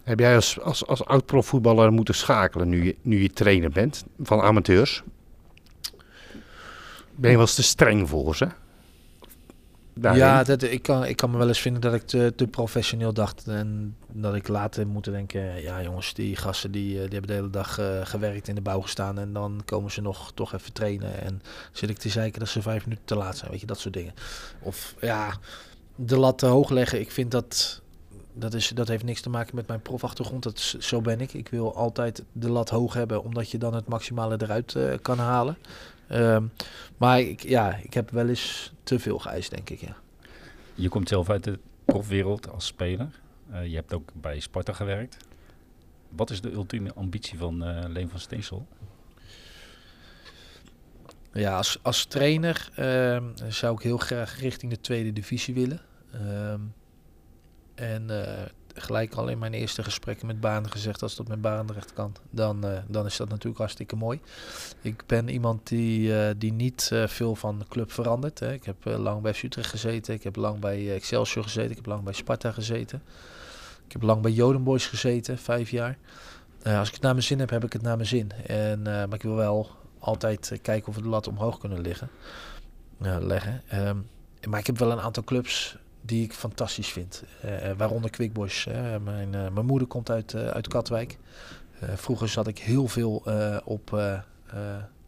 Heb 0.04 0.20
jij 0.20 0.36
als, 0.36 0.60
als, 0.60 0.86
als 0.86 1.06
oud-profvoetballer 1.06 1.92
moeten 1.92 2.16
schakelen 2.16 2.70
nu 2.70 2.84
je, 2.84 2.96
nu 3.02 3.22
je 3.22 3.30
trainer 3.30 3.70
bent 3.70 4.04
van 4.20 4.42
amateurs? 4.42 5.04
Ben 7.18 7.30
je 7.30 7.38
wel 7.38 7.46
eens 7.46 7.56
te 7.56 7.64
streng 7.64 8.10
voor 8.10 8.36
ze? 8.36 8.48
Ja, 10.02 10.44
dat, 10.44 10.64
ik, 10.64 10.82
kan, 10.82 11.06
ik 11.06 11.16
kan 11.16 11.32
me 11.32 11.38
wel 11.38 11.48
eens 11.48 11.60
vinden 11.60 11.82
dat 11.82 11.94
ik 11.94 12.02
te, 12.02 12.34
te 12.36 12.48
professioneel 12.48 13.14
dacht. 13.14 13.48
En 13.48 13.96
dat 14.12 14.36
ik 14.36 14.48
later 14.48 14.88
moet 14.88 15.04
denken, 15.04 15.62
ja 15.62 15.82
jongens, 15.82 16.14
die 16.14 16.36
gasten 16.36 16.72
die, 16.72 16.94
eh, 16.94 17.02
die 17.02 17.12
hebben 17.12 17.28
de 17.28 17.34
hele 17.34 17.50
dag 17.50 17.80
eh, 17.80 18.00
gewerkt 18.04 18.48
in 18.48 18.56
de 18.56 18.62
bouw 18.62 18.82
gestaan. 18.82 19.20
En 19.20 19.34
dan 19.34 19.62
komen 19.66 19.92
ze 19.92 20.02
nog 20.02 20.32
toch 20.34 20.54
even 20.54 20.74
trainen. 20.74 21.22
En 21.22 21.42
zit 21.72 21.90
ik 21.90 21.98
te 21.98 22.10
zeiken 22.10 22.40
dat 22.40 22.50
ze 22.50 22.62
vijf 22.62 22.84
minuten 22.84 23.06
te 23.06 23.16
laat 23.16 23.38
zijn, 23.38 23.52
weet 23.52 23.60
je, 23.60 23.66
dat 23.66 23.80
soort 23.80 23.94
dingen. 23.94 24.14
Of 24.62 24.96
ja, 25.02 25.38
de 25.96 26.18
lat 26.18 26.38
te 26.38 26.46
hoog 26.46 26.70
leggen. 26.70 27.00
Ik 27.00 27.12
vind 27.12 27.32
dat, 27.32 27.82
dat, 28.34 28.54
is, 28.54 28.68
dat 28.68 28.88
heeft 28.88 29.04
niks 29.04 29.22
te 29.22 29.30
maken 29.30 29.56
met 29.56 29.68
mijn 29.68 29.82
profachtergrond. 29.82 30.44
Dat 30.44 30.76
zo 30.80 31.02
ben 31.02 31.22
ik. 31.22 31.34
Ik 31.34 31.50
wil 31.50 31.76
altijd 31.76 32.24
de 32.32 32.50
lat 32.50 32.70
hoog 32.70 32.94
hebben, 32.94 33.24
omdat 33.24 33.52
je 33.52 33.58
dan 33.58 33.74
het 33.74 33.88
maximale 33.88 34.36
eruit 34.42 34.76
eh, 34.76 34.94
kan 35.02 35.18
halen. 35.20 35.58
Ehm, 36.08 36.44
maar 36.98 37.20
ik, 37.20 37.44
ja, 37.44 37.76
ik 37.76 37.94
heb 37.94 38.10
wel 38.10 38.28
eens 38.28 38.74
te 38.84 39.00
veel 39.00 39.20
geëist, 39.20 39.52
denk 39.52 39.70
ik, 39.70 39.80
ja. 39.80 39.96
Je 40.76 40.90
komt 40.90 41.10
zelf 41.10 41.30
uit 41.30 41.44
de 41.44 41.60
profwereld 41.86 42.50
als 42.50 42.66
speler. 42.66 43.20
Eh, 43.52 43.66
je 43.66 43.76
hebt 43.76 43.94
ook 43.94 44.10
bij 44.14 44.40
Sparta 44.40 44.74
gewerkt. 44.74 45.18
Wat 46.10 46.30
is 46.30 46.42
de 46.42 46.52
ultieme 46.52 46.94
ambitie 46.94 47.38
van 47.38 47.64
eh 47.64 47.90
Leen 47.90 48.10
van 48.10 48.20
Steensel? 48.20 48.68
Ja, 51.34 51.58
als, 51.58 51.80
als 51.82 52.06
trainer 52.06 52.70
ehm, 52.76 53.24
zou 53.48 53.76
ik 53.76 53.82
heel 53.82 53.98
graag 53.98 54.40
richting 54.40 54.72
de 54.72 54.82
tweede 54.82 55.14
divisie 55.14 55.54
willen. 55.54 55.82
Ehm, 56.12 56.62
en 57.76 58.10
eh, 58.10 58.46
gelijk 58.82 59.14
al 59.14 59.28
in 59.28 59.38
mijn 59.38 59.54
eerste 59.54 59.84
gesprekken 59.84 60.28
met 60.28 60.40
Banen 60.40 60.72
gezegd, 60.72 61.02
als 61.02 61.16
dat 61.16 61.28
met 61.28 61.42
Barendrecht 61.42 61.94
kan, 61.94 62.16
dan, 62.30 62.64
eh, 62.64 62.78
dan 62.88 63.06
is 63.06 63.18
dat 63.18 63.30
natuurlijk 63.30 63.58
hartstikke 63.58 63.96
mooi. 63.96 64.20
Ik 64.82 65.04
ben 65.06 65.30
iemand 65.30 65.68
die, 65.68 66.20
eh, 66.20 66.36
die 66.38 66.54
niet 66.54 66.90
eh, 66.94 67.08
veel 67.08 67.36
van 67.36 67.60
de 67.60 67.66
club 67.70 67.92
verandert. 67.92 68.40
Hè. 68.40 68.54
Ik 68.54 68.64
heb 68.64 68.76
lang 68.84 69.22
bij 69.22 69.36
Utrecht 69.44 69.70
gezeten, 69.70 70.14
ik 70.14 70.24
heb 70.24 70.36
lang 70.36 70.60
bij 70.60 70.94
Excelsior 70.94 71.44
gezeten, 71.44 71.70
ik 71.70 71.76
heb 71.76 71.86
lang 71.86 72.04
bij 72.04 72.14
Sparta 72.14 72.52
gezeten. 72.52 73.02
Ik 73.86 73.94
heb 73.94 74.02
lang 74.02 74.22
bij 74.22 74.32
Jodenboys 74.32 74.86
gezeten, 74.86 75.38
vijf 75.38 75.70
jaar. 75.70 75.98
Als 76.64 76.88
ik 76.88 76.94
het 76.94 77.04
naar 77.04 77.14
mijn 77.14 77.26
zin 77.26 77.40
heb, 77.40 77.50
heb 77.50 77.64
ik 77.64 77.74
het 77.74 77.82
naar 77.82 77.96
mijn 77.96 78.08
zin. 78.08 78.32
En, 78.32 78.82
maar 78.82 79.14
ik 79.14 79.22
wil 79.22 79.36
wel 79.36 79.70
altijd 80.00 80.60
kijken 80.62 80.88
of 80.88 80.96
we 80.96 81.02
de 81.02 81.08
lat 81.08 81.28
omhoog 81.28 81.58
kunnen 81.58 81.82
liggen, 81.82 82.10
leggen. 83.20 83.62
Ehm, 83.68 83.98
maar 84.50 84.60
ik 84.60 84.68
heb 84.68 84.78
wel 84.78 84.92
een 84.92 85.00
aantal 85.00 85.24
clubs 85.24 85.78
die 86.08 86.24
ik 86.24 86.34
fantastisch 86.34 86.88
vind. 86.90 87.24
Eh, 87.42 87.70
eh, 87.70 87.78
waaronder 87.78 88.10
Quick 88.10 88.34
Boys. 88.34 88.64
hè. 88.70 89.00
Mijn, 89.00 89.36
eh, 89.36 89.42
mijn 89.54 89.66
moeder 89.66 89.88
komt 89.88 90.10
uit, 90.10 90.34
eh, 90.34 90.48
uit 90.48 90.68
Katwijk. 90.68 91.18
Eh, 91.80 91.90
vroeger 91.96 92.30
zat 92.30 92.48
ik 92.48 92.58
heel 92.60 92.88
veel 92.88 93.22
eh, 93.26 93.58
op... 93.64 93.94
eh, 93.94 94.14
eh, 94.14 94.22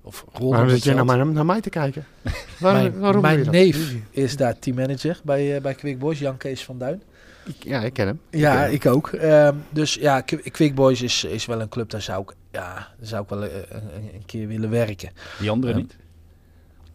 of 0.01 0.25
rolde 0.33 0.55
Waarom 0.55 0.69
zit 0.73 0.83
je 0.83 0.93
nou 0.93 1.05
maar 1.05 1.25
naar 1.27 1.45
mij 1.45 1.61
te 1.61 1.69
kijken? 1.69 2.05
Waarom, 2.59 2.81
Mijn, 2.81 2.99
waarom 2.99 3.21
mijn 3.21 3.49
neef 3.49 3.93
is 4.09 4.37
daar 4.37 4.59
teammanager 4.59 5.19
bij, 5.23 5.61
bij 5.61 5.73
Quick 5.73 5.99
Boys, 5.99 6.19
Jan 6.19 6.37
Kees 6.37 6.63
van 6.63 6.77
Duin. 6.77 7.01
Ik- 7.45 7.63
Ja, 7.63 7.81
ik 7.81 7.93
ken 7.93 8.07
hem. 8.07 8.19
Ja, 8.29 8.51
ken 8.53 8.61
hem. 8.63 8.71
ik 8.73 8.85
ook. 8.85 9.07
Ehm, 9.07 9.55
dus 9.69 9.93
ja, 9.93 10.21
Qu- 10.21 10.49
Quick 10.51 10.75
Boys 10.75 11.01
is, 11.01 11.23
is 11.23 11.45
wel 11.45 11.61
een 11.61 11.69
club, 11.69 11.89
daar 11.89 12.01
zou 12.01 12.21
ik, 12.21 12.35
ja, 12.51 12.73
daar 12.73 12.87
zou 13.01 13.23
ik 13.23 13.29
wel 13.29 13.43
een, 13.43 14.23
keer 14.25 14.47
willen 14.47 14.69
werken. 14.69 15.09
Die 15.39 15.49
andere 15.49 15.71
Ja. 15.73 15.77
niet? 15.79 15.95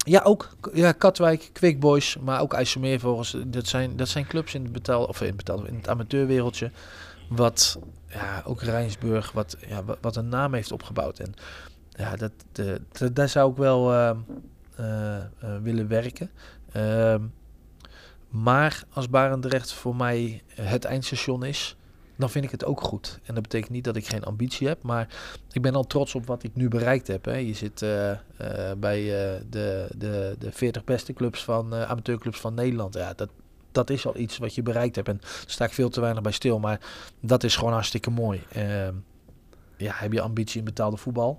Ja, 0.05 0.23
ook 0.23 0.57
ja, 0.73 0.93
Katwijk, 0.93 1.51
Quick 1.53 1.81
Boys, 1.81 2.17
maar 2.19 2.41
ook 2.41 2.53
IJsselmeervogels. 2.53 3.37
Dat 3.47 3.67
zijn, 3.67 3.97
dat 3.97 4.09
zijn 4.09 4.27
clubs 4.27 4.55
in 4.55 4.63
het, 4.63 4.73
betaal, 4.73 5.05
of 5.05 5.21
in 5.21 5.37
het, 5.37 5.49
in 5.49 5.75
het 5.75 5.89
amateurwereldje. 5.89 6.71
Wat, 7.29 7.79
ja, 8.09 8.43
ook 8.47 8.63
Rijnsburg, 8.63 9.33
wat, 9.33 9.57
ja, 9.67 9.85
wat, 10.01 10.17
een 10.17 10.29
naam 10.29 10.55
heeft 10.55 10.73
opgebouwd. 10.73 11.19
En 11.19 11.35
ja, 11.91 12.17
dat, 12.17 12.33
de, 12.53 13.13
daar 13.13 13.29
zou 13.29 13.51
ik 13.51 13.57
wel 13.57 13.93
eh, 13.93 14.11
eh, 14.77 15.25
willen 15.63 15.89
werken. 15.89 16.31
Ehm, 16.73 17.23
maar 18.29 18.85
als 18.93 19.09
Barendrecht 19.09 19.73
voor 19.73 19.97
mij 19.97 20.43
het 20.49 20.85
eindstation 20.85 21.45
is, 21.45 21.77
dan 22.17 22.31
vind 22.31 22.45
ik 22.45 22.51
het 22.51 22.65
ook 22.65 22.81
goed. 22.81 23.19
En 23.25 23.35
dat 23.35 23.43
betekent 23.43 23.71
niet 23.71 23.85
dat 23.85 23.97
ik 23.97 24.07
geen 24.07 24.25
ambitie 24.25 24.67
heb, 24.67 24.83
maar 24.83 25.09
ik 25.53 25.63
ben 25.63 25.75
al 25.75 25.85
trots 25.85 26.15
op 26.15 26.27
wat 26.27 26.43
ik 26.43 26.55
nu 26.55 26.69
bereikt 26.69 27.07
heb. 27.07 27.25
Hè. 27.25 27.37
Je 27.37 27.55
zit 27.55 27.83
eh, 27.83 28.11
eh, 28.11 28.19
bij 28.79 29.01
eh, 29.01 29.41
de, 29.51 29.89
de, 29.97 30.37
de 30.39 30.53
40 30.53 30.85
beste 30.85 31.13
clubs 31.13 31.45
van 31.45 31.75
amateurclubs 31.75 32.41
van 32.41 32.55
Nederland. 32.55 32.95
Ja, 32.95 33.13
dat, 33.15 33.29
dat 33.73 33.91
is 33.91 34.07
al 34.07 34.17
iets 34.17 34.39
wat 34.39 34.55
je 34.55 34.63
bereikt 34.63 34.97
hebt. 34.97 35.09
En 35.09 35.19
daar 35.21 35.45
sta 35.47 35.65
ik 35.65 35.73
veel 35.73 35.89
te 35.89 36.01
weinig 36.01 36.23
bij 36.23 36.33
stil, 36.33 36.59
maar 36.59 36.81
dat 37.21 37.45
is 37.45 37.57
gewoon 37.57 37.73
hartstikke 37.73 38.11
mooi. 38.11 38.43
Ehm, 38.53 38.95
ja, 39.77 39.93
heb 39.95 40.13
je 40.13 40.21
ambitie 40.21 40.59
in 40.59 40.65
betaalde 40.65 40.97
voetbal? 40.97 41.39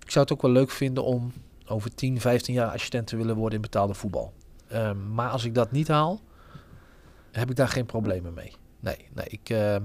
Ik 0.00 0.10
zou 0.10 0.24
het 0.24 0.34
ook 0.34 0.42
wel 0.42 0.50
leuk 0.50 0.70
vinden 0.70 1.04
om 1.04 1.32
over 1.66 1.94
10, 1.94 2.20
15 2.20 2.54
jaar 2.54 2.70
assistent 2.70 3.06
te 3.06 3.16
willen 3.16 3.36
worden 3.36 3.54
in 3.54 3.60
betaalde 3.60 3.94
voetbal. 3.94 4.32
Ehm, 4.68 5.14
maar 5.14 5.30
als 5.30 5.44
ik 5.44 5.54
dat 5.54 5.72
niet 5.72 5.88
haal, 5.88 6.20
heb 7.32 7.50
ik 7.50 7.56
daar 7.56 7.68
geen 7.68 7.86
problemen 7.86 8.34
mee. 8.34 8.52
Nee, 8.86 9.08
nee 9.14 9.26
ik, 9.28 9.50
ehm, 9.50 9.82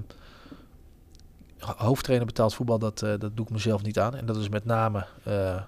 ho- 1.58 1.74
hoofdtrainer 1.76 2.26
betaald 2.26 2.54
voetbal, 2.54 2.78
dat, 2.78 3.02
eh, 3.02 3.14
dat 3.18 3.36
doe 3.36 3.44
ik 3.46 3.50
mezelf 3.52 3.82
niet 3.82 3.98
aan. 3.98 4.14
En 4.14 4.26
dat 4.26 4.36
is 4.36 4.48
met 4.48 4.64
name 4.64 5.06
eh, 5.24 5.54
eh, 5.54 5.62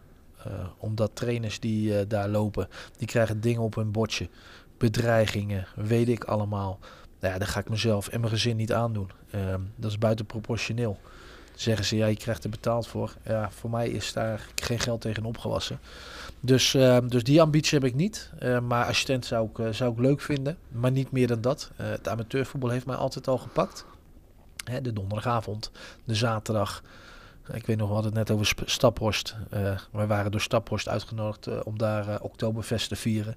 omdat 0.79 1.11
trainers 1.15 1.61
die 1.61 2.07
daar 2.07 2.29
lopen, 2.29 2.69
die 2.97 3.07
krijgen 3.07 3.41
dingen 3.41 3.61
op 3.63 3.75
hun 3.75 3.91
bordje. 3.91 4.29
Bedreigingen, 4.79 5.67
weet 5.77 6.09
ik 6.09 6.25
allemaal. 6.25 6.79
Nou 7.21 7.33
ja, 7.33 7.39
dat 7.39 7.49
ga 7.49 7.61
ik 7.61 7.69
mezelf 7.69 8.09
en 8.09 8.21
mijn 8.21 8.33
gezin 8.33 8.57
niet 8.57 8.73
aandoen. 8.73 9.11
Ehm, 9.31 9.61
dat 9.77 9.91
is 9.91 9.99
buitenproportioneel. 9.99 10.99
Zeggen 11.55 11.85
ze, 11.85 11.97
ja, 11.97 12.07
je 12.07 12.17
krijgt 12.17 12.45
er 12.45 12.51
betaald 12.51 12.87
voor. 12.87 13.15
Ja, 13.25 13.51
voor 13.51 13.71
mij 13.71 13.89
is 13.89 14.13
daar 14.13 14.47
geen 14.55 14.79
geld 14.79 15.01
tegen 15.01 15.25
opgewassen. 15.25 15.79
Dus, 16.45 16.75
ehm, 16.75 17.09
dus 17.09 17.23
die 17.23 17.41
ambitie 17.41 17.79
heb 17.79 17.89
ik 17.89 17.95
niet. 17.95 18.31
Uh, 18.43 18.61
maar 18.61 18.85
assistent 18.85 19.27
zou 19.27 19.49
ik, 19.49 19.59
eh, 19.59 19.69
zou 19.71 19.93
ik 19.93 19.99
leuk 19.99 20.21
vinden. 20.21 20.59
Maar 20.69 20.91
niet 20.91 21.11
meer 21.11 21.27
dan 21.27 21.41
dat. 21.41 21.71
Uh, 21.81 21.87
het 21.87 22.09
amateurvoetbal 22.09 22.71
heeft 22.71 22.87
mij 22.87 22.97
altijd 22.97 23.29
al 23.29 23.39
gepakt. 23.39 23.85
Hè, 24.65 24.81
de 24.81 24.93
donderdagavond, 24.93 25.71
de 26.05 26.15
zaterdag. 26.15 26.83
Ik 27.53 27.67
weet 27.67 27.77
nog, 27.77 27.89
we 27.89 27.95
hadden 27.95 28.17
het 28.17 28.29
net 28.29 28.37
over 28.37 28.55
Staphorst. 28.65 29.37
Uh, 29.55 29.79
wij 29.93 30.07
waren 30.07 30.31
door 30.31 30.41
Staphorst 30.41 30.89
uitgenodigd 30.89 31.65
om 31.65 31.79
daar 31.79 32.21
Oktoberfest 32.21 32.89
te 32.89 32.97
vieren. 32.97 33.35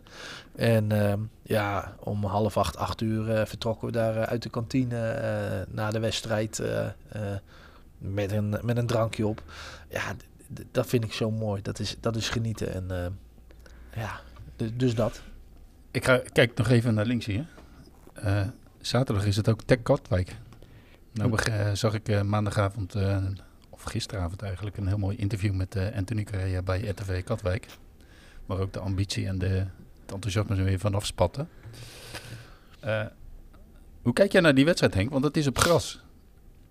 En 0.55 0.91
ehm, 0.91 1.19
ja, 1.41 1.95
om 1.99 2.23
half 2.23 2.57
acht, 2.57 2.77
acht 2.77 3.01
uur 3.01 3.47
vertrokken 3.47 3.87
we 3.87 3.93
daar 3.93 4.25
uit 4.25 4.43
de 4.43 4.49
kantine 4.49 5.65
na 5.69 5.91
de 5.91 5.99
wedstrijd 5.99 6.61
met, 7.97 8.31
een, 8.31 8.55
met 8.61 8.77
een 8.77 8.87
drankje 8.87 9.27
op. 9.27 9.43
Ja, 9.89 10.15
dat 10.71 10.87
vind 10.87 11.03
ik 11.03 11.13
zo 11.13 11.31
mooi. 11.31 11.61
Dat 11.61 11.79
is, 11.79 11.97
dat 11.99 12.15
is 12.15 12.29
genieten. 12.29 12.73
En 12.73 13.17
ja, 13.95 14.19
dus, 14.75 14.95
dat. 14.95 15.21
Ik 15.91 16.05
ga, 16.05 16.21
kijk 16.31 16.57
nog 16.57 16.69
even 16.69 16.93
naar 16.93 17.05
links 17.05 17.25
hier. 17.25 17.45
zaterdag 18.81 19.25
is 19.25 19.35
het 19.35 19.49
ook 19.49 19.63
Tech 19.63 19.81
Katwijk. 19.81 20.35
Nou 21.13 21.37
zag 21.73 21.93
ik 21.93 22.23
maandagavond 22.23 22.95
gisteravond 23.89 24.41
eigenlijk, 24.41 24.77
een 24.77 24.87
heel 24.87 24.97
mooi 24.97 25.17
interview 25.17 25.53
met 25.53 25.77
Anthony 25.95 26.23
Correa 26.23 26.61
bij 26.61 26.87
RTV 26.87 27.23
Katwijk. 27.23 27.67
Waar 28.45 28.59
ook 28.59 28.73
de 28.73 28.79
ambitie 28.79 29.27
en 29.27 29.37
de, 29.37 29.65
het 30.01 30.11
enthousiasme 30.13 30.55
er 30.55 30.63
weer 30.63 30.79
vanaf 30.79 31.05
spatten. 31.05 31.49
Hoe 34.01 34.13
kijk 34.13 34.31
jij 34.31 34.41
naar 34.41 34.55
die 34.55 34.65
wedstrijd, 34.65 34.93
Henk? 34.93 35.11
Want 35.11 35.23
het 35.23 35.37
is 35.37 35.47
op 35.47 35.57
gras. 35.57 36.01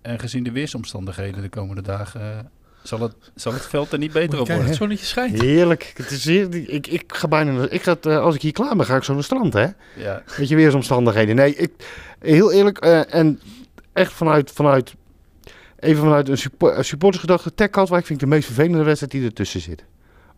En 0.02 0.18
gezien 0.18 0.44
de 0.44 0.52
weersomstandigheden 0.52 1.42
de 1.42 1.48
komende 1.48 1.82
dagen... 1.82 2.50
Zal 2.86 3.00
het, 3.00 3.14
zal 3.34 3.52
het 3.52 3.66
veld 3.66 3.92
er 3.92 3.98
niet 3.98 4.12
beter 4.12 4.40
op 4.40 4.46
worden? 4.48 4.66
Het 4.66 4.74
zonnetje 4.74 5.06
schijnt. 5.06 5.40
Heerlijk. 5.40 5.92
Het 5.96 6.10
is 6.10 6.24
heer, 6.24 6.54
ik, 6.68 6.86
ik 6.86 7.04
ga 7.06 7.28
bijna... 7.28 7.68
Ik 7.68 7.82
ga, 7.82 7.96
als 8.02 8.34
ik 8.34 8.42
hier 8.42 8.52
klaar 8.52 8.76
ben, 8.76 8.86
ga 8.86 8.96
ik 8.96 9.02
zo 9.02 9.12
naar 9.12 9.22
het 9.22 9.30
strand, 9.30 9.52
hè? 9.52 9.66
Ja. 10.02 10.22
Weet 10.36 10.48
je, 10.48 10.56
weersomstandigheden. 10.56 11.36
Nee, 11.36 11.54
ik, 11.56 11.72
heel 12.18 12.52
eerlijk. 12.52 12.78
en 12.78 13.40
echt 13.92 14.12
vanuit, 14.12 14.50
vanuit 14.50 14.94
even 15.78 16.02
vanuit 16.02 16.28
een, 16.28 16.38
support, 16.38 16.76
een 16.76 16.84
supportersgedachte. 16.84 17.54
Tech 17.54 17.70
Katwijk 17.70 18.06
vind 18.06 18.22
ik 18.22 18.28
de 18.28 18.34
meest 18.34 18.46
vervelende 18.46 18.84
wedstrijd 18.84 19.12
die 19.12 19.24
ertussen 19.24 19.60
zit. 19.60 19.84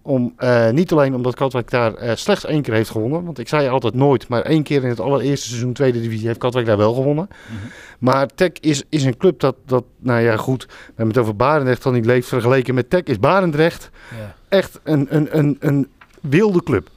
Om, 0.03 0.35
uh, 0.39 0.71
niet 0.71 0.93
alleen 0.93 1.15
omdat 1.15 1.35
Katwijk 1.35 1.71
daar 1.71 2.03
uh, 2.03 2.13
slechts 2.15 2.45
één 2.45 2.63
keer 2.63 2.75
heeft 2.75 2.91
gewonnen. 2.91 3.25
Want 3.25 3.39
ik 3.39 3.49
zei 3.49 3.69
altijd 3.69 3.95
nooit, 3.95 4.29
maar 4.29 4.43
één 4.43 4.63
keer 4.63 4.83
in 4.83 4.89
het 4.89 5.01
allereerste 5.01 5.49
seizoen 5.49 5.73
tweede 5.73 6.01
divisie 6.01 6.27
heeft 6.27 6.39
Katwijk 6.39 6.67
daar 6.67 6.77
wel 6.77 6.95
gewonnen. 6.95 7.29
Mm 7.29 7.59
-hmm. 7.59 7.71
Maar 7.99 8.27
Tech 8.35 8.53
is, 8.61 8.83
is 8.89 9.05
een 9.05 9.17
club 9.17 9.41
dat, 9.41 9.57
dat, 9.67 9.85
nou 9.99 10.21
ja 10.21 10.37
goed, 10.37 10.67
we 10.67 10.73
hebben 10.87 11.09
het 11.09 11.19
over 11.19 11.37
Barendrecht 11.37 11.83
dan 11.83 11.93
niet 11.93 12.07
leeft. 12.07 12.29
Vergeleken 12.29 12.75
met 12.75 12.91
Tech 12.91 13.03
is 13.03 13.19
Barendrecht 13.19 13.91
ja. 14.19 14.35
echt 14.49 14.81
een, 14.83 15.07
een, 15.11 15.39
een, 15.39 15.57
een 15.61 15.89
wilde 16.21 16.63
club. 16.63 16.91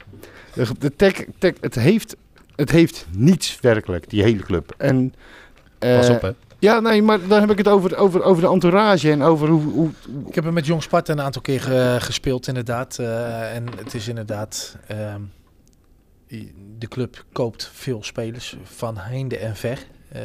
De 0.78 0.96
Tech, 0.96 1.24
tech, 1.38 1.52
het, 1.60 1.74
heeft, 1.74 2.16
het 2.56 2.70
heeft 2.70 3.06
niets 3.10 3.58
werkelijk, 3.60 4.10
die 4.10 4.22
hele 4.22 4.42
club. 4.42 4.74
En, 4.76 5.14
uh, 5.80 5.96
Pas 5.98 6.08
op 6.08 6.22
hè. 6.22 6.30
Ja, 6.62 6.80
nee, 6.80 7.02
maar 7.02 7.28
dan 7.28 7.40
heb 7.40 7.50
ik 7.50 7.58
het 7.58 7.68
over, 7.68 7.96
over, 7.96 8.22
over 8.22 8.42
de 8.42 8.48
entourage 8.48 9.10
en 9.10 9.22
over 9.22 9.48
hoe, 9.48 9.62
hoe... 9.62 9.90
Ik 10.26 10.34
heb 10.34 10.44
er 10.44 10.52
met 10.52 10.66
Jong 10.66 10.82
Sparta 10.82 11.12
een 11.12 11.20
aantal 11.20 11.42
keer 11.42 11.60
ge, 11.60 11.96
gespeeld, 11.98 12.46
inderdaad. 12.46 12.98
Uh, 13.00 13.54
en 13.54 13.64
het 13.76 13.94
is 13.94 14.08
inderdaad... 14.08 14.76
Uh, 14.90 15.14
de 16.78 16.88
club 16.88 17.24
koopt 17.32 17.70
veel 17.72 18.02
spelers 18.02 18.56
van 18.62 18.96
heinde 18.96 19.38
en 19.38 19.56
ver. 19.56 19.78
Uh, 20.16 20.20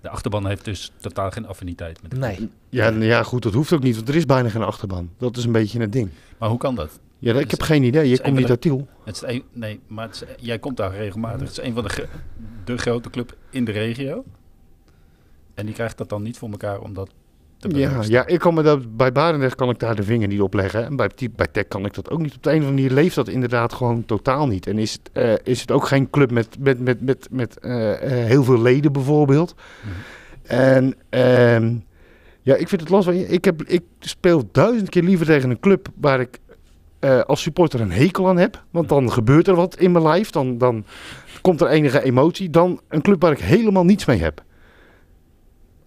de 0.00 0.08
achterban 0.08 0.46
heeft 0.46 0.64
dus 0.64 0.92
totaal 1.00 1.30
geen 1.30 1.46
affiniteit 1.46 2.02
met 2.02 2.10
de 2.10 2.16
Nee. 2.16 2.50
Ja, 2.68 2.88
ja, 2.88 3.22
goed, 3.22 3.42
dat 3.42 3.52
hoeft 3.52 3.72
ook 3.72 3.82
niet, 3.82 3.96
want 3.96 4.08
er 4.08 4.16
is 4.16 4.26
bijna 4.26 4.48
geen 4.48 4.62
achterban. 4.62 5.10
Dat 5.18 5.36
is 5.36 5.44
een 5.44 5.52
beetje 5.52 5.80
het 5.80 5.92
ding. 5.92 6.10
Maar 6.38 6.48
hoe 6.48 6.58
kan 6.58 6.74
dat? 6.74 6.98
Ja, 7.18 7.34
ik 7.34 7.50
heb 7.50 7.62
geen 7.62 7.82
idee. 7.82 8.08
Je 8.08 8.20
komt 8.20 8.36
niet 8.36 8.50
uit 8.50 8.60
Tiel. 8.60 8.88
Het 9.04 9.14
is 9.14 9.22
een, 9.22 9.44
nee, 9.52 9.80
maar 9.86 10.08
is, 10.10 10.22
jij 10.36 10.58
komt 10.58 10.76
daar 10.76 10.96
regelmatig. 10.96 11.40
Het 11.40 11.50
is 11.50 11.64
een 11.64 11.74
van 11.74 11.82
de, 11.82 12.06
de 12.64 12.78
grote 12.78 13.10
club 13.10 13.36
in 13.50 13.64
de 13.64 13.72
regio. 13.72 14.24
En 15.54 15.66
die 15.66 15.74
krijgt 15.74 15.98
dat 15.98 16.08
dan 16.08 16.22
niet 16.22 16.38
voor 16.38 16.50
elkaar 16.50 16.80
omdat 16.80 17.10
ja, 17.68 18.02
ja, 18.06 18.26
ik 18.26 18.38
kan 18.38 18.54
me 18.54 18.62
dat, 18.62 18.96
bij 18.96 19.12
Barendrecht 19.12 19.54
kan 19.54 19.70
ik 19.70 19.78
daar 19.78 19.94
de 19.94 20.02
vinger 20.02 20.28
niet 20.28 20.40
op 20.40 20.54
leggen. 20.54 20.84
En 20.84 20.96
bij, 20.96 21.10
bij 21.36 21.46
Tech 21.46 21.68
kan 21.68 21.84
ik 21.84 21.94
dat 21.94 22.10
ook 22.10 22.20
niet. 22.20 22.34
Op 22.34 22.42
de 22.42 22.50
een 22.50 22.56
of 22.56 22.64
andere 22.66 22.82
manier 22.82 23.02
leeft 23.02 23.14
dat 23.14 23.28
inderdaad 23.28 23.72
gewoon 23.72 24.04
totaal 24.04 24.46
niet. 24.46 24.66
En 24.66 24.78
is 24.78 24.92
het, 24.92 25.10
uh, 25.12 25.32
is 25.42 25.60
het 25.60 25.70
ook 25.70 25.86
geen 25.86 26.10
club 26.10 26.30
met, 26.30 26.56
met, 26.58 26.80
met, 26.80 27.00
met, 27.00 27.28
met 27.30 27.58
uh, 27.60 27.72
uh, 27.72 27.96
heel 28.00 28.44
veel 28.44 28.62
leden 28.62 28.92
bijvoorbeeld. 28.92 29.54
Mm 29.54 29.90
-hmm. 29.90 30.02
En 30.44 30.84
um, 31.64 31.84
ja, 32.42 32.54
ik 32.54 32.68
vind 32.68 32.80
het 32.80 32.90
lastig. 32.90 33.14
Ik, 33.14 33.44
heb, 33.44 33.62
ik 33.62 33.82
speel 34.00 34.48
duizend 34.52 34.88
keer 34.88 35.02
liever 35.02 35.26
tegen 35.26 35.50
een 35.50 35.60
club 35.60 35.88
waar 36.00 36.20
ik 36.20 36.38
als 37.26 37.42
supporter 37.42 37.80
een 37.80 37.92
hekel 37.92 38.28
aan 38.28 38.36
heb. 38.36 38.64
Want 38.70 38.88
dan 38.88 39.12
gebeurt 39.12 39.48
er 39.48 39.54
wat 39.54 39.78
in 39.78 39.92
mijn 39.92 40.04
lijf. 40.04 40.30
Dan, 40.30 40.58
dan 40.58 40.84
komt 41.40 41.60
er 41.60 41.68
enige 41.68 42.02
emotie. 42.02 42.50
Dan 42.50 42.80
een 42.88 43.02
club 43.02 43.22
waar 43.22 43.32
ik 43.32 43.38
helemaal 43.38 43.84
niets 43.84 44.04
mee 44.04 44.20
heb. 44.20 44.42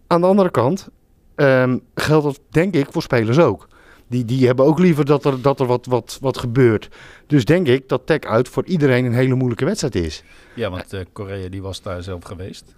Aan 0.08 0.22
de 0.22 0.28
andere 0.28 0.52
kant 0.52 0.90
um, 1.36 1.82
geldt 1.96 2.24
dat 2.24 2.40
denk 2.50 2.74
ik 2.74 2.92
voor 2.92 3.02
spelers 3.02 3.38
ook. 3.38 3.68
Die, 4.08 4.26
die 4.26 4.46
hebben 4.46 4.66
ook 4.66 4.80
liever 4.80 5.06
dat 5.06 5.26
er, 5.26 5.42
dat 5.42 5.60
er 5.60 5.66
wat, 5.66 5.86
wat, 5.86 6.18
wat 6.22 6.38
gebeurt. 6.38 6.90
Dus 7.28 7.46
denk 7.46 7.68
ik 7.68 7.90
dat 7.90 8.06
Tech 8.06 8.20
uit 8.20 8.50
voor 8.50 8.66
iedereen 8.66 9.06
een 9.06 9.14
hele 9.14 9.36
moeilijke 9.36 9.66
wedstrijd 9.66 9.96
is. 9.96 10.24
Ja, 10.56 10.70
want 10.70 10.94
uh, 10.94 11.02
Korea 11.14 11.50
die 11.50 11.62
was 11.62 11.82
daar 11.82 12.04
zelf 12.04 12.24
geweest. 12.24 12.74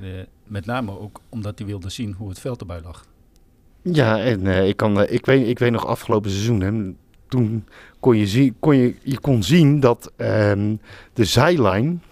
Uh, 0.00 0.08
met 0.46 0.66
name 0.66 0.98
ook 0.98 1.20
omdat 1.28 1.58
hij 1.58 1.66
wilde 1.66 1.90
zien 1.90 2.12
hoe 2.12 2.28
het 2.28 2.40
veld 2.40 2.60
erbij 2.60 2.80
lag. 2.84 3.06
Ja, 3.82 4.20
en 4.20 4.44
uh, 4.44 4.68
ik, 4.68 4.76
kan, 4.76 5.08
ik, 5.08 5.26
weet, 5.26 5.48
ik 5.48 5.58
weet 5.58 5.70
nog 5.70 5.86
afgelopen 5.86 6.30
seizoen, 6.30 6.60
hè, 6.60 6.94
toen 7.28 7.64
kon 8.00 8.16
je, 8.16 8.26
zien, 8.26 8.56
kon 8.60 8.76
je, 8.76 8.94
je 9.02 9.20
kon 9.20 9.42
zien 9.42 9.80
dat 9.80 10.12
ehm, 10.16 10.76
de 11.12 11.24
zijlijn 11.24 12.02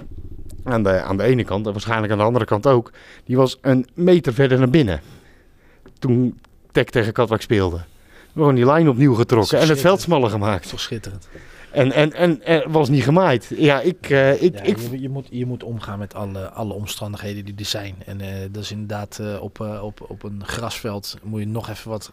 aan 0.72 0.82
de, 0.82 1.02
aan 1.02 1.16
de 1.16 1.22
ene 1.22 1.44
kant 1.44 1.66
en 1.66 1.72
waarschijnlijk 1.72 2.12
aan 2.12 2.18
de 2.18 2.24
andere 2.24 2.44
kant 2.44 2.66
ook, 2.66 2.92
die 3.24 3.36
was 3.36 3.58
een 3.60 3.86
meter 3.94 4.34
verder 4.34 4.58
naar 4.58 4.70
binnen. 4.70 5.00
Toen 5.98 6.38
Tech 6.72 6.84
tegen 6.84 7.12
Katwijk 7.12 7.42
speelde. 7.42 7.80
Gewoon 8.32 8.54
die 8.54 8.66
lijn 8.66 8.88
opnieuw 8.88 9.14
getrokken 9.14 9.58
en 9.58 9.68
het 9.68 9.80
veld 9.80 10.00
smaller 10.00 10.30
gemaakt. 10.30 10.68
Toch 10.68 10.80
schitterend. 10.80 11.28
En, 11.72 11.92
en, 11.92 12.12
en 12.12 12.46
er 12.46 12.70
was 12.70 12.88
niet 12.88 13.02
gemaaid. 13.02 13.52
Ja, 13.56 13.80
ik... 13.80 14.10
Uh, 14.10 14.42
ik, 14.42 14.54
ja, 14.54 14.62
ik... 14.62 14.78
Je, 14.78 15.00
je, 15.00 15.08
moet, 15.08 15.26
je 15.30 15.46
moet 15.46 15.62
omgaan 15.62 15.98
met 15.98 16.14
alle, 16.14 16.50
alle 16.50 16.72
omstandigheden 16.72 17.44
die 17.44 17.54
er 17.58 17.64
zijn. 17.64 17.94
En 18.06 18.20
uh, 18.20 18.28
dat 18.50 18.62
is 18.62 18.70
inderdaad 18.70 19.18
uh, 19.20 19.42
op, 19.42 19.60
op, 19.60 20.04
op 20.08 20.22
een 20.22 20.46
grasveld 20.46 21.16
moet 21.22 21.40
je 21.40 21.46
nog 21.46 21.68
even 21.68 21.90
wat 21.90 22.12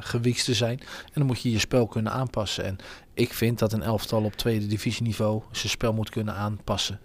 gewiekster 0.00 0.54
zijn. 0.54 0.78
En 0.80 1.12
dan 1.14 1.26
moet 1.26 1.42
je 1.42 1.50
je 1.50 1.58
spel 1.58 1.86
kunnen 1.86 2.12
aanpassen. 2.12 2.64
En 2.64 2.76
ik 3.14 3.32
vind 3.32 3.58
dat 3.58 3.72
een 3.72 3.82
elftal 3.82 4.22
op 4.22 4.34
tweede 4.34 4.66
divisieniveau 4.66 5.42
zijn 5.52 5.68
spel 5.68 5.92
moet 5.92 6.10
kunnen 6.10 6.34
aanpassen. 6.34 7.00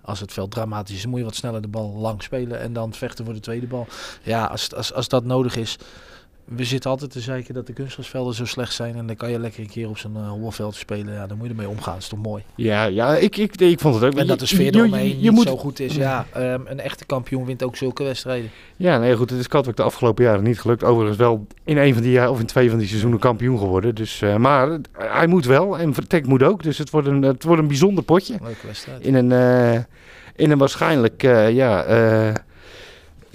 als 0.00 0.20
het 0.20 0.32
veld 0.32 0.50
dramatisch 0.50 0.96
is, 0.96 1.06
moet 1.06 1.18
je 1.18 1.24
wat 1.24 1.34
sneller 1.34 1.62
de 1.62 1.68
bal 1.68 1.92
lang 1.92 2.22
spelen 2.22 2.60
en 2.60 2.72
dan 2.72 2.92
vechten 2.92 3.24
voor 3.24 3.34
de 3.34 3.40
tweede 3.40 3.66
bal. 3.66 3.86
Ja, 4.22 4.44
als, 4.44 4.74
als, 4.74 4.92
als 4.92 5.08
dat 5.08 5.24
nodig 5.24 5.56
is, 5.56 5.78
we 6.48 6.64
zitten 6.64 6.90
altijd 6.90 7.10
te 7.10 7.20
zeiken 7.20 7.54
dat 7.54 7.66
de 7.66 7.72
kunstgrasvelden 7.72 8.34
zo 8.34 8.44
slecht 8.44 8.72
zijn. 8.72 8.96
En 8.96 9.06
dan 9.06 9.16
kan 9.16 9.30
je 9.30 9.38
lekker 9.38 9.60
een 9.60 9.68
keer 9.68 9.88
op 9.88 9.98
zo'n 9.98 10.16
uh, 10.16 10.28
holveld 10.28 10.74
spelen. 10.74 11.14
Ja, 11.14 11.26
dan 11.26 11.36
moet 11.36 11.46
je 11.46 11.52
ermee 11.52 11.68
omgaan. 11.68 11.92
Dat 11.92 12.02
is 12.02 12.08
toch 12.08 12.22
mooi? 12.22 12.42
Ja, 12.54 12.84
ja 12.84 13.16
ik, 13.16 13.36
ik, 13.36 13.56
ik 13.56 13.80
vond 13.80 13.94
het 13.94 14.04
ook. 14.04 14.14
En 14.18 14.26
dat 14.26 14.38
de 14.38 14.46
sfeer 14.46 14.74
eromheen 14.74 15.18
niet 15.20 15.42
zo 15.42 15.56
goed 15.56 15.80
is. 15.80 15.94
Ja, 15.94 16.26
um, 16.36 16.62
een 16.66 16.80
echte 16.80 17.06
kampioen 17.06 17.44
wint 17.44 17.62
ook 17.62 17.76
zulke 17.76 18.02
wedstrijden. 18.04 18.50
Ja, 18.76 18.98
nee 18.98 19.16
goed. 19.16 19.30
Het 19.30 19.38
is 19.38 19.48
Katwijk 19.48 19.76
de 19.76 19.82
afgelopen 19.82 20.24
jaren 20.24 20.44
niet 20.44 20.60
gelukt. 20.60 20.84
Overigens 20.84 21.18
wel 21.18 21.46
in 21.64 21.76
een 21.76 21.94
van 21.94 22.02
die 22.02 22.12
jaar 22.12 22.30
of 22.30 22.40
in 22.40 22.46
twee 22.46 22.70
van 22.70 22.78
die 22.78 22.88
seizoenen 22.88 23.18
kampioen 23.18 23.58
geworden. 23.58 23.94
Dus, 23.94 24.20
uh, 24.20 24.36
maar 24.36 24.68
uh, 24.68 24.76
hij 24.94 25.26
moet 25.26 25.44
wel. 25.44 25.78
En 25.78 25.94
Vertek 25.94 26.26
moet 26.26 26.42
ook. 26.42 26.62
Dus 26.62 26.78
het 26.78 26.90
wordt 26.90 27.06
een, 27.06 27.22
het 27.22 27.44
wordt 27.44 27.62
een 27.62 27.68
bijzonder 27.68 28.04
potje. 28.04 28.36
Leuke 28.42 28.66
wedstrijd. 28.66 29.06
In 29.06 29.14
een, 29.14 29.32
in 30.36 30.50
een 30.50 30.58
waarschijnlijk, 30.58 31.22
ja 31.50 31.84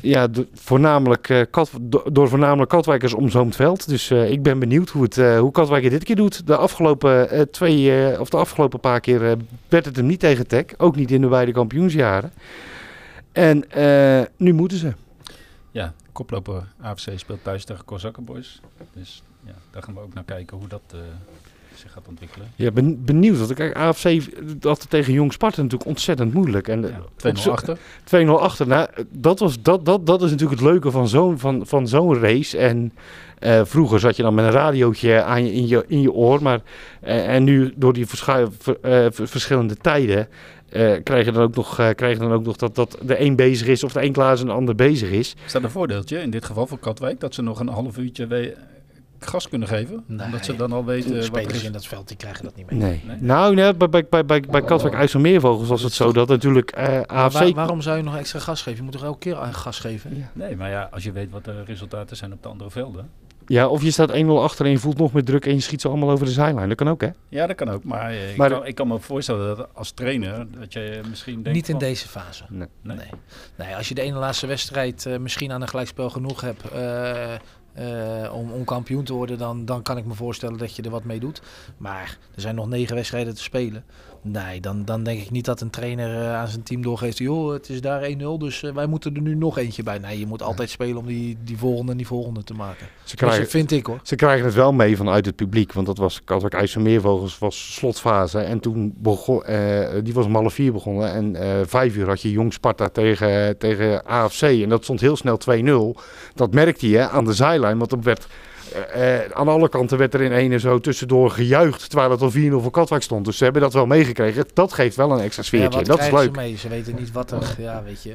ja, 0.04 0.28
voornamelijk, 0.54 1.30
uh, 1.30 1.42
kat, 1.50 1.72
do, 1.82 2.04
door 2.12 2.30
voornamelijk 2.30 2.70
Katwijkers 2.70 3.14
omzoomd 3.14 3.56
veld. 3.56 3.88
Dus 3.88 4.10
uh, 4.10 4.32
ik 4.32 4.44
ben 4.44 4.60
benieuwd 4.60 4.90
hoe, 4.90 5.04
het, 5.04 5.18
uh, 5.18 5.40
hoe 5.40 5.52
Katwijk 5.52 5.90
dit 5.90 6.04
keer 6.04 6.16
doet. 6.16 6.48
De 6.48 6.58
afgelopen, 6.58 7.52
twee, 7.52 8.20
of 8.20 8.30
de 8.30 8.38
afgelopen 8.38 8.80
paar 8.80 9.00
keer 9.00 9.38
werd 9.70 9.86
het 9.86 9.96
hem 9.96 10.06
niet 10.06 10.20
tegen 10.20 10.48
Tech. 10.48 10.66
Ook 10.78 10.96
niet 10.96 11.12
in 11.12 11.22
de 11.22 11.28
beide 11.28 11.52
kampioensjaren. 11.52 12.32
En 13.32 13.64
nu 14.38 14.54
moeten 14.54 14.78
ze. 14.78 14.94
Ja, 15.72 15.94
koploper 16.12 16.64
AFC 16.82 17.10
speelt 17.16 17.44
thuis 17.44 17.66
tegen 17.66 17.86
Kozakkenboys. 17.86 18.62
Dus 18.94 19.24
ja, 19.46 19.54
daar 19.72 19.84
gaan 19.84 19.94
we 19.94 20.00
ook 20.00 20.14
naar 20.14 20.24
kijken 20.24 20.58
hoe 20.58 20.68
dat 20.68 20.96
zich 21.84 21.92
gaat 21.92 22.08
ontwikkelen. 22.08 22.48
Ja, 22.56 22.72
ben, 22.72 23.06
benieuwd. 23.06 23.38
Want 23.38 23.54
kijk, 23.54 23.76
AFC 23.76 24.20
dat 24.60 24.86
tegen 24.90 25.14
Jong 25.14 25.34
Sparta 25.34 25.62
natuurlijk 25.62 25.90
ontzettend 25.90 26.34
moeilijk. 26.34 26.68
En 26.68 26.82
ja, 26.82 27.34
2-0 27.48 27.52
achter. 27.52 27.78
2-0 28.16 28.28
achter. 28.28 28.68
Nou, 28.68 28.88
dat, 29.10 29.40
was, 29.40 29.62
dat, 29.62 29.86
dat, 29.86 30.06
dat 30.06 30.22
is 30.22 30.32
natuurlijk 30.32 30.60
het 30.60 30.70
leuke 30.70 30.92
van 30.92 31.08
zo'n 31.08 31.40
van, 31.40 31.62
van 31.66 31.88
zo'n 31.88 32.20
race. 32.20 32.58
En 32.58 32.94
uh, 33.40 33.62
vroeger 33.64 34.00
zat 34.00 34.16
je 34.16 34.24
dan 34.24 34.34
met 34.34 34.46
een 34.46 34.52
radiootje 34.52 35.24
aan 35.24 35.46
je, 35.46 35.54
in, 35.54 35.68
je, 35.68 35.86
in 35.88 36.02
je 36.02 36.12
oor. 36.12 36.42
Maar, 36.42 36.62
uh, 37.04 37.36
en 37.36 37.44
nu 37.44 37.74
door 37.76 37.94
die 37.94 38.08
ver, 38.08 38.50
uh, 38.84 39.06
verschillende 39.12 39.76
tijden 39.76 40.28
eh, 40.74 41.04
krijg 41.04 41.26
je 41.26 41.32
dan 41.32 41.44
ook 41.44 41.56
nog, 41.56 41.80
eh, 41.80 41.90
krijg 41.96 42.14
je 42.14 42.24
dan 42.24 42.32
ook 42.32 42.46
nog 42.46 42.56
dat, 42.56 42.76
dat 42.76 42.98
de 43.02 43.22
een 43.22 43.36
bezig 43.36 43.68
is 43.68 43.84
of 43.84 43.94
de 43.94 44.04
een 44.04 44.12
klaar 44.12 44.34
is 44.34 44.40
en 44.40 44.46
de 44.46 44.52
ander 44.52 44.76
bezig 44.76 45.10
is. 45.10 45.36
Is 45.46 45.52
dat 45.52 45.64
een 45.64 45.70
voordeeltje 45.70 46.22
in 46.22 46.30
dit 46.30 46.46
geval 46.46 46.68
voor 46.68 46.80
Katwijk? 46.80 47.20
Dat 47.20 47.34
ze 47.34 47.42
nog 47.42 47.60
een 47.60 47.68
half 47.68 47.98
uurtje 47.98 48.28
gas 49.28 49.50
kunnen 49.50 49.68
geven? 49.68 50.04
Nee. 50.08 50.26
Omdat 50.26 50.46
ze 50.46 50.56
dan 50.56 50.72
al 50.72 50.84
De 50.84 50.92
weten 50.92 51.10
wat 51.10 51.18
er 51.18 51.24
spelers 51.24 51.54
is. 51.54 51.64
in 51.64 51.72
dat 51.72 51.86
veld 51.88 52.08
die 52.08 52.18
krijgen 52.18 52.44
dat 52.44 52.56
niet 52.56 52.70
mee. 52.72 52.80
Nee. 52.80 53.02
Nee? 53.08 53.18
Nou, 53.20 53.56
nee, 53.56 53.74
bij, 53.76 53.90
bij, 53.90 54.06
bij, 54.10 54.26
bij, 54.26 54.40
bij 54.42 54.62
Katwijk 54.62 54.96
IJsselmeervogels 54.96 55.68
was 55.68 55.82
het 55.82 55.94
zo 55.94 56.12
dat 56.14 56.28
natuurlijk 56.28 56.72
eh, 56.72 56.88
Maar 56.88 57.06
AFC... 57.06 57.34
waar- 57.34 57.54
waarom 57.54 57.82
zou 57.82 57.98
je 57.98 58.04
nog 58.04 58.18
extra 58.18 58.40
gas 58.40 58.62
geven? 58.62 58.78
Je 58.78 58.84
moet 58.84 58.92
toch 58.92 59.04
elke 59.04 59.20
keer 59.20 59.36
aan 59.36 59.54
gas 59.54 59.80
geven? 59.80 60.18
Ja. 60.18 60.30
Nee, 60.34 60.56
maar 60.56 60.70
ja, 60.70 60.90
als 60.92 61.04
je 61.04 61.12
weet 61.12 61.30
wat 61.32 61.46
de 61.46 61.64
resultaten 61.64 62.18
zijn 62.18 62.34
op 62.34 62.44
de 62.44 62.50
andere 62.50 62.72
velden. 62.72 63.10
Ja, 63.48 63.68
of 63.68 63.84
je 63.84 63.92
staat 63.92 64.12
1-0 64.12 64.26
achter 64.28 64.66
en 64.66 64.72
je 64.72 64.78
voelt 64.78 64.98
nog 64.98 65.14
meer 65.14 65.24
druk 65.24 65.46
en 65.46 65.54
je 65.54 65.60
schiet 65.60 65.82
ze 65.82 65.88
allemaal 65.88 66.10
over 66.12 66.26
de 66.26 66.32
zijlijn. 66.32 66.68
Dat 66.68 66.78
kan 66.78 66.90
ook, 66.90 67.02
hè? 67.02 67.10
Ja, 67.30 67.48
dat 67.48 67.56
kan 67.56 67.70
ook. 67.70 67.84
Maar, 67.84 68.10
eh, 68.10 68.32
ik, 68.32 68.38
Maar- 68.38 68.50
kan, 68.50 68.66
ik 68.66 68.76
kan 68.76 68.88
me 68.88 69.00
voorstellen 69.00 69.56
dat 69.58 69.68
als 69.74 69.92
trainer, 69.92 70.48
dat 70.60 70.74
je 70.74 71.02
misschien 71.10 71.34
denkt 71.34 71.52
Niet 71.52 71.68
in 71.70 71.72
van- 71.80 71.84
deze 71.84 72.08
fase. 72.08 72.44
Nee. 72.50 72.68
Nee. 72.82 72.98
Nee. 72.98 73.08
nee, 73.58 73.76
als 73.76 73.88
je 73.88 73.96
de 73.96 74.02
ene 74.02 74.18
laatste 74.18 74.48
wedstrijd 74.48 75.06
eh, 75.06 75.18
misschien 75.18 75.52
aan 75.52 75.62
een 75.62 75.68
gelijkspel 75.68 76.10
genoeg 76.10 76.42
hebt 76.42 76.72
eh, 76.72 77.32
eh, 77.74 78.34
om, 78.34 78.52
om 78.52 78.64
kampioen 78.64 79.04
te 79.04 79.14
worden, 79.14 79.38
dan, 79.38 79.66
dan 79.66 79.82
kan 79.82 79.98
ik 79.98 80.06
me 80.06 80.14
voorstellen 80.14 80.58
dat 80.58 80.76
je 80.76 80.82
er 80.82 80.90
wat 80.90 81.04
mee 81.04 81.20
doet. 81.20 81.42
Maar 81.78 82.18
er 82.36 82.42
zijn 82.42 82.56
nog 82.56 82.68
negen 82.68 82.96
wedstrijden 82.96 83.36
te 83.36 83.42
spelen. 83.42 83.84
Nee, 84.26 84.62
dan, 84.62 84.86
dan 84.86 85.04
denk 85.04 85.22
ik 85.22 85.32
niet 85.32 85.46
dat 85.46 85.62
een 85.62 85.70
trainer 85.70 86.22
eh, 86.22 86.36
aan 86.36 86.48
zijn 86.48 86.64
team 86.64 86.82
doorgeeft, 86.82 87.18
joh, 87.18 87.54
het 87.54 87.70
is 87.70 87.82
daar 87.82 88.10
1-0, 88.10 88.16
dus 88.38 88.64
eh, 88.64 88.74
wij 88.74 88.86
moeten 88.86 89.16
er 89.16 89.22
nu 89.22 89.36
nog 89.36 89.58
eentje 89.58 89.84
bij. 89.84 89.98
Nee, 89.98 90.20
je 90.20 90.26
moet 90.26 90.42
altijd 90.42 90.70
spelen 90.70 90.98
om 90.98 91.06
die, 91.06 91.38
die 91.44 91.58
volgende 91.58 91.92
en 91.92 91.98
die 91.98 92.08
volgende 92.08 92.44
te 92.44 92.54
maken. 92.54 92.86
Ze 92.86 93.02
Dus 93.04 93.14
krijgen, 93.16 93.40
dat 93.40 93.50
vind 93.50 93.72
ik 93.72 93.86
hoor. 93.86 94.00
ze 94.04 94.16
krijgen 94.16 94.46
het 94.46 94.54
wel 94.54 94.74
mee 94.74 94.98
vanuit 94.98 95.26
het 95.26 95.36
publiek. 95.36 95.74
Want 95.74 95.88
dat 95.88 95.98
was 95.98 96.24
Katwijk 96.24 96.54
IJsselmeervogels 96.54 97.38
was 97.38 97.74
slotfase. 97.74 98.40
En 98.40 98.60
toen 98.60 98.94
begon, 98.98 99.44
die 100.04 100.14
was 100.14 100.26
om 100.26 100.36
half 100.36 100.54
vier 100.54 100.72
begonnen. 100.72 101.12
En 101.14 101.68
vijf 101.68 101.96
uur 101.96 102.08
had 102.08 102.22
je 102.22 102.32
Jong 102.32 102.54
Sparta 102.54 102.90
tegen, 102.90 103.58
tegen 103.58 104.06
AFC. 104.06 104.42
En 104.42 104.70
dat 104.70 104.84
stond 104.84 105.02
heel 105.02 105.16
snel 105.16 105.40
2-0. 105.96 106.00
Dat 106.34 106.54
merkte 106.54 106.90
je 106.90 107.10
aan 107.10 107.26
de 107.26 107.34
zijlijn. 107.34 107.63
Want 107.78 107.92
er 107.92 108.02
werd, 108.02 108.28
eh, 108.74 109.24
eh, 109.24 109.32
aan 109.32 109.48
alle 109.48 109.70
kanten 109.70 109.98
werd 109.98 110.14
er 110.14 110.22
in 110.22 110.32
ene 110.32 110.60
zo 110.60 110.80
tussendoor 110.80 111.32
gejuicht. 111.32 111.90
Terwijl 111.90 112.12
het 112.12 112.22
al 112.22 112.32
4-0 112.32 112.62
voor 112.62 112.72
Katwijk 112.72 113.04
stond. 113.04 113.26
Dus 113.26 113.38
ze 113.38 113.44
hebben 113.44 113.62
dat 113.62 113.74
wel 113.74 113.86
meegekregen. 113.86 114.46
Dat 114.54 114.74
geeft 114.74 114.96
wel 114.96 115.12
een 115.12 115.20
extra 115.20 115.42
Ja, 115.42 115.48
sfeertje. 115.48 115.78
wat 115.78 115.86
dat 115.88 116.00
is 116.00 116.12
leuk. 116.12 116.24
ze 116.34 116.40
mee? 116.40 116.58
Ze 116.58 116.68
weten 116.70 116.96
niet 116.96 117.12
wat 117.12 117.32
er, 117.32 117.56
ja 117.58 117.84
weet 117.84 118.04
je. 118.04 118.10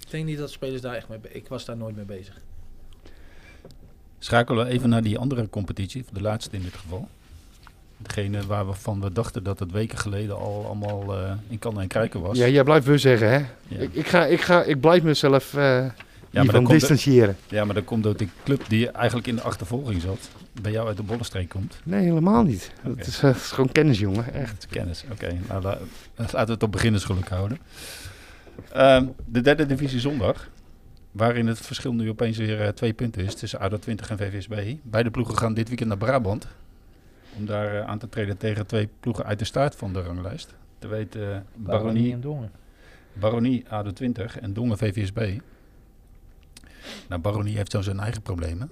Ik 0.00 0.10
denk 0.10 0.24
niet 0.24 0.38
dat 0.38 0.50
spelers 0.50 0.80
daar 0.80 0.94
echt 0.94 1.08
mee 1.08 1.18
Ik 1.32 1.48
was 1.48 1.64
daar 1.64 1.76
nooit 1.76 1.96
mee 1.96 2.04
bezig. 2.04 2.40
Schakelen 4.18 4.64
we 4.66 4.70
even 4.72 4.88
naar 4.88 5.02
die 5.02 5.18
andere 5.18 5.48
competitie, 5.50 6.04
de 6.12 6.20
laatste 6.20 6.56
in 6.56 6.62
dit 6.62 6.74
geval. 6.74 7.08
Degene 7.96 8.46
waarvan 8.46 9.00
we 9.00 9.12
dachten 9.12 9.42
dat 9.42 9.58
het 9.58 9.70
weken 9.72 9.98
geleden 9.98 10.36
al 10.36 10.64
allemaal 10.66 11.14
eh, 11.16 11.32
in 11.48 11.58
kan 11.58 11.80
en 11.80 11.88
kruiken 11.88 12.20
was. 12.20 12.38
Ja, 12.38 12.46
jij 12.48 12.64
blijft 12.64 12.86
we 12.86 12.98
zeggen, 12.98 13.30
hè? 13.30 13.36
Ja. 13.68 13.78
Ik, 13.78 13.94
ik, 13.94 14.06
ga, 14.06 14.24
ik, 14.24 14.40
ga, 14.40 14.62
ik 14.62 14.80
blijf 14.80 15.02
mezelf 15.02 15.54
maar 16.42 16.44
dan 16.44 16.52
hiervan 16.54 16.64
de- 16.64 16.78
distancieren. 16.80 17.36
Ja, 17.48 17.64
maar 17.64 17.74
dat 17.74 17.84
komt 17.84 18.02
door 18.02 18.16
die 18.16 18.28
club 18.44 18.64
die 18.68 18.90
eigenlijk 18.90 19.26
in 19.26 19.34
de 19.36 19.42
achtervolging 19.42 20.00
zat, 20.00 20.30
bij 20.62 20.72
jou 20.72 20.86
uit 20.88 20.96
de 20.96 21.02
bollenstreek 21.02 21.48
komt. 21.48 21.80
Nee, 21.84 22.04
helemaal 22.04 22.42
niet. 22.42 22.72
Dat, 22.82 23.06
is, 23.06 23.16
eh, 23.16 23.22
dat 23.22 23.36
is 23.36 23.50
gewoon 23.50 23.72
kennis, 23.72 23.98
jongen. 23.98 24.32
Echt. 24.34 24.50
Dat 24.54 24.66
is 24.70 24.76
kennis. 24.78 25.04
Oké, 25.12 25.38
nou, 25.48 25.62
la- 25.62 25.78
laten 26.16 26.46
we 26.46 26.52
het 26.52 26.62
op 26.62 26.72
beginnersgeluk 26.72 27.28
houden. 27.28 27.58
Ehm, 28.72 29.06
de 29.24 29.40
derde 29.40 29.66
divisie 29.66 30.00
zondag, 30.00 30.48
waarin 31.12 31.46
het 31.46 31.58
verschil 31.60 31.92
nu 31.94 32.08
opeens 32.08 32.36
weer 32.36 32.60
eh, 32.60 32.68
twee 32.68 32.92
punten 32.92 33.24
is 33.24 33.34
tussen 33.34 33.58
ADO 33.60 33.78
20 33.78 34.10
en 34.10 34.18
VVSB. 34.18 34.74
Beide 34.82 35.10
ploegen 35.10 35.38
gaan 35.38 35.54
dit 35.54 35.68
weekend 35.68 35.88
naar 35.88 35.98
Brabant. 35.98 36.46
Om 37.38 37.46
daar 37.46 37.74
eh, 37.80 37.86
aan 37.88 37.98
te 37.98 38.08
treden 38.08 38.36
tegen 38.36 38.66
twee 38.66 38.88
ploegen 39.00 39.24
uit 39.24 39.38
de 39.38 39.44
staart 39.44 39.74
van 39.74 39.92
de 39.92 40.02
ranglijst. 40.02 40.54
Te 40.78 40.88
weten 40.88 41.46
Baronie, 41.56 42.12
en 42.12 42.20
Dongen. 42.20 42.50
Baronie 43.12 43.64
ADO 43.68 43.90
20 43.92 44.38
en 44.40 44.52
Dongen 44.52 44.78
VVSB. 44.78 45.38
Nou, 47.08 47.20
Baronie 47.20 47.56
heeft 47.56 47.70
zo 47.70 47.80
zijn 47.80 48.00
eigen 48.00 48.22
problemen. 48.22 48.70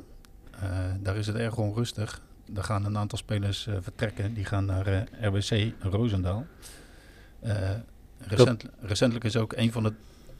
Eh, 0.50 0.70
daar 1.00 1.16
is 1.16 1.26
het 1.26 1.36
erg 1.36 1.56
onrustig. 1.56 2.22
Er 2.54 2.64
gaan 2.64 2.84
een 2.84 2.98
aantal 2.98 3.18
spelers 3.18 3.66
eh, 3.66 3.74
vertrekken. 3.80 4.34
Die 4.34 4.44
gaan 4.44 4.64
naar 4.64 4.86
eh, 4.86 5.02
RBC 5.20 5.72
Roosendaal. 5.80 6.46
Recent, 8.18 8.64
recentelijk 8.80 9.24
is 9.24 9.36
ook 9.36 9.52
een 9.52 9.72
van 9.72 9.82
de 9.82 9.92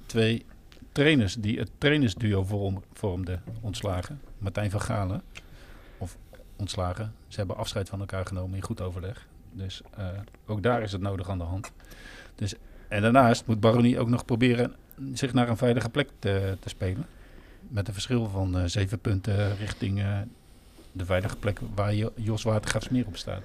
twee 0.06 0.44
trainers 0.92 1.34
die 1.34 1.58
het 1.58 1.70
trainersduo 1.78 2.44
vorm, 2.44 2.82
vormde 2.92 3.38
ontslagen. 3.60 4.20
Martijn 4.38 4.70
van 4.70 4.80
Galen. 4.80 5.22
Of 5.98 6.16
ontslagen. 6.56 7.14
Ze 7.28 7.38
hebben 7.38 7.56
afscheid 7.56 7.88
van 7.88 8.00
elkaar 8.00 8.26
genomen 8.26 8.56
in 8.56 8.62
goed 8.62 8.80
overleg. 8.80 9.26
Dus 9.52 9.82
ook 10.46 10.62
daar 10.62 10.82
is 10.82 10.92
het 10.92 11.00
nodig 11.00 11.28
aan 11.28 11.38
de 11.38 11.44
hand. 11.44 11.72
Dus, 12.34 12.54
en 12.88 13.02
daarnaast 13.02 13.46
moet 13.46 13.60
Baronie 13.60 13.98
ook 13.98 14.08
nog 14.08 14.24
proberen 14.24 14.74
zich 15.12 15.32
naar 15.32 15.48
een 15.48 15.56
veilige 15.56 15.88
plek 15.88 16.08
te, 16.18 16.56
te 16.60 16.68
spelen. 16.68 17.06
Met 17.68 17.86
een 17.88 17.92
verschil 17.92 18.28
van 18.28 18.58
eh, 18.58 18.64
zeven 18.66 18.98
punten 18.98 19.56
richting 19.56 20.00
eh, 20.00 20.18
de 20.92 21.04
veilige 21.04 21.36
plek 21.36 21.60
waar 21.74 21.94
Jo- 21.94 22.12
Jos 22.14 22.42
Watergraafsmeer 22.42 23.06
op 23.06 23.16
staat. 23.16 23.44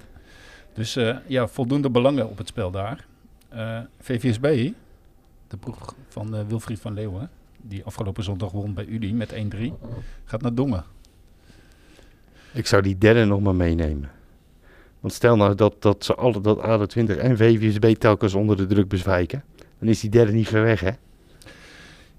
Dus 0.72 0.96
eh, 0.96 1.16
ja, 1.26 1.46
voldoende 1.48 1.90
belangen 1.90 2.28
op 2.28 2.38
het 2.38 2.48
spel 2.48 2.70
daar. 2.70 3.06
VVSB, 4.00 4.70
de 5.48 5.56
ploeg 5.56 5.94
van 6.08 6.46
Wilfried 6.48 6.80
van 6.80 6.92
Leeuwen, 6.94 7.30
die 7.62 7.84
afgelopen 7.84 8.24
zondag 8.24 8.50
won 8.50 8.74
bij 8.74 8.86
Udi 8.86 9.14
met 9.14 9.32
1-3, 9.32 9.36
gaat 10.24 10.42
naar 10.42 10.54
Dongen. 10.54 10.84
Ik 12.52 12.66
zou 12.66 12.82
die 12.82 12.98
derde 12.98 13.24
nog 13.24 13.40
maar 13.40 13.54
meenemen. 13.54 14.10
Want 15.00 15.12
stel 15.12 15.36
nou 15.36 15.54
dat, 15.54 15.82
dat 15.82 16.04
ze 16.04 16.14
alle, 16.14 16.40
dat 16.40 16.58
ADO20 16.58 17.18
en 17.18 17.36
VVSB 17.36 17.94
telkens 17.98 18.34
onder 18.34 18.56
de 18.56 18.66
druk 18.66 18.88
bezwijken. 18.88 19.44
Dan 19.78 19.88
is 19.88 20.00
die 20.00 20.10
derde 20.10 20.32
niet 20.32 20.48
ver 20.48 20.62
weg, 20.62 20.80
hè? 20.80 20.90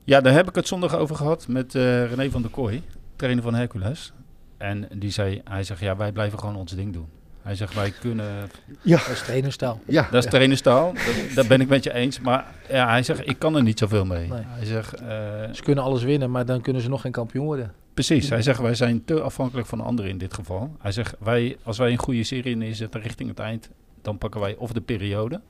Ja, 0.03 0.21
daar 0.21 0.33
heb 0.33 0.47
ik 0.49 0.55
het 0.55 0.67
zondag 0.67 0.95
over 0.95 1.15
gehad 1.15 1.47
met 1.47 1.75
eh, 1.75 2.05
René 2.05 2.29
van 2.29 2.41
der 2.41 2.51
Kooi, 2.51 2.83
trainer 3.15 3.43
van 3.43 3.53
Hercules. 3.53 4.13
En 4.57 4.87
die 4.95 5.11
zei, 5.11 5.41
hij 5.43 5.63
zegt, 5.63 5.79
ja, 5.79 5.95
wij 5.95 6.11
blijven 6.11 6.39
gewoon 6.39 6.55
ons 6.55 6.71
ding 6.71 6.93
doen. 6.93 7.07
Hij 7.41 7.55
zegt, 7.55 7.73
wij 7.73 7.91
kunnen 7.91 8.49
Dat 8.83 9.07
is 9.07 9.21
trainerstijl. 9.21 9.79
Ja, 9.85 10.07
Dat 10.11 10.23
is 10.23 10.29
trainerstaal, 10.29 10.93
dat, 10.93 11.35
dat 11.35 11.47
ben 11.47 11.61
ik 11.61 11.67
met 11.67 11.83
je 11.83 11.93
eens. 11.93 12.19
Maar 12.19 12.45
ja, 12.69 12.87
hij 12.89 13.03
zegt, 13.03 13.27
ik 13.29 13.39
kan 13.39 13.55
er 13.55 13.63
niet 13.63 13.79
zoveel 13.79 14.05
mee. 14.05 14.27
Nee. 14.27 14.41
Hij 14.45 14.65
zegt, 14.65 14.93
eh, 14.93 15.07
Ze 15.53 15.61
kunnen 15.63 15.83
alles 15.83 16.03
winnen, 16.03 16.31
maar 16.31 16.45
dan 16.45 16.61
kunnen 16.61 16.81
ze 16.81 16.89
nog 16.89 17.01
geen 17.01 17.11
kampioen 17.11 17.45
worden. 17.45 17.73
precies, 17.93 18.29
hij 18.29 18.41
zegt, 18.41 18.59
wij 18.59 18.75
zijn 18.75 19.05
te 19.05 19.21
afhankelijk 19.21 19.67
van 19.67 19.77
de 19.77 19.83
anderen 19.83 20.11
in 20.11 20.17
dit 20.17 20.33
geval. 20.33 20.75
Hij 20.79 20.91
zegt, 20.91 21.15
wij, 21.19 21.57
als 21.63 21.77
wij 21.77 21.91
een 21.91 21.97
goede 21.97 22.23
serie 22.23 22.55
neerzetten 22.55 23.01
richting 23.01 23.29
het 23.29 23.39
eind, 23.39 23.69
dan 24.01 24.17
pakken 24.17 24.41
wij 24.41 24.55
of 24.55 24.71
de 24.73 24.81
periode. 24.81 25.41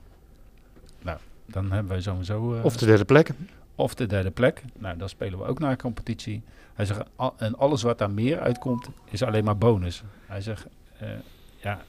Nou, 1.02 1.18
dan 1.46 1.72
hebben 1.72 1.92
wij 1.92 2.00
sowieso... 2.00 2.54
eh, 2.54 2.64
of 2.64 2.76
de 2.76 2.86
derde 2.86 3.04
plek. 3.04 3.30
Of 3.80 3.94
de 3.94 4.06
derde 4.06 4.30
plek. 4.30 4.62
Nou, 4.78 4.96
dan 4.96 5.08
spelen 5.08 5.38
we 5.38 5.44
ook 5.44 5.58
naar 5.58 5.70
een 5.70 5.76
competitie. 5.78 6.42
Hij 6.74 6.84
zegt, 6.84 7.00
al- 7.16 7.34
en 7.36 7.56
alles 7.58 7.82
wat 7.82 7.98
daar 7.98 8.10
meer 8.10 8.40
uitkomt, 8.40 8.88
is 9.10 9.22
alleen 9.22 9.44
maar 9.44 9.58
bonus. 9.58 10.02
Hij 10.26 10.40
zegt, 10.40 10.66
eh, 10.98 11.08
ja, 11.56 11.80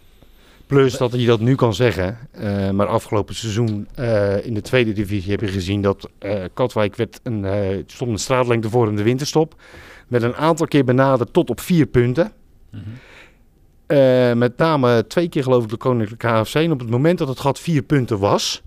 Plus 0.67 0.97
dat 0.97 1.11
hij 1.11 1.25
dat 1.25 1.39
nu 1.39 1.55
kan 1.55 1.73
zeggen. 1.73 2.17
eh, 2.31 2.69
maar 2.69 2.87
afgelopen 2.87 3.35
seizoen 3.35 3.87
eh, 3.95 4.45
in 4.45 4.53
de 4.53 4.61
tweede 4.61 4.93
divisie 4.93 5.31
heb 5.31 5.41
je 5.41 5.47
gezien 5.47 5.81
dat 5.81 6.09
Katwijk 6.53 6.95
werd 6.95 7.19
een, 7.23 7.83
stond 7.87 8.11
een 8.11 8.17
straatlengte 8.17 8.69
voor 8.69 8.87
in 8.87 8.95
de 8.95 9.03
winterstop. 9.03 9.55
Met 10.07 10.23
een 10.23 10.35
aantal 10.35 10.67
keer 10.67 10.83
benaderd 10.85 11.33
tot 11.33 11.49
op 11.49 11.59
vier 11.59 11.85
punten. 11.85 12.31
mhm. 12.69 14.37
Met 14.37 14.57
name 14.57 15.07
twee 15.07 15.29
keer 15.29 15.43
geloof 15.43 15.63
ik 15.63 15.69
de 15.69 15.77
Koninklijke 15.77 16.27
HFC. 16.27 16.55
En 16.55 16.71
op 16.71 16.79
het 16.79 16.89
moment 16.89 17.17
dat 17.17 17.27
het 17.27 17.39
gat 17.39 17.59
vier 17.59 17.81
punten 17.81 18.19
was, 18.19 18.61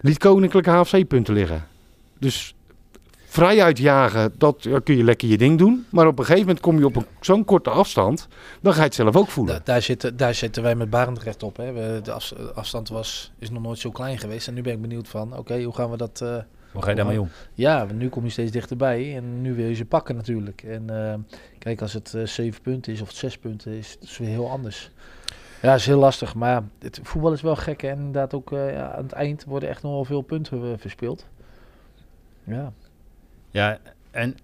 liet 0.00 0.18
Koninklijke 0.18 0.70
HFC 0.70 1.06
punten 1.08 1.34
liggen. 1.34 1.66
Dus 2.26 2.54
vrij 3.26 3.62
uitjagen, 3.62 4.32
dat 4.38 4.62
ja, 4.62 4.78
kun 4.80 4.96
je 4.96 5.04
lekker 5.04 5.28
je 5.28 5.36
ding 5.38 5.58
doen. 5.58 5.86
Maar 5.90 6.06
op 6.06 6.18
een 6.18 6.24
gegeven 6.24 6.46
moment 6.46 6.64
kom 6.64 6.78
je 6.78 6.84
op 6.86 6.96
een- 6.96 7.06
zo'n 7.20 7.44
korte 7.44 7.70
afstand, 7.70 8.28
dan 8.60 8.72
ga 8.72 8.78
je 8.78 8.84
het 8.84 8.94
zelf 8.94 9.16
ook 9.16 9.28
voelen. 9.28 9.54
Da- 9.54 9.60
daar, 9.64 9.82
zitten, 9.82 10.16
daar 10.16 10.34
zitten 10.34 10.62
wij 10.62 10.74
met 10.74 10.90
Barendrecht 10.90 11.42
op. 11.42 11.56
Hè. 11.56 11.72
We, 11.72 12.00
de 12.02 12.12
afs- 12.12 12.34
afstand 12.54 12.88
was, 12.88 13.32
is 13.38 13.50
nog 13.50 13.62
nooit 13.62 13.78
zo 13.78 13.90
klein 13.90 14.18
geweest. 14.18 14.48
En 14.48 14.54
nu 14.54 14.62
ben 14.62 14.72
ik 14.72 14.80
benieuwd 14.80 15.08
van, 15.08 15.36
oké, 15.36 15.62
hoe 15.62 15.74
gaan 15.74 15.90
we 15.90 15.96
dat... 15.96 16.20
eh, 16.20 16.36
hoe 16.72 16.82
ga 16.82 16.90
je 16.90 16.96
daarmee 16.96 17.20
om? 17.20 17.28
Ja, 17.54 17.86
nu 17.94 18.08
kom 18.08 18.24
je 18.24 18.30
steeds 18.30 18.50
dichterbij 18.50 19.16
en 19.16 19.42
nu 19.42 19.54
wil 19.54 19.66
je 19.68 19.74
ze 19.74 19.84
pakken 19.84 20.16
natuurlijk. 20.16 20.62
En 20.62 21.10
eh, 21.10 21.14
kijk, 21.58 21.82
als 21.82 21.92
het 21.92 22.14
eh, 22.14 22.22
zeven 22.26 22.62
punten 22.62 22.92
is 22.92 23.00
of 23.00 23.08
het 23.08 23.16
zes 23.16 23.38
punten 23.38 23.72
is, 23.72 23.96
is 24.00 24.18
weer 24.18 24.28
heel 24.28 24.50
anders. 24.50 24.90
Ja, 25.62 25.74
is 25.74 25.86
heel 25.86 25.98
lastig, 25.98 26.34
maar 26.34 26.50
ja, 26.50 26.64
het 26.78 27.00
voetbal 27.02 27.32
is 27.32 27.40
wel 27.40 27.56
gek. 27.56 27.82
En 27.82 27.96
inderdaad 27.96 28.34
ook 28.34 28.52
eh, 28.52 28.72
ja, 28.72 28.92
aan 28.96 29.02
het 29.02 29.12
eind 29.12 29.44
worden 29.44 29.68
echt 29.68 29.82
nog 29.82 29.92
wel 29.92 30.04
veel 30.04 30.20
punten 30.22 30.78
verspeeld. 30.78 31.26
Ja, 32.46 32.72
Ja, 33.50 33.78
en... 34.10 34.36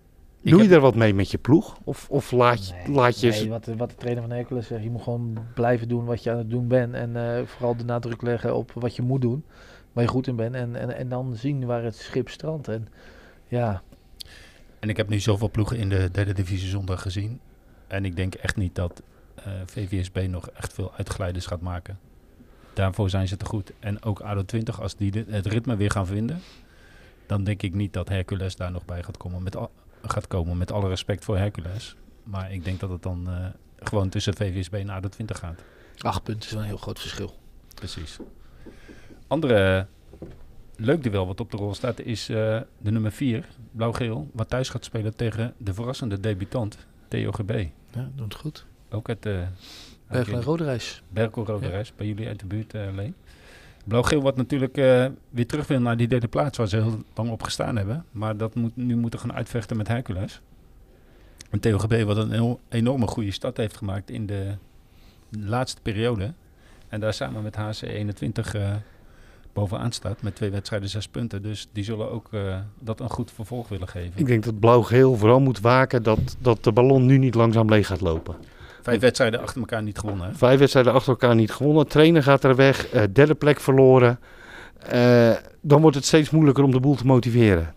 Doe 0.43 0.57
je 0.57 0.63
heb- 0.63 0.73
er 0.73 0.81
wat 0.81 0.95
mee 0.95 1.15
met 1.15 1.31
je 1.31 1.39
ploeg? 1.39 1.79
Of, 1.85 2.11
of 2.11 2.31
laat 2.31 2.69
je, 2.69 2.75
nee, 2.75 2.89
laat 2.95 3.21
je 3.21 3.29
nee, 3.31 3.49
wat, 3.49 3.65
de- 3.65 3.77
wat 3.77 3.91
de 3.91 3.97
trainer 3.97 4.23
van 4.23 4.33
Hercules 4.33 4.67
zegt, 4.67 4.83
je 4.83 4.91
moet 4.91 5.03
gewoon 5.03 5.39
blijven 5.55 5.89
doen 5.89 6.05
wat 6.05 6.23
je 6.23 6.31
aan 6.31 6.39
het 6.39 6.51
doen 6.51 6.69
bent. 6.69 6.95
En 6.95 7.17
eh, 7.37 7.47
vooral 7.47 7.77
de 7.77 7.85
nadruk 7.85 8.23
leggen 8.23 8.57
op 8.57 8.73
wat 8.73 8.97
je 8.97 9.03
moet 9.03 9.21
doen, 9.21 9.45
waar 9.93 10.05
je 10.05 10.11
goed 10.11 10.27
in 10.27 10.37
bent. 10.37 10.55
En, 10.55 10.77
en, 10.77 10.97
en 10.97 11.09
dan 11.09 11.37
zien 11.37 11.67
waar 11.67 11.83
het 11.83 11.97
schip 11.97 12.29
strandt. 12.29 12.69
En 12.69 12.89
ja, 13.49 13.83
En 14.81 14.89
ik 14.89 14.97
heb 14.97 15.09
nu 15.09 15.21
zoveel 15.21 15.51
ploegen 15.51 15.77
in 15.77 15.89
de 15.89 16.09
derde 16.13 16.33
divisie 16.33 16.69
zondag 16.69 17.03
gezien. 17.03 17.41
En 17.87 18.05
ik 18.05 18.17
denk 18.17 18.35
echt 18.35 18.57
niet 18.57 18.75
dat 18.75 19.03
eh, 19.35 19.53
VVSB 19.67 20.27
nog 20.29 20.49
echt 20.51 20.73
veel 20.73 20.93
uitglijders 20.97 21.47
gaat 21.47 21.61
maken. 21.61 21.99
Daarvoor 22.75 23.11
zijn 23.11 23.29
ze 23.29 23.37
te 23.37 23.45
goed. 23.45 23.73
En 23.81 24.03
ook 24.03 24.21
ADO 24.21 24.45
20, 24.45 24.81
als 24.81 24.97
die 24.97 25.25
het 25.29 25.47
ritme 25.47 25.77
weer 25.77 25.91
gaan 25.91 26.07
vinden, 26.07 26.41
dan 27.33 27.45
denk 27.45 27.63
ik 27.63 27.75
niet 27.75 27.93
dat 27.93 28.09
Hercules 28.09 28.57
daar 28.57 28.71
nog 28.71 28.85
bij 28.85 29.03
gaat 29.03 29.17
komen. 29.17 29.43
Met, 29.43 29.57
al- 29.57 29.71
gaat 30.03 30.27
komen, 30.27 30.59
met 30.59 30.73
alle 30.73 30.89
respect 30.89 31.25
voor 31.25 31.37
Hercules. 31.39 31.97
Maar 32.25 32.53
ik 32.53 32.65
denk 32.65 32.81
dat 32.81 32.91
het 32.91 33.03
dan 33.03 33.29
eh, 33.29 33.47
gewoon 33.79 34.09
tussen 34.09 34.35
VVSB 34.37 34.73
en 34.75 34.91
ADO 34.91 35.09
20 35.09 35.39
gaat. 35.39 35.63
Acht 35.99 36.23
punten 36.23 36.43
is 36.49 36.51
wel 36.53 36.61
een 36.63 36.69
heel 36.69 36.77
groot 36.77 37.01
verschil. 37.01 37.35
Precies. 37.75 38.19
Andere 39.27 39.87
leuk 40.77 41.03
duel 41.03 41.27
wat 41.27 41.41
op 41.41 41.51
de 41.51 41.57
rol 41.57 41.75
staat 41.75 42.01
is 42.01 42.29
eh, 42.29 42.61
de 42.79 42.91
nummer 42.91 43.13
4, 43.13 43.49
Blauw-Geel, 43.71 44.31
wat 44.33 44.49
thuis 44.49 44.69
gaat 44.69 44.85
spelen 44.85 45.17
tegen 45.17 45.55
de 45.59 45.75
verrassende 45.75 46.21
debutant, 46.21 46.79
TOGB. 47.09 47.67
Ja, 47.95 48.11
doet 48.15 48.33
het 48.33 48.41
goed. 48.43 48.67
Ook 48.91 49.09
uit 49.09 49.23
de 49.23 49.45
Berkel 50.09 50.35
en 50.35 50.43
Roderijs. 50.43 51.03
Berkel 51.09 51.45
Rode 51.47 51.65
Ja. 51.67 51.71
Reis, 51.71 51.93
bij 51.97 52.07
jullie 52.07 52.27
uit 52.29 52.41
de 52.41 52.47
buurt, 52.47 52.75
eh 52.75 52.93
Leen. 52.95 53.15
Blauw-Geel 53.85 54.23
wat 54.23 54.37
natuurlijk 54.37 54.77
eh, 54.77 55.07
weer 55.31 55.47
terug 55.47 55.67
wil 55.67 55.81
naar 55.81 55.97
die 55.97 56.09
derde 56.09 56.29
plaats 56.29 56.59
waar 56.59 56.69
ze 56.69 56.77
heel 56.77 57.03
lang 57.15 57.31
op 57.31 57.43
gestaan 57.43 57.77
hebben. 57.77 58.05
Maar 58.11 58.37
dat 58.37 58.55
moet 58.55 58.77
nu 58.77 58.97
moeten 58.97 59.21
gaan 59.21 59.33
uitvechten 59.33 59.77
met 59.77 59.89
Hercules. 59.89 60.41
En 61.51 61.61
TOGB 61.61 62.03
wat 62.03 62.17
een 62.17 62.31
heel, 62.31 62.61
enorme 62.69 63.07
goede 63.07 63.31
start 63.31 63.57
heeft 63.57 63.77
gemaakt 63.77 64.11
in 64.11 64.27
de 64.27 64.55
laatste 65.31 65.81
periode. 65.83 66.33
En 66.89 67.01
daar 67.01 67.15
samen 67.15 67.43
met 67.43 67.57
HC 67.57 67.83
21 67.83 68.55
eh, 68.55 68.75
bovenaan 69.53 69.93
staat 69.93 70.23
met 70.23 70.35
twee 70.35 70.51
wedstrijden 70.51 70.89
zes 70.89 71.09
punten. 71.09 71.43
Dus 71.43 71.69
die 71.73 71.85
zullen 71.85 72.11
ook 72.11 72.29
eh, 72.31 72.59
dat 72.79 73.01
een 73.01 73.11
goed 73.11 73.31
vervolg 73.31 73.69
willen 73.69 73.89
geven. 73.89 74.13
Ik 74.15 74.27
denk 74.27 74.45
dat 74.45 74.61
blauw-geel 74.61 75.17
vooral 75.17 75.41
moet 75.41 75.61
waken 75.61 76.03
dat, 76.03 76.37
dat 76.39 76.65
de 76.65 76.73
ballon 76.73 77.07
nu 77.07 77.19
niet 77.19 77.35
langzaam 77.35 77.69
leeg 77.69 77.87
gaat 77.87 78.01
lopen. 78.01 78.37
Vijf 78.83 79.01
wedstrijden 79.01 79.41
achter 79.41 79.61
elkaar 79.61 79.83
niet 79.83 79.99
gewonnen. 79.99 80.27
Hè? 80.29 80.35
Vijf 80.35 80.59
wedstrijden 80.59 80.93
achter 80.93 81.11
elkaar 81.11 81.35
niet 81.35 81.51
gewonnen. 81.53 81.89
Trainer 81.89 82.23
gaat 82.23 82.45
er 82.45 82.57
weg. 82.57 82.89
eh, 82.89 83.03
derde 83.13 83.35
plek 83.35 83.61
verloren. 83.61 84.19
Eh, 84.79 85.33
dan 85.61 85.81
wordt 85.81 85.97
het 85.97 86.05
steeds 86.05 86.31
moeilijker 86.31 86.65
om 86.65 86.71
de 86.71 86.81
boel 86.81 86.95
te 86.95 87.07
motiveren. 87.07 87.75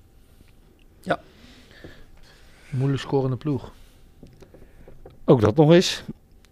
Moeilijk 2.70 3.02
scorende 3.02 3.36
ploeg. 3.38 3.72
Ook 5.26 5.42
dat 5.42 5.56
nog 5.56 5.72
eens. 5.72 6.04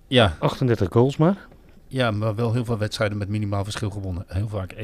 Ja, 0.08 0.36
38 0.40 0.88
goals 0.92 1.18
maar. 1.18 1.48
ja, 1.88 2.12
maar 2.12 2.36
wel 2.36 2.54
heel 2.54 2.66
veel 2.66 2.78
wedstrijden 2.78 3.18
met 3.18 3.30
minimaal 3.30 3.64
verschil 3.64 3.90
gewonnen. 3.90 4.24
Heel 4.28 4.48
vaak 4.48 4.74
1-0. 4.74 4.78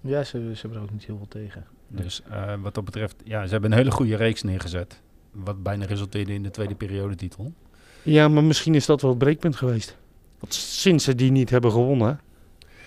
Ja, 0.00 0.24
ze, 0.24 0.50
ze 0.54 0.60
hebben 0.60 0.78
er 0.78 0.84
ook 0.84 0.90
niet 0.92 1.04
heel 1.04 1.16
veel 1.16 1.28
tegen. 1.28 1.64
Dus 1.88 2.22
eh, 2.30 2.54
wat 2.60 2.74
dat 2.74 2.84
betreft, 2.84 3.14
ja, 3.24 3.44
ze 3.46 3.52
hebben 3.52 3.72
een 3.72 3.76
hele 3.78 3.90
goede 3.90 4.16
reeks 4.16 4.42
neergezet. 4.42 5.00
Wat 5.30 5.62
bijna 5.62 5.84
resulteerde 5.84 6.32
in 6.34 6.42
de 6.42 6.50
tweede 6.50 6.74
periodetitel. 6.74 7.52
Ja, 8.02 8.28
maar 8.28 8.44
misschien 8.44 8.74
is 8.74 8.86
dat 8.86 9.00
wel 9.00 9.10
het 9.10 9.18
breekpunt 9.18 9.56
geweest. 9.56 9.96
Want 10.38 10.54
sinds 10.54 11.04
ze 11.04 11.14
die 11.14 11.30
niet 11.30 11.50
hebben 11.50 11.70
gewonnen, 11.70 12.20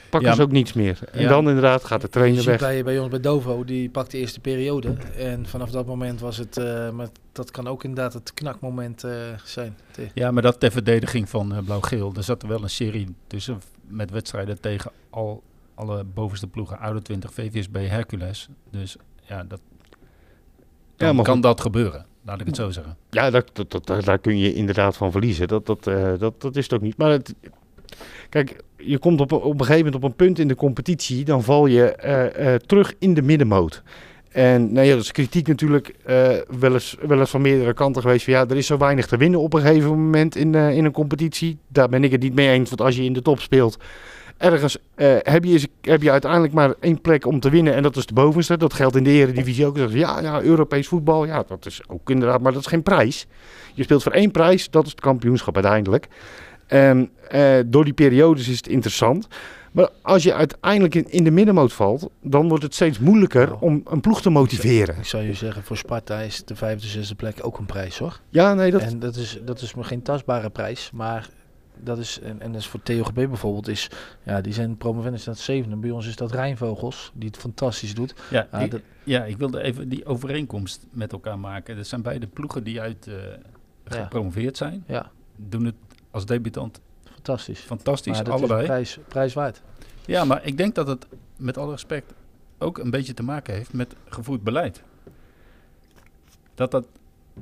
pakken 0.10 0.30
Ja, 0.30 0.36
ze 0.36 0.42
ook 0.42 0.52
niets 0.52 0.74
meer. 0.74 1.00
En 1.12 1.22
ja. 1.22 1.30
dan 1.30 1.48
inderdaad 1.48 1.84
gaat 1.84 2.02
de 2.02 2.08
Je 2.08 2.12
trainer 2.14 2.38
ziet 2.42 2.46
weg. 2.50 2.60
bij, 2.60 2.84
bij 2.84 3.00
ons 3.00 3.10
bij 3.10 3.20
Dovo, 3.20 3.64
die 3.66 3.90
pakt 3.90 4.12
de 4.12 4.18
eerste 4.18 4.40
periode. 4.40 4.96
En 5.18 5.46
vanaf 5.48 5.72
dat 5.72 5.86
moment 5.86 6.20
was 6.20 6.38
het, 6.38 6.58
eh, 6.58 6.90
maar 6.90 7.08
dat 7.32 7.52
kan 7.52 7.68
ook 7.68 7.84
inderdaad 7.84 8.14
het 8.14 8.34
knakmoment 8.34 9.04
eh, 9.04 9.12
zijn. 9.44 9.78
Ja, 10.14 10.32
maar 10.32 10.42
dat 10.42 10.60
ter 10.60 10.72
verdediging 10.72 11.30
van 11.30 11.54
eh, 11.56 11.64
Blauw-Geel. 11.64 12.14
Er 12.16 12.24
zat 12.24 12.42
er 12.42 12.48
wel 12.48 12.64
een 12.64 12.70
serie 12.70 13.16
tussen 13.28 13.62
met 13.88 14.12
wedstrijden 14.12 14.60
tegen 14.62 14.92
al, 15.10 15.44
alle 15.76 16.04
bovenste 16.04 16.48
ploegen. 16.48 16.80
Oude 16.80 17.02
20, 17.02 17.34
VVSB, 17.34 17.76
Hercules. 17.76 18.48
Dus 18.70 18.96
ja, 19.22 19.44
dat, 19.44 19.60
dan 20.96 21.08
Ja, 21.08 21.14
maar 21.14 21.24
kan 21.24 21.34
goed. 21.34 21.44
dat 21.44 21.62
gebeuren. 21.62 22.06
Laat 22.26 22.40
ik 22.40 22.46
het 22.46 22.56
zo 22.56 22.70
zeggen. 22.70 22.98
Ja, 23.10 23.30
dat, 23.30 23.50
dat, 23.54 23.72
dat, 23.72 24.04
daar- 24.06 24.18
kun 24.20 24.38
je 24.38 24.54
inderdaad 24.54 24.98
van 24.98 25.12
verliezen. 25.12 25.48
Dat, 25.48 25.66
dat, 25.66 25.88
eh, 25.88 26.12
dat, 26.20 26.42
dat 26.42 26.56
is 26.56 26.64
het 26.64 26.74
ook 26.74 26.82
niet. 26.82 26.98
Maar 26.98 27.20
kijk, 28.30 28.56
je 28.78 28.98
komt 28.98 29.22
op, 29.22 29.32
op 29.32 29.44
een 29.60 29.66
gegeven 29.66 29.86
moment 29.86 29.96
op 29.96 30.04
een 30.04 30.16
punt 30.16 30.40
in 30.40 30.48
de 30.48 30.56
competitie. 30.56 31.26
Dan 31.26 31.44
val 31.44 31.66
je 31.66 31.96
eh, 31.96 32.54
eh, 32.54 32.60
terug 32.60 32.94
in 33.00 33.14
de 33.14 33.22
middenmoot. 33.22 33.84
En 34.30 34.74
nou 34.74 34.86
ja, 34.88 34.94
dat 34.94 35.04
is 35.04 35.12
kritiek 35.12 35.48
natuurlijk 35.48 35.96
wel, 36.60 36.74
eens, 36.74 36.96
wel 37.08 37.20
eens 37.20 37.30
van 37.30 37.42
meerdere 37.42 37.74
kanten 37.74 38.02
geweest. 38.02 38.24
Van, 38.24 38.34
ja, 38.34 38.46
er 38.48 38.58
is 38.58 38.66
zo 38.68 38.78
weinig 38.78 39.08
te 39.08 39.18
winnen 39.18 39.40
op 39.40 39.54
een 39.54 39.62
gegeven 39.62 39.90
moment 39.90 40.36
in, 40.36 40.56
in 40.56 40.86
een 40.86 40.92
competitie. 40.92 41.58
Daar 41.68 41.90
ben 41.90 42.04
ik 42.04 42.12
het 42.12 42.22
niet 42.22 42.36
mee 42.36 42.50
eens. 42.50 42.70
Want 42.70 42.82
als 42.82 42.96
je 42.96 43.04
in 43.04 43.14
de 43.14 43.22
top 43.22 43.40
speelt, 43.40 43.78
ergens 44.38 44.78
eh, 44.96 45.16
heb, 45.22 45.44
je, 45.44 45.52
eens- 45.52 45.68
heb 45.82 46.02
je 46.02 46.12
uiteindelijk 46.12 46.54
maar 46.54 46.74
één 46.80 47.02
plek 47.02 47.26
om 47.26 47.40
te 47.40 47.50
winnen. 47.50 47.74
En 47.74 47.84
dat 47.84 47.96
is 47.96 48.06
de 48.06 48.14
bovenste. 48.14 48.58
Dat 48.58 48.74
geldt 48.74 48.96
in 48.96 49.04
de 49.04 49.10
eredivisie 49.10 49.66
ook. 49.66 49.78
Ja, 49.78 50.20
ja, 50.22 50.42
Europees 50.42 50.88
voetbal. 50.88 51.26
Ja, 51.26 51.44
dat 51.48 51.66
is 51.66 51.82
ook 51.88 52.10
inderdaad. 52.10 52.42
Maar 52.42 52.52
dat 52.52 52.62
is 52.62 52.68
geen 52.68 52.84
prijs. 52.84 53.26
Je 53.74 53.84
speelt 53.84 54.04
voor 54.04 54.12
één 54.12 54.32
prijs. 54.32 54.70
Dat 54.70 54.86
is 54.86 54.92
het 54.92 55.02
kampioenschap 55.02 55.56
uiteindelijk. 55.56 56.08
En 56.68 57.10
eh, 57.30 57.58
door 57.66 57.84
die 57.84 57.94
periodes 57.94 58.48
is 58.48 58.58
het 58.58 58.68
interessant. 58.68 59.28
Maar 59.72 59.90
als 60.02 60.24
je 60.24 60.34
uiteindelijk 60.34 60.96
in, 60.96 61.10
in 61.12 61.24
de 61.24 61.32
middenmoot 61.32 61.74
valt, 61.74 62.10
dan 62.22 62.48
wordt 62.48 62.64
het 62.64 62.74
steeds 62.74 63.00
moeilijker 63.00 63.56
om 63.60 63.82
een 63.90 64.02
ploeg 64.02 64.22
te 64.22 64.30
motiveren. 64.30 64.98
Ik 64.98 65.06
zou 65.06 65.24
je 65.24 65.34
zeggen, 65.34 65.64
voor 65.64 65.78
Sparta 65.78 66.20
is 66.20 66.46
de 66.46 66.56
vijfde, 66.56 66.88
zesde 66.88 67.16
plek 67.16 67.38
ook 67.42 67.58
een 67.58 67.66
prijs 67.66 67.98
hoor. 67.98 68.20
Ja, 68.30 68.54
nee, 68.54 68.72
dat, 68.72 68.82
En 68.82 69.00
dat 69.00 69.16
is, 69.16 69.40
dat 69.46 69.62
is 69.62 69.74
maar 69.76 69.86
geen 69.86 70.02
tastbare 70.02 70.50
prijs, 70.50 70.90
maar 70.94 71.30
dat 71.80 71.98
is, 71.98 72.20
en, 72.20 72.42
en 72.42 72.52
dat 72.52 72.62
is 72.62 72.68
voor 72.68 72.82
TOGB 72.84 73.14
bijvoorbeeld, 73.14 73.68
is, 73.68 73.90
ja, 74.24 74.42
die 74.42 74.54
zijn 74.54 74.78
promovendus 74.78 75.22
staat 75.22 75.38
zevende. 75.38 75.76
Bij 75.76 75.90
ons 75.92 76.08
is 76.08 76.16
dat 76.16 76.32
Rijnvogels, 76.32 77.12
die 77.14 77.28
het 77.28 77.38
fantastisch 77.38 77.96
doet. 77.96 78.14
Ja, 78.30 78.48
Ja, 78.52 78.60
die- 78.60 78.70
dat- 78.70 78.82
ja, 79.04 79.24
ik 79.26 79.38
wilde 79.38 79.62
even 79.62 79.90
die 79.90 80.06
overeenkomst 80.06 80.86
met 80.90 81.12
elkaar 81.12 81.40
maken. 81.40 81.76
Dat 81.76 81.88
zijn 81.88 82.02
beide 82.02 82.28
ploegen 82.28 82.64
die 82.64 82.82
uit 82.82 83.06
Ja. 83.08 83.38
gepromoveerd 84.04 84.58
zijn. 84.58 84.84
Ja, 84.88 85.12
Doen 85.36 85.66
het 85.66 85.76
als 86.12 86.26
debutant 86.26 86.82
fantastisch. 87.14 87.60
fantastisch, 87.60 88.14
maar 88.16 88.24
dat 88.24 88.34
allebei. 88.34 88.62
is 88.62 88.66
prijs, 88.68 89.00
prijs 89.08 89.34
waard. 89.34 89.62
Ja, 90.06 90.26
maar 90.26 90.46
ik 90.46 90.58
denk 90.58 90.76
dat 90.76 90.88
het 90.88 91.08
met 91.36 91.58
alle 91.58 91.72
respect 91.72 92.14
ook 92.58 92.78
een 92.78 92.90
beetje 92.90 93.14
te 93.14 93.24
maken 93.24 93.54
heeft 93.54 93.74
met 93.74 93.96
gevoerd 94.06 94.44
beleid. 94.44 94.84
Dat 96.56 96.72
dat 96.72 96.86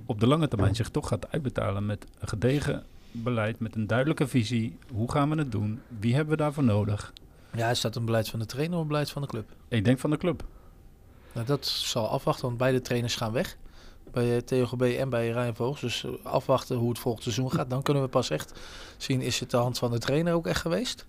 op 0.06 0.20
de 0.20 0.28
lange 0.28 0.48
termijn 0.48 0.76
zich 0.76 0.90
toch 0.90 1.08
gaat 1.08 1.32
uitbetalen 1.32 1.86
met 1.86 2.06
een 2.20 2.28
gedegen 2.28 2.84
beleid, 3.14 3.60
met 3.60 3.76
een 3.76 3.88
duidelijke 3.88 4.28
visie. 4.28 4.78
Hoe 4.94 5.12
gaan 5.12 5.30
we 5.30 5.36
het 5.36 5.52
doen? 5.52 5.82
Wie 6.00 6.16
hebben 6.16 6.38
we 6.38 6.42
daarvoor 6.42 6.64
nodig? 6.64 7.14
Ja, 7.56 7.70
is 7.70 7.82
dat 7.82 7.96
een 7.96 8.06
beleid 8.06 8.30
van 8.30 8.40
de 8.40 8.46
trainer 8.46 8.76
of 8.76 8.82
een 8.82 8.88
beleid 8.88 9.10
van 9.10 9.22
de 9.22 9.28
club? 9.28 9.50
Ik 9.68 9.86
denk 9.86 10.00
van 10.00 10.10
de 10.10 10.18
club. 10.18 10.44
Nou, 11.34 11.46
dat 11.46 11.66
zal 11.66 12.10
afwachten, 12.10 12.46
want 12.46 12.58
beide 12.58 12.82
trainers 12.82 13.16
gaan 13.16 13.32
weg. 13.32 13.58
Bij 14.12 14.36
eh, 14.36 14.42
TOGB 14.42 14.82
en 14.82 15.10
bij 15.10 15.30
Rijnvogels. 15.30 15.82
Dus 15.82 16.04
eh, 16.04 16.12
afwachten 16.24 16.78
hoe 16.78 16.90
het 16.90 17.00
volgend 17.00 17.24
seizoen 17.24 17.52
gaat. 17.52 17.70
Dan 17.70 17.82
kunnen 17.82 18.04
we 18.04 18.10
pas 18.10 18.30
echt 18.30 18.60
zien, 18.98 19.22
is 19.22 19.40
het 19.40 19.52
de 19.52 19.58
hand 19.58 19.78
van 19.78 19.92
de 19.92 20.00
trainer 20.00 20.34
ook 20.34 20.48
echt 20.48 20.62
geweest? 20.62 21.06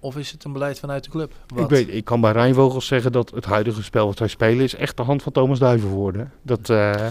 Of 0.00 0.16
is 0.16 0.30
het 0.30 0.44
een 0.44 0.52
beleid 0.52 0.78
vanuit 0.78 1.04
de 1.04 1.10
club? 1.10 1.32
ik, 1.56 1.68
weet, 1.68 1.88
ik 1.88 2.04
kan 2.04 2.20
bij 2.20 2.32
Rijnvogels 2.32 2.86
zeggen 2.86 3.12
dat 3.12 3.30
het 3.30 3.44
huidige 3.44 3.82
spel 3.82 4.06
wat 4.06 4.18
wij 4.18 4.28
spelen 4.28 4.64
is 4.64 4.74
echt 4.74 4.96
de 4.96 5.02
hand 5.02 5.22
van 5.22 5.32
Thomas 5.32 5.58
Duivenvoorde. 5.58 6.28
Dat, 6.42 6.70
eh, 6.70 7.06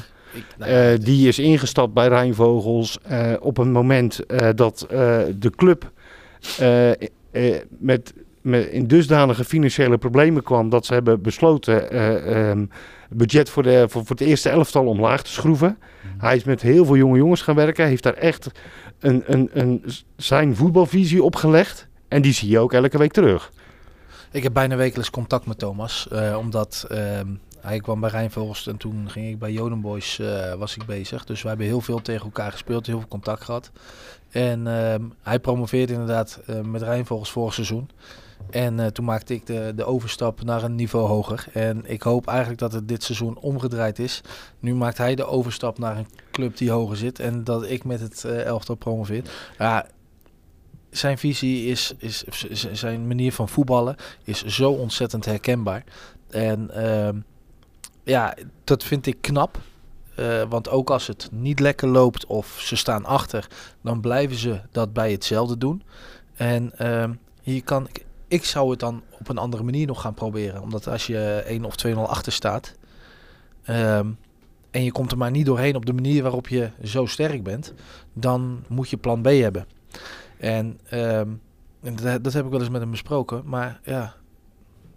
Nou 0.58 0.72
eh, 0.72 0.78
het- 0.84 1.06
die 1.06 1.28
is 1.28 1.40
ingestapt 1.40 1.94
bij 1.94 2.08
Rijnvogels 2.08 3.00
eh, 3.02 3.34
op 3.40 3.58
een 3.58 3.72
moment 3.72 4.26
eh, 4.26 4.50
dat 4.56 4.86
de 5.40 5.52
club 5.56 5.92
met, 7.80 8.14
met 8.42 8.68
in 8.68 8.88
dusdanige 8.88 9.44
financiële 9.44 9.98
problemen 9.98 10.44
kwam 10.44 10.70
dat 10.70 10.86
ze 10.86 10.94
hebben 10.94 11.22
besloten 11.22 11.74
het 13.10 13.18
budget 13.18 13.50
voor, 13.50 13.64
de, 13.64 13.86
voor, 13.90 14.06
voor 14.06 14.16
het 14.16 14.28
eerste 14.28 14.50
elftal 14.50 14.86
omlaag 14.86 15.24
te 15.24 15.32
schroeven. 15.32 15.78
Hij 16.18 16.36
is 16.36 16.44
met 16.44 16.62
heel 16.62 16.86
veel 16.86 16.96
jonge 16.98 17.18
jongens 17.18 17.42
gaan 17.42 17.56
werken, 17.56 17.86
heeft 17.86 18.04
daar 18.04 18.14
echt 18.14 18.52
een, 19.00 19.24
een, 19.26 19.50
een, 19.54 19.84
zijn 20.16 20.56
voetbalvisie 20.56 21.24
opgelegd. 21.24 21.88
En 22.08 22.22
die 22.22 22.34
zie 22.34 22.50
je 22.50 22.60
ook 22.60 22.74
elke 22.74 22.98
week 22.98 23.12
terug. 23.12 23.52
Ik 24.32 24.44
heb 24.44 24.54
bijna 24.54 24.76
wekelijks 24.76 25.10
contact 25.10 25.46
met 25.46 25.58
Thomas, 25.60 26.08
omdat 26.38 26.86
ehm, 26.90 27.28
hij 27.62 27.80
kwam 27.80 28.00
bij 28.00 28.10
Rijnvogels 28.10 28.68
en 28.68 28.78
toen 28.78 29.10
ging 29.10 29.30
ik 29.30 29.40
bij 29.40 29.52
Joden 29.52 29.82
Boys 29.82 30.20
eh, 30.20 30.54
was 30.54 30.76
ik 30.76 30.86
bezig. 30.86 31.26
Dus 31.26 31.42
we 31.42 31.48
hebben 31.48 31.66
heel 31.66 31.82
veel 31.82 32.02
tegen 32.02 32.26
elkaar 32.26 32.52
gespeeld, 32.52 32.86
heel 32.86 33.00
veel 33.00 33.08
contact 33.08 33.44
gehad. 33.44 33.72
En 34.30 34.68
ehm, 34.68 35.04
hij 35.22 35.40
promoveerde 35.40 35.94
inderdaad 35.94 36.40
eh, 36.46 36.62
met 36.62 36.82
Rijnvogels 36.82 37.32
vorig 37.32 37.54
seizoen. 37.54 37.90
En 38.50 38.80
eh, 38.80 38.88
toen 38.88 39.06
maakte 39.06 39.34
ik 39.34 39.46
de, 39.46 39.74
de 39.76 39.86
overstap 39.86 40.44
naar 40.44 40.64
een 40.64 40.76
niveau 40.76 41.08
hoger. 41.08 41.46
En 41.54 41.84
ik 41.86 42.02
hoop 42.02 42.28
eigenlijk 42.28 42.60
dat 42.60 42.74
het 42.74 42.88
dit 42.88 43.04
seizoen 43.04 43.38
omgedraaid 43.38 44.00
is. 44.00 44.22
Nu 44.60 44.76
maakt 44.76 44.98
hij 44.98 45.16
de 45.16 45.26
overstap 45.26 45.78
naar 45.78 45.98
een 45.98 46.08
club 46.32 46.58
die 46.58 46.72
hoger 46.72 46.98
zit. 46.98 47.20
En 47.20 47.44
dat 47.44 47.70
ik 47.70 47.84
met 47.84 48.00
het 48.00 48.24
elftal 48.24 48.76
promoveer. 48.76 49.24
Ja, 49.58 49.86
zijn 50.90 51.18
visie 51.18 51.66
is, 51.66 51.94
is, 51.98 52.24
zijn 52.72 53.08
manier 53.08 53.34
van 53.34 53.50
voetballen 53.50 53.96
is 54.24 54.46
zo 54.46 54.72
ontzettend 54.72 55.26
herkenbaar. 55.26 55.84
En 56.30 56.72
ehm, 56.72 57.20
ja, 58.10 58.36
dat 58.64 58.84
vind 58.84 59.06
ik 59.06 59.18
knap. 59.22 59.60
Eh, 60.16 60.44
want 60.50 60.70
ook 60.70 60.90
als 60.90 61.08
het 61.08 61.30
niet 61.32 61.60
lekker 61.60 61.88
loopt 61.88 62.26
of 62.26 62.60
ze 62.60 62.76
staan 62.76 63.06
achter, 63.06 63.48
dan 63.82 64.02
blijven 64.02 64.38
ze 64.38 64.62
dat 64.72 64.94
bij 64.94 65.12
hetzelfde 65.12 65.58
doen. 65.58 65.84
En 66.36 66.72
hier 67.42 67.64
kan 67.64 67.88
ik, 67.88 68.06
ik 68.28 68.46
zou 68.46 68.70
het 68.70 68.80
dan 68.80 69.04
op 69.20 69.30
een 69.30 69.38
andere 69.38 69.64
manier 69.64 69.88
nog 69.88 70.02
gaan 70.02 70.14
proberen. 70.14 70.62
Omdat 70.62 70.88
als 70.88 71.08
je 71.08 71.44
1 71.46 71.66
of 71.66 71.76
2-0 71.88 71.96
achter 71.96 72.32
staat 72.32 72.76
ehm, 73.64 74.08
en 74.72 74.84
je 74.84 74.92
komt 74.92 75.12
er 75.12 75.18
maar 75.18 75.32
niet 75.32 75.46
doorheen 75.46 75.76
op 75.76 75.86
de 75.86 75.94
manier 75.94 76.24
waarop 76.24 76.48
je 76.48 76.70
zo 76.84 77.06
sterk 77.06 77.44
bent, 77.44 77.74
dan 78.14 78.64
moet 78.68 78.90
je 78.90 78.98
plan 78.98 79.22
B 79.22 79.26
hebben. 79.26 79.66
En 80.38 80.80
ehm, 80.90 81.30
dat, 81.80 82.24
dat 82.24 82.34
heb 82.34 82.46
ik 82.46 82.52
wel 82.52 82.60
eens 82.60 82.70
met 82.70 82.82
hem 82.82 82.92
besproken. 82.92 83.42
Maar 83.46 83.80
ja, 83.84 84.16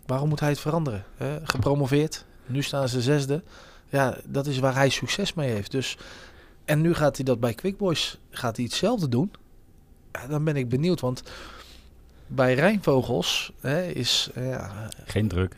waarom 0.07 0.29
moet 0.29 0.41
hij 0.41 0.49
het 0.49 0.61
veranderen? 0.61 1.05
Gepromoveerd, 1.43 2.25
nu 2.47 2.63
staan 2.63 2.89
ze 2.89 3.01
zesde. 3.01 3.43
Ja, 3.89 4.17
dat 4.25 4.47
is 4.47 4.59
waar 4.59 4.75
hij 4.75 4.89
succes 4.89 5.35
mee 5.35 5.51
heeft. 5.51 5.71
Dus, 5.71 5.97
en 6.65 6.81
nu 6.81 6.95
gaat 6.95 7.17
hij 7.17 7.25
dat 7.25 7.41
bij 7.41 7.55
Quick 7.55 7.77
Boys 7.77 8.19
gaat 8.31 8.57
hij 8.57 8.65
hetzelfde 8.65 9.09
doen. 9.09 9.33
Ja, 10.13 10.27
dan 10.27 10.45
ben 10.45 10.57
ik 10.57 10.69
benieuwd, 10.69 11.01
want 11.01 11.23
bij 12.27 12.55
Rijnvogels 12.55 13.53
hè, 13.61 13.83
is 13.87 14.31
eh, 14.35 14.49
ja, 14.49 14.89
Geen 15.05 15.29
druk. 15.29 15.57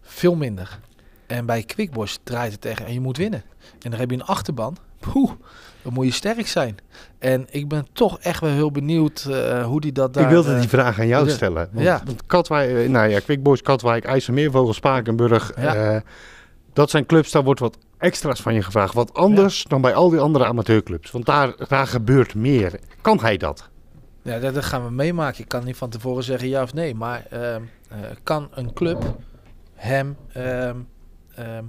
veel 0.00 0.34
minder. 0.34 0.78
En 1.26 1.46
bij 1.46 1.62
Quick 1.62 1.90
Boys 1.90 2.18
draait 2.22 2.52
het 2.52 2.60
tegen 2.60 2.86
en 2.86 2.92
je 2.92 3.00
moet 3.00 3.16
winnen. 3.16 3.42
En 3.82 3.90
dan 3.90 4.00
heb 4.00 4.10
je 4.10 4.16
een 4.16 4.24
achterban. 4.24 4.76
Poeh, 5.12 5.30
dan 5.82 5.92
moet 5.92 6.06
je 6.06 6.12
sterk 6.12 6.46
zijn. 6.46 6.76
En 7.18 7.46
ik 7.50 7.68
ben 7.68 7.86
toch 7.92 8.18
echt 8.18 8.40
wel 8.40 8.50
heel 8.50 8.70
benieuwd 8.70 9.26
eh, 9.30 9.64
hoe 9.64 9.80
die 9.80 9.92
dat 9.92 10.14
daar... 10.14 10.22
ik 10.22 10.28
wilde 10.28 10.52
eh, 10.52 10.60
die 10.60 10.68
vraag 10.68 10.98
aan 11.00 11.06
jou 11.06 11.30
stellen. 11.30 11.68
Want, 11.72 11.86
ja. 11.86 12.02
want 12.04 12.26
Katwijk, 12.26 12.76
eh, 12.76 12.88
nou 12.88 13.08
ja, 13.08 13.20
Quick 13.20 13.42
Boys, 13.42 13.62
Katwijk, 13.62 14.04
IJsselmeervogel, 14.04 14.72
Spakenburg. 14.72 15.52
Ja. 15.56 15.74
eh, 15.74 16.00
dat 16.72 16.90
zijn 16.90 17.06
clubs, 17.06 17.30
daar 17.30 17.44
wordt 17.44 17.60
wat 17.60 17.78
extra's 17.98 18.40
van 18.40 18.54
je 18.54 18.62
gevraagd. 18.62 18.94
Wat 18.94 19.14
anders 19.14 19.64
dan 19.68 19.80
bij 19.80 19.94
al 19.94 20.10
die 20.10 20.20
andere 20.20 20.44
amateurclubs. 20.44 21.10
Want 21.10 21.26
daar, 21.26 21.54
daar 21.68 21.86
gebeurt 21.86 22.34
meer. 22.34 22.80
Kan 23.00 23.20
hij 23.20 23.36
dat? 23.36 23.68
Ja, 24.22 24.38
dat, 24.38 24.54
dat 24.54 24.64
gaan 24.64 24.84
we 24.84 24.90
meemaken. 24.90 25.42
Ik 25.42 25.48
kan 25.48 25.64
niet 25.64 25.76
van 25.76 25.90
tevoren 25.90 26.24
zeggen 26.24 26.48
ja 26.48 26.62
of 26.62 26.74
nee. 26.74 26.94
Maar 26.94 27.26
ehm, 27.30 27.62
eh, 27.88 27.98
kan 28.22 28.48
een 28.54 28.72
club 28.72 29.16
hem 29.74 30.16
ehm, 30.32 30.76
ehm, 31.34 31.64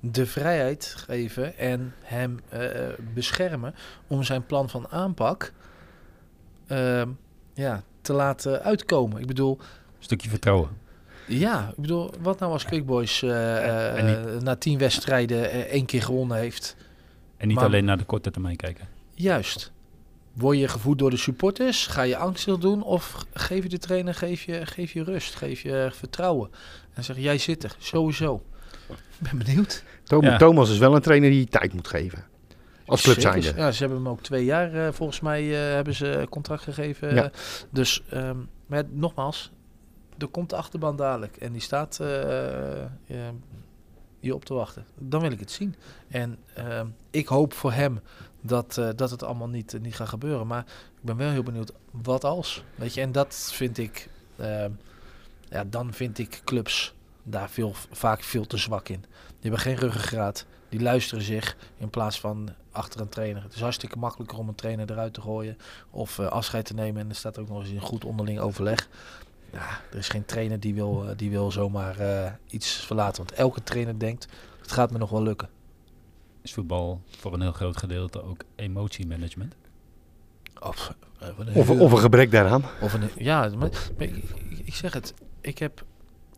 de 0.00 0.26
vrijheid 0.26 0.94
geven 0.96 1.58
en 1.58 1.94
hem 2.02 2.40
eh, 2.48 2.60
beschermen 3.14 3.74
om 4.06 4.22
zijn 4.22 4.46
plan 4.46 4.68
van 4.68 4.88
aanpak 4.90 5.52
ehm, 6.66 7.08
ja, 7.54 7.82
te 8.00 8.12
laten 8.12 8.62
uitkomen? 8.62 9.20
Ik 9.20 9.26
bedoel, 9.26 9.58
Een 9.58 9.64
stukje 10.04 10.28
vertrouwen. 10.28 10.68
ja, 11.26 11.68
ik 11.68 11.76
bedoel, 11.80 12.10
wat 12.20 12.38
nou 12.38 12.52
als 12.52 12.64
Quick 12.64 12.86
Boys 12.86 13.22
eh, 13.22 13.30
niet- 14.04 14.26
eh, 14.26 14.40
na 14.40 14.56
tien 14.56 14.78
wedstrijden 14.78 15.68
één 15.68 15.84
keer 15.86 16.02
gewonnen 16.02 16.36
heeft? 16.36 16.76
En 17.36 17.46
niet 17.48 17.56
Maar- 17.56 17.66
alleen 17.66 17.84
naar 17.84 17.98
de 17.98 18.04
korte 18.04 18.30
termijn 18.30 18.56
kijken. 18.56 18.88
Juist. 19.14 19.72
Word 20.32 20.58
je 20.58 20.68
gevoed 20.68 20.98
door 20.98 21.10
de 21.10 21.16
supporters? 21.16 21.86
Ga 21.86 22.02
je 22.02 22.16
angstig 22.16 22.58
doen? 22.58 22.82
Of 22.82 23.24
geef 23.34 23.62
je 23.62 23.68
de 23.68 23.78
trainer, 23.78 24.14
geef 24.14 24.42
je, 24.42 24.66
geef 24.66 24.92
je 24.92 25.02
rust, 25.04 25.34
geef 25.34 25.60
je 25.60 25.88
vertrouwen? 25.92 26.50
En 26.94 27.04
zeg 27.04 27.16
jij 27.18 27.38
zit 27.38 27.64
er, 27.64 27.74
sowieso. 27.78 28.42
Ik 29.20 29.30
ben 29.30 29.38
benieuwd. 29.38 29.84
Thomas, 30.02 30.30
Ja. 30.30 30.36
Thomas 30.38 30.70
is 30.70 30.78
wel 30.78 30.94
een 30.94 31.00
trainer 31.00 31.30
die 31.30 31.46
tijd 31.46 31.72
moet 31.72 31.88
geven. 31.88 32.24
Als 32.86 33.02
club 33.02 33.20
zijnde. 33.20 33.52
Ja, 33.56 33.72
ze 33.72 33.78
hebben 33.78 33.98
hem 33.98 34.08
ook 34.08 34.22
twee 34.22 34.44
jaar, 34.44 34.74
eh, 34.86 34.92
volgens 34.92 35.20
mij, 35.20 35.42
eh, 35.42 35.74
hebben 35.74 35.94
ze 35.94 36.26
contract 36.30 36.62
gegeven. 36.62 37.14
Ja. 37.14 37.30
Dus, 37.70 38.02
ehm, 38.10 38.36
maar 38.66 38.84
nogmaals, 38.90 39.52
er 40.18 40.28
komt 40.28 40.50
de 40.50 40.56
achterban 40.56 40.96
dadelijk. 40.96 41.36
En 41.36 41.52
die 41.52 41.60
staat 41.60 41.98
eh, 42.00 42.82
eh, 42.82 42.88
hier 44.20 44.34
op 44.34 44.44
te 44.44 44.54
wachten. 44.54 44.84
Dan 44.98 45.20
wil 45.20 45.30
ik 45.30 45.40
het 45.40 45.50
zien. 45.50 45.74
En 46.08 46.38
ehm, 46.54 46.86
ik 47.10 47.26
hoop 47.26 47.52
voor 47.54 47.72
hem 47.72 48.00
dat, 48.40 48.78
eh, 48.78 48.88
dat 48.96 49.10
het 49.10 49.22
allemaal 49.22 49.48
niet, 49.48 49.78
niet 49.82 49.94
gaat 49.94 50.08
gebeuren. 50.08 50.46
Maar 50.46 50.64
ik 50.96 51.02
ben 51.02 51.16
wel 51.16 51.30
heel 51.30 51.42
benieuwd, 51.42 51.72
wat 51.90 52.24
als? 52.24 52.64
Weet 52.74 52.94
je, 52.94 53.00
en 53.00 53.12
dat 53.12 53.50
vind 53.52 53.78
ik, 53.78 54.08
ehm, 54.36 54.70
ja, 55.48 55.64
dan 55.64 55.92
vind 55.92 56.18
ik 56.18 56.40
clubs 56.44 56.94
daar 57.30 57.50
veel, 57.50 57.72
vaak 57.90 58.22
veel 58.22 58.46
te 58.46 58.56
zwak 58.56 58.88
in. 58.88 59.00
Die 59.00 59.36
hebben 59.40 59.60
geen 59.60 59.74
ruggengraat. 59.76 60.46
Die 60.68 60.80
luisteren 60.80 61.24
zich 61.24 61.56
in 61.76 61.90
plaats 61.90 62.20
van 62.20 62.48
achter 62.72 63.00
een 63.00 63.08
trainer. 63.08 63.42
Het 63.42 63.54
is 63.54 63.60
hartstikke 63.60 63.98
makkelijker 63.98 64.38
om 64.38 64.48
een 64.48 64.54
trainer 64.54 64.90
eruit 64.90 65.14
te 65.14 65.20
gooien 65.20 65.56
of 65.90 66.18
eh, 66.18 66.26
afscheid 66.26 66.64
te 66.64 66.74
nemen. 66.74 67.02
En 67.02 67.08
er 67.08 67.14
staat 67.14 67.38
ook 67.38 67.48
nog 67.48 67.60
eens 67.60 67.70
een 67.70 67.80
goed 67.80 68.04
onderling 68.04 68.38
overleg. 68.40 68.88
Ja, 69.52 69.68
er 69.90 69.98
is 69.98 70.08
geen 70.08 70.24
trainer 70.24 70.60
die 70.60 70.74
wil, 70.74 71.08
eh, 71.08 71.16
die 71.16 71.30
wil 71.30 71.50
zomaar 71.50 71.98
eh, 71.98 72.32
iets 72.46 72.72
verlaten. 72.74 73.16
Want 73.24 73.32
elke 73.38 73.62
trainer 73.62 73.98
denkt, 73.98 74.26
het 74.60 74.72
gaat 74.72 74.90
me 74.90 74.98
nog 74.98 75.10
wel 75.10 75.22
lukken. 75.22 75.48
Is 76.42 76.52
voetbal 76.54 77.00
voor 77.18 77.32
een 77.34 77.40
heel 77.40 77.52
groot 77.52 77.76
gedeelte 77.76 78.22
ook 78.22 78.40
emotiemanagement? 78.56 79.54
Of, 80.60 80.94
Of, 81.54 81.70
of 81.70 81.92
een 81.92 81.98
gebrek 81.98 82.30
daaraan. 82.30 82.64
Of 82.80 82.92
een, 82.92 83.10
ja, 83.16 83.40
maar, 83.40 83.56
maar 83.58 84.06
ik, 84.06 84.14
ik- 84.16 84.58
ik 84.64 84.74
zeg 84.74 84.92
het. 84.92 85.14
Ik 85.40 85.58
heb 85.58 85.84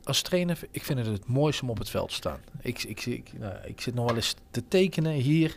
als 0.05 0.23
trainer, 0.23 0.59
ik 0.71 0.85
vind 0.85 0.99
het 0.99 1.09
het 1.09 1.27
mooiste 1.29 1.63
om 1.63 1.71
op 1.71 1.79
het 1.79 1.91
veld 1.91 2.09
te 2.09 2.15
staan. 2.15 2.39
Ik, 2.61 2.83
ik, 2.83 3.07
ik, 3.07 3.33
nou, 3.39 3.55
ik 3.65 3.81
zit 3.81 3.95
nog 3.95 4.05
wel 4.07 4.17
eens 4.17 4.35
te 4.51 4.69
tekenen 4.69 5.13
hier. 5.13 5.57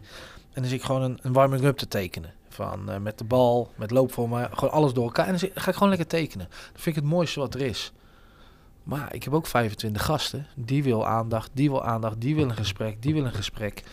En 0.54 0.62
dan 0.62 0.70
zit 0.70 0.80
ik 0.80 0.86
gewoon 0.86 1.02
een, 1.02 1.20
een 1.22 1.34
warming-up 1.34 1.78
te 1.78 1.88
tekenen. 1.88 2.34
Van 2.50 2.90
eh, 2.92 3.00
met 3.00 3.18
de 3.18 3.24
bal, 3.24 3.72
met 3.76 3.92
loopvormen, 3.92 4.50
gewoon 4.54 4.74
alles 4.74 4.94
door 4.94 5.04
elkaar. 5.04 5.28
En 5.28 5.38
dan 5.38 5.50
ga 5.54 5.70
ik 5.70 5.74
gewoon 5.74 5.90
lekker 5.90 6.08
tekenen. 6.08 6.48
Dat 6.50 6.82
vind 6.82 6.96
ik 6.96 7.02
het 7.04 7.12
mooiste 7.12 7.40
wat 7.40 7.54
er 7.54 7.62
is. 7.62 7.92
Maar 8.84 9.14
ik 9.14 9.24
heb 9.24 9.34
ook 9.34 9.48
25 9.48 10.06
gasten. 10.06 10.48
Die 10.56 10.84
wil 10.84 11.08
aandacht, 11.08 11.50
die 11.54 11.70
wil 11.70 11.84
aandacht, 11.84 12.22
die 12.22 12.36
wil 12.36 12.44
een 12.44 12.56
gesprek, 12.56 13.02
die 13.02 13.14
wil 13.14 13.26
een 13.26 13.34
gesprek. 13.34 13.84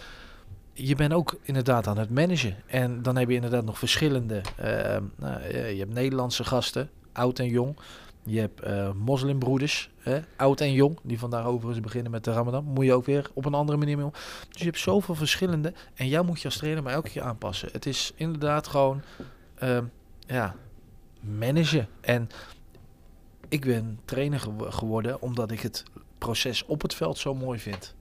Je 0.72 0.94
bent 0.94 1.12
ook 1.12 1.36
inderdaad 1.42 1.86
aan 1.86 1.98
het 1.98 2.10
managen. 2.10 2.56
En 2.66 3.02
dan 3.02 3.16
heb 3.16 3.28
je 3.28 3.34
inderdaad 3.34 3.64
nog 3.64 3.78
verschillende. 3.78 4.40
eh, 4.56 4.96
nou, 5.16 5.40
eh, 5.40 5.72
je 5.72 5.78
hebt 5.78 5.92
Nederlandse 5.92 6.44
gasten, 6.44 6.90
oud 7.12 7.38
en 7.38 7.48
jong. 7.48 7.76
Je 8.24 8.40
hebt 8.40 8.60
eh, 8.60 8.92
moslimbroeders, 8.92 9.90
hè, 9.98 10.20
oud 10.36 10.60
en 10.60 10.72
jong, 10.72 10.98
die 11.02 11.18
vandaag 11.18 11.44
overigens 11.44 11.80
beginnen 11.80 12.10
met 12.10 12.24
de 12.24 12.32
Ramadan. 12.32 12.64
Moet 12.64 12.84
je 12.84 12.92
ook 12.92 13.04
weer 13.04 13.30
op 13.34 13.44
een 13.44 13.54
andere 13.54 13.78
manier 13.78 13.96
mee 13.96 14.04
om. 14.06 14.12
Dus 14.48 14.58
je 14.58 14.64
hebt 14.64 14.78
zoveel 14.78 15.14
verschillende. 15.14 15.72
En 15.94 16.08
jou 16.08 16.24
moet 16.26 16.38
je 16.40 16.44
als 16.44 16.56
trainer 16.56 16.82
maar 16.82 16.92
elke 16.92 17.08
keer 17.08 17.22
aanpassen. 17.22 17.68
Het 17.72 17.86
is 17.86 18.12
inderdaad 18.16 18.66
gewoon, 18.66 19.02
ehm, 19.54 19.84
ja, 20.26 20.54
managen. 21.20 21.88
En 22.00 22.28
ik 23.48 23.60
ben 23.64 24.00
trainer 24.04 24.40
gewo- 24.40 24.70
geworden 24.70 25.22
omdat 25.22 25.50
ik 25.50 25.60
het 25.60 25.84
proces 26.18 26.64
op 26.64 26.82
het 26.82 26.94
veld 26.94 27.18
zo 27.18 27.34
mooi 27.34 27.58
vind. 27.58 27.94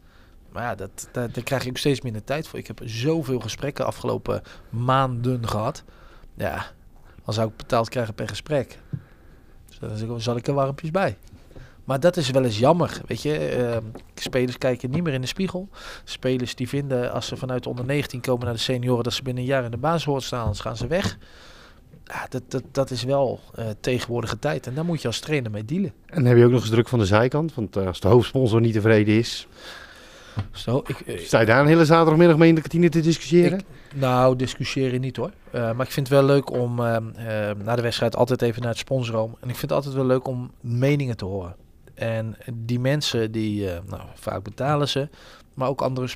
Maar 0.52 0.64
ja, 0.64 0.76
dat, 0.76 1.10
daar, 1.12 1.32
daar 1.32 1.44
krijg 1.44 1.66
ik 1.66 1.78
steeds 1.78 2.02
minder 2.02 2.24
tijd 2.24 2.48
voor. 2.48 2.60
Ik 2.60 2.68
heb 2.68 2.82
zoveel 2.84 3.40
gesprekken 3.40 3.86
afgelopen 3.86 4.42
maanden 4.70 5.48
gehad. 5.48 5.84
Ja, 6.36 6.66
dan 7.26 7.34
zou 7.34 7.50
ik 7.50 7.58
betaald 7.58 7.90
krijgen 7.90 8.14
per 8.14 8.28
gesprek. 8.28 8.80
Dan 9.82 9.98
zal 9.98 10.16
ik- 10.16 10.22
zal 10.22 10.36
ik 10.36 10.48
er 10.48 10.54
warmpjes 10.54 10.92
bij. 10.92 11.18
Maar 11.84 12.00
dat 12.00 12.18
is 12.18 12.30
wel 12.30 12.44
eens 12.44 12.60
jammer, 12.60 13.02
weet 13.08 13.22
je. 13.22 13.38
Ehm, 13.38 13.84
spelers 14.16 14.58
kijken 14.58 14.90
niet 14.90 15.04
meer 15.04 15.14
in 15.14 15.22
de 15.22 15.28
spiegel. 15.28 15.70
Spelers 16.04 16.56
die 16.56 16.68
vinden 16.70 17.12
als 17.12 17.28
ze 17.28 17.38
vanuit 17.38 17.64
de 17.64 17.70
onder 17.70 17.86
19 17.86 18.22
komen 18.22 18.46
naar 18.46 18.54
de 18.54 18.60
senioren... 18.60 19.04
dat 19.04 19.14
ze 19.14 19.24
binnen 19.24 19.44
een 19.44 19.50
jaar 19.50 19.64
in 19.64 19.72
de 19.72 19.78
baas 19.78 20.04
horen 20.06 20.22
staan, 20.22 20.42
anders 20.42 20.60
gaan 20.60 20.78
ze 20.78 20.88
weg. 20.88 21.18
Ja, 22.06 22.26
dat, 22.30 22.42
dat, 22.48 22.64
dat 22.72 22.92
is 22.92 23.04
wel 23.04 23.40
eh, 23.56 23.66
tegenwoordige 23.80 24.40
tijd. 24.40 24.68
En 24.68 24.74
daar 24.74 24.86
moet 24.86 25.02
je 25.02 25.08
als 25.08 25.20
trainer 25.20 25.52
mee 25.52 25.66
dealen. 25.66 25.94
En 26.06 26.26
heb 26.26 26.38
je 26.38 26.46
ook 26.46 26.52
nog 26.52 26.62
eens 26.62 26.70
druk 26.70 26.88
van 26.88 27.00
de 27.00 27.06
zijkant. 27.06 27.54
Want 27.54 27.76
eh, 27.76 27.88
als 27.88 28.00
de 28.00 28.08
hoofdsponsor 28.08 28.62
niet 28.62 28.74
tevreden 28.74 29.16
is, 29.18 29.48
Zo, 30.52 30.84
ik, 30.88 31.00
eh, 31.00 31.20
sta 31.20 31.40
je 31.40 31.46
daar 31.46 31.60
een 31.62 31.68
hele 31.68 31.86
zaterdagmiddag 31.86 32.38
mee 32.38 32.50
in 32.50 32.56
de 32.56 32.62
kantine 32.62 32.90
te 32.90 33.00
discussiëren? 33.00 33.60
Ik- 33.60 33.66
nou, 33.96 34.36
discussiëren 34.36 35.02
niet 35.02 35.16
hoor. 35.16 35.32
Eh, 35.52 35.62
maar 35.72 35.86
ik 35.86 35.92
vind 35.92 36.08
het 36.10 36.18
wel 36.18 36.26
leuk 36.26 36.52
om 36.52 36.80
eh, 36.80 36.98
na 37.64 37.76
de 37.76 37.82
wedstrijd 37.82 38.16
altijd 38.16 38.42
even 38.42 38.62
naar 38.62 38.70
het 38.72 38.80
sponsorom. 38.80 39.30
En 39.40 39.50
ik 39.50 39.56
vind 39.56 39.62
het 39.62 39.72
altijd 39.72 39.94
wel 39.94 40.06
leuk 40.06 40.28
om 40.28 40.52
meningen 40.62 41.18
te 41.18 41.26
horen. 41.26 41.56
En 41.94 42.36
die 42.54 42.80
mensen, 42.80 43.32
die, 43.32 43.66
nou, 43.66 44.02
vaak 44.14 44.44
betalen 44.44 44.90
ze, 44.90 45.10
maar 45.54 45.68
ook 45.68 45.82
andere 45.82 46.08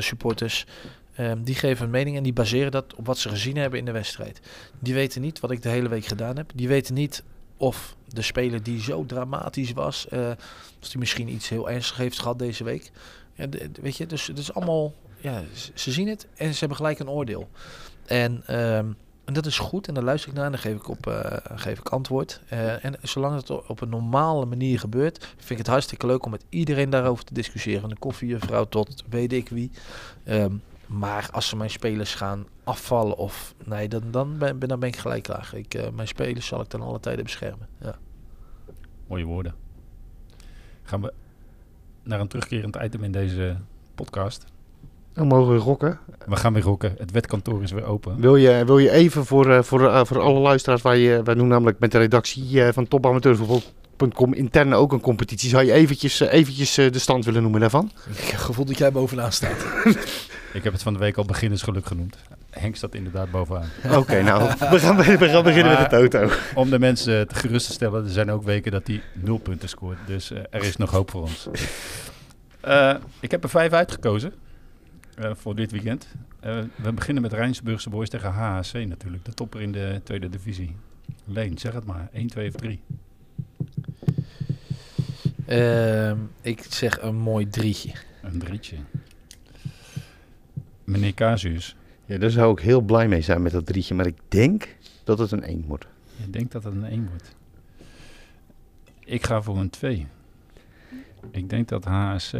supporters, 0.00 0.66
die 1.38 1.54
geven 1.54 1.84
een 1.84 1.90
mening 1.90 2.16
en 2.16 2.22
die 2.22 2.32
baseren 2.32 2.70
dat 2.70 2.94
op 2.94 3.06
wat 3.06 3.18
ze 3.18 3.28
gezien 3.28 3.56
hebben 3.56 3.78
in 3.78 3.84
de 3.84 3.90
wedstrijd. 3.92 4.40
Die 4.78 4.94
weten 4.94 5.20
niet 5.20 5.40
wat 5.40 5.50
ik 5.50 5.62
de 5.62 5.68
hele 5.68 5.88
week 5.88 6.04
gedaan 6.04 6.36
heb. 6.36 6.50
Die 6.54 6.68
weten 6.68 6.94
niet 6.94 7.22
of 7.56 7.96
de 8.08 8.22
speler 8.22 8.62
die 8.62 8.80
zo 8.82 9.06
dramatisch 9.06 9.72
was, 9.72 10.08
eh 10.08 10.28
als 10.80 10.90
die 10.90 10.98
misschien 10.98 11.28
iets 11.28 11.48
heel 11.48 11.70
ernstigs 11.70 11.98
heeft 12.00 12.18
gehad 12.18 12.38
deze 12.38 12.64
week. 12.64 12.90
Weet 13.80 13.96
je, 13.96 14.06
dus 14.06 14.26
het 14.26 14.38
is 14.38 14.54
allemaal, 14.54 14.92
ja, 15.20 15.42
ze 15.74 15.92
zien 15.92 16.08
het 16.08 16.26
en 16.34 16.52
ze 16.52 16.58
hebben 16.58 16.76
gelijk 16.76 16.98
een 16.98 17.08
oordeel. 17.08 17.48
En, 18.06 18.42
ehm, 18.46 18.92
en 19.24 19.34
dat 19.34 19.46
is 19.46 19.58
goed 19.58 19.88
en 19.88 19.94
daar 19.94 20.02
luister 20.02 20.28
ik 20.30 20.36
naar 20.36 20.44
en 20.44 20.50
dan 20.50 20.60
geef 20.60 20.74
ik, 20.76 20.88
op, 20.88 21.06
eh, 21.06 21.36
geef 21.54 21.78
ik 21.78 21.88
antwoord. 21.88 22.40
Eh, 22.48 22.84
en 22.84 22.94
zolang 23.02 23.36
het 23.36 23.50
op 23.66 23.80
een 23.80 23.88
normale 23.88 24.44
manier 24.46 24.78
gebeurt, 24.78 25.18
vind 25.36 25.50
ik 25.50 25.58
het 25.58 25.66
hartstikke 25.66 26.06
leuk 26.06 26.24
om 26.24 26.30
met 26.30 26.44
iedereen 26.48 26.90
daarover 26.90 27.24
te 27.24 27.34
discussiëren. 27.34 27.80
Van 27.80 27.90
de 27.90 27.98
koffiejuffrouw 27.98 28.64
tot 28.64 29.04
weet 29.08 29.32
ik 29.32 29.48
wie. 29.48 29.70
Ehm, 30.24 30.52
maar 30.86 31.28
als 31.32 31.48
ze 31.48 31.56
mijn 31.56 31.70
spelers 31.70 32.14
gaan 32.14 32.46
afvallen 32.64 33.16
of 33.16 33.54
nee, 33.64 33.88
dan, 33.88 34.02
dan, 34.10 34.38
ben, 34.38 34.58
ben- 34.58 34.68
dan 34.68 34.80
ben 34.80 34.88
ik 34.88 34.96
gelijk 34.96 35.22
klaar. 35.22 35.50
Ik, 35.54 35.74
eh, 35.74 35.90
mijn 35.90 36.08
spelers 36.08 36.46
zal 36.46 36.60
ik 36.60 36.70
dan 36.70 36.80
alle 36.80 37.00
tijden 37.00 37.24
beschermen. 37.24 37.68
Ja. 37.80 37.98
Mooie 39.06 39.24
woorden. 39.24 39.54
Gaan 40.82 41.02
we 41.02 41.12
naar 42.06 42.20
een 42.20 42.28
terugkerend 42.28 42.76
item 42.82 43.04
in 43.04 43.12
deze 43.12 43.56
podcast. 43.94 44.44
Dan 45.12 45.26
mogen 45.26 45.54
we 45.54 45.60
gokken. 45.60 45.98
We 46.26 46.36
gaan 46.36 46.52
weer 46.52 46.62
rocken. 46.62 46.94
Het 46.98 47.10
wetkantoor 47.10 47.62
is 47.62 47.72
weer 47.72 47.84
open. 47.84 48.20
Wil 48.20 48.36
je, 48.36 48.64
wil 48.64 48.78
je 48.78 48.90
even 48.90 49.24
voor, 49.26 49.50
eh, 49.50 49.62
voor, 49.62 49.88
eh, 49.88 50.04
voor 50.04 50.20
alle 50.20 50.38
luisteraars, 50.40 50.82
wij, 50.82 51.16
eh, 51.16 51.24
wij 51.24 51.34
doen 51.34 51.48
namelijk 51.48 51.78
met 51.78 51.92
de 51.92 51.98
redactie 51.98 52.62
eh, 52.62 52.72
van 52.72 52.88
topamateurvoetbal.com 52.88 54.34
intern 54.34 54.72
ook 54.72 54.92
een 54.92 55.00
competitie. 55.00 55.48
Zou 55.48 55.64
je 55.64 55.72
eventjes, 55.72 56.20
eventjes 56.20 56.74
de 56.74 56.98
stand 56.98 57.24
willen 57.24 57.42
noemen 57.42 57.60
daarvan? 57.60 57.90
Ik 58.10 58.16
heb 58.16 58.30
het 58.30 58.40
gevoel 58.40 58.64
dat 58.64 58.78
jij 58.78 58.92
bovenaan 58.92 59.32
staat. 59.32 59.66
Ik 60.52 60.64
heb 60.64 60.72
het 60.72 60.82
van 60.82 60.92
de 60.92 60.98
week 60.98 61.16
al 61.16 61.24
beginnersgeluk 61.24 61.86
genoemd. 61.86 62.16
Henk 62.58 62.76
staat 62.76 62.94
inderdaad 62.94 63.30
bovenaan. 63.30 63.68
Oké, 64.00 64.22
nou, 64.22 64.42
we 64.42 64.78
gaan, 64.78 64.96
we 64.96 65.28
gaan 65.28 65.42
beginnen 65.44 65.78
met 65.78 65.90
de 65.90 66.08
toto. 66.08 66.28
Om 66.54 66.70
de 66.70 66.78
mensen 66.78 67.28
te 67.28 67.34
gerust 67.34 67.66
te 67.66 67.72
stellen, 67.72 68.04
er 68.04 68.10
zijn 68.10 68.30
ook 68.30 68.42
weken 68.42 68.72
dat 68.72 68.86
hij 68.86 69.02
nul 69.12 69.38
punten 69.38 69.68
scoort. 69.68 69.98
Dus 70.06 70.30
eh, 70.30 70.38
er 70.50 70.64
is 70.64 70.76
nog 70.76 70.90
hoop 70.90 71.10
voor 71.10 71.22
ons. 71.22 71.48
Eh, 72.66 72.94
ik 73.20 73.30
heb 73.30 73.42
er 73.42 73.48
vijf 73.48 73.72
uitgekozen 73.72 74.32
eh, 75.16 75.30
voor 75.34 75.54
dit 75.54 75.70
weekend. 75.70 76.06
Eh, 76.40 76.58
we 76.76 76.92
beginnen 76.92 77.22
met 77.22 77.32
Rijnsburgse 77.32 77.90
Boys 77.90 78.08
tegen 78.08 78.30
HHC 78.30 78.72
natuurlijk. 78.72 79.24
De 79.24 79.34
topper 79.34 79.60
in 79.60 79.72
de 79.72 80.00
tweede 80.04 80.28
divisie. 80.28 80.76
Leen, 81.24 81.58
zeg 81.58 81.72
het 81.72 81.84
maar. 81.84 82.08
1, 82.12 82.26
2 82.26 82.48
of 82.48 82.54
3. 82.54 82.80
Ehm, 85.46 86.18
ik 86.40 86.66
zeg 86.68 87.00
een 87.02 87.16
mooi 87.16 87.48
drietje. 87.48 87.92
Een 88.22 88.38
drietje. 88.38 88.76
Meneer 90.84 91.14
Casius, 91.14 91.76
Ja, 92.06 92.18
daar 92.18 92.30
zou 92.30 92.52
ik 92.52 92.58
heel 92.58 92.80
blij 92.80 93.08
mee 93.08 93.20
zijn 93.20 93.42
met 93.42 93.52
dat 93.52 93.66
drietje, 93.66 93.94
maar 93.94 94.06
ik 94.06 94.18
denk 94.28 94.76
dat 95.04 95.18
het 95.18 95.32
een 95.32 95.42
1 95.42 95.64
wordt. 95.66 95.86
je 96.16 96.30
denkt 96.30 96.52
dat 96.52 96.64
het 96.64 96.74
een 96.74 96.84
1 96.84 97.08
wordt. 97.08 97.34
Ik 99.04 99.26
ga 99.26 99.42
voor 99.42 99.56
een 99.56 99.70
2. 99.70 100.06
Ik 101.30 101.50
denk 101.50 101.68
dat 101.68 101.84
HSC 101.84 102.34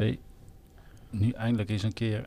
nu 1.11 1.31
eindelijk 1.31 1.71
eens 1.71 1.83
een 1.83 1.93
keer 1.93 2.27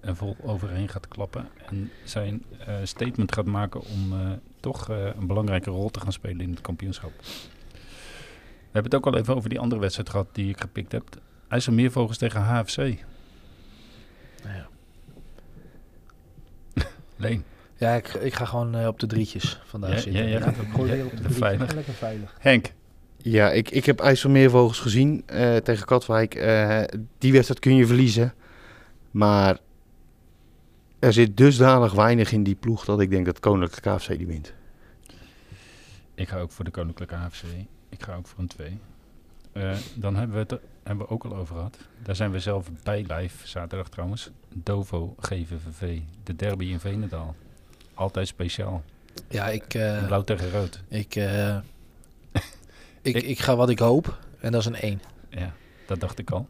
er 0.00 0.16
vol 0.16 0.36
overheen 0.42 0.88
gaat 0.88 1.08
klappen. 1.08 1.48
En 1.66 1.90
zijn 2.04 2.44
eh, 2.66 2.74
statement 2.82 3.32
gaat 3.32 3.44
maken 3.46 3.80
om 3.80 4.12
eh, 4.12 4.30
toch 4.60 4.90
eh, 4.90 5.06
een 5.18 5.26
belangrijke 5.26 5.70
rol 5.70 5.90
te 5.90 6.00
gaan 6.00 6.12
spelen 6.12 6.40
in 6.40 6.50
het 6.50 6.60
kampioenschap. 6.60 7.12
We 7.20 8.74
hebben 8.74 8.92
het 8.92 8.94
ook 8.94 9.12
al 9.12 9.20
even 9.20 9.36
over 9.36 9.48
die 9.48 9.58
andere 9.58 9.80
wedstrijd 9.80 10.08
gehad 10.08 10.28
die 10.32 10.48
ik 10.48 10.60
gepikt 10.60 10.92
heb. 10.92 11.20
IJsselmeervogels 11.48 12.18
tegen 12.18 12.40
HFC. 12.40 12.76
Ja. 14.44 14.68
Leen. 17.18 17.44
Ja, 17.76 17.94
ik, 17.94 18.08
ik 18.08 18.34
ga 18.34 18.44
gewoon 18.44 18.74
eh, 18.74 18.86
op 18.86 19.00
de 19.00 19.06
drietjes 19.06 19.60
vandaag 19.66 19.90
Ja, 19.90 19.98
zitten. 19.98 20.28
ja, 20.28 20.46
op- 20.48 20.54
gooi 20.74 20.88
ja, 20.90 20.94
weer 20.96 21.04
op 21.04 21.10
de 21.10 21.16
drietjes. 21.16 21.38
veilig. 21.38 21.72
Lekker 21.74 21.94
veilig. 21.94 22.36
Henk. 22.40 22.72
Ja, 23.16 23.50
ik, 23.50 23.70
ik 23.70 23.84
heb 23.84 24.00
IJsselmeervogels 24.00 24.78
gezien 24.80 25.22
eh, 25.26 25.56
tegen 25.56 25.86
Katwijk. 25.86 26.34
Eh, 26.34 26.80
die 27.18 27.32
wedstrijd 27.32 27.60
kun 27.60 27.74
je 27.76 27.86
verliezen. 27.86 28.34
Maar 29.10 29.58
er 30.98 31.12
zit 31.12 31.36
dusdanig 31.36 31.92
weinig 31.92 32.32
in 32.32 32.42
die 32.42 32.54
ploeg 32.54 32.84
dat 32.84 33.00
ik 33.00 33.10
denk 33.10 33.26
dat 33.26 33.40
Koninklijke 33.40 33.96
KFC 33.96 34.08
die 34.18 34.26
wint. 34.26 34.52
Ik 36.14 36.28
ga 36.28 36.38
ook 36.38 36.50
voor 36.52 36.64
de 36.64 36.70
Koninklijke 36.70 37.14
AFC. 37.14 37.42
Ik 37.88 38.02
ga 38.02 38.14
ook 38.14 38.26
voor 38.26 38.38
een 38.38 38.46
2. 38.48 38.78
Eh, 39.52 39.76
dan 39.94 40.16
hebben 40.16 40.36
we 40.36 40.54
het 40.54 40.60
hebben 40.88 41.06
we 41.06 41.12
ook 41.12 41.24
al 41.24 41.36
over 41.36 41.54
gehad. 41.56 41.78
Daar 42.02 42.16
zijn 42.16 42.30
we 42.30 42.40
zelf 42.40 42.70
bij 42.82 43.04
live, 43.08 43.48
zaterdag 43.48 43.88
trouwens. 43.88 44.30
Dovo 44.54 45.14
GVVV, 45.20 46.00
de 46.22 46.36
derby 46.36 46.64
in 46.64 46.80
Veenendaal. 46.80 47.34
Altijd 47.94 48.28
speciaal. 48.28 48.82
Ja, 49.28 49.48
ik, 49.48 49.74
eh, 49.74 50.06
Blauw 50.06 50.22
tegen 50.22 50.50
rood. 50.50 50.82
ik, 50.88 51.14
eh, 51.16 51.56
ik, 53.02 53.14
Ik- 53.16 53.22
ik 53.22 53.38
ga 53.38 53.56
wat 53.56 53.68
ik 53.70 53.78
hoop. 53.78 54.18
En 54.40 54.52
dat 54.52 54.60
is 54.60 54.66
een 54.66 54.74
1. 54.80 55.00
Ja, 55.28 55.52
dat 55.86 56.00
dacht 56.00 56.18
ik 56.18 56.30
al. 56.30 56.46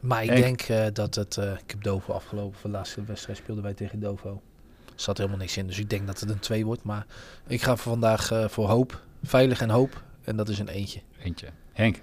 Maar 0.00 0.22
ik 0.24 0.30
denk 0.36 0.60
eh, 0.60 0.86
dat 0.92 1.14
het... 1.14 1.36
ik 1.36 1.70
heb 1.70 1.82
Dovo 1.82 2.12
afgelopen. 2.12 2.58
Voor 2.58 2.70
de 2.70 2.76
laatste 2.76 3.04
wedstrijd 3.04 3.38
speelden 3.38 3.64
wij 3.64 3.74
tegen 3.74 4.00
Dovo. 4.00 4.42
Er 4.86 5.00
zat 5.00 5.16
helemaal 5.18 5.38
niks 5.38 5.56
in. 5.56 5.66
Dus 5.66 5.78
ik 5.78 5.90
denk 5.90 6.06
dat 6.06 6.20
het 6.20 6.30
een 6.30 6.38
2 6.38 6.64
wordt. 6.66 6.82
Maar 6.82 7.06
ik 7.46 7.62
ga 7.62 7.76
voor 7.76 7.92
vandaag 7.92 8.50
voor 8.50 8.68
hoop. 8.68 9.02
Veilig 9.22 9.60
en 9.60 9.70
hoop. 9.70 10.02
En 10.24 10.36
dat 10.36 10.48
is 10.48 10.58
een 10.58 10.68
eentje. 10.68 11.00
Eentje. 11.22 11.48
Henk. 11.72 12.02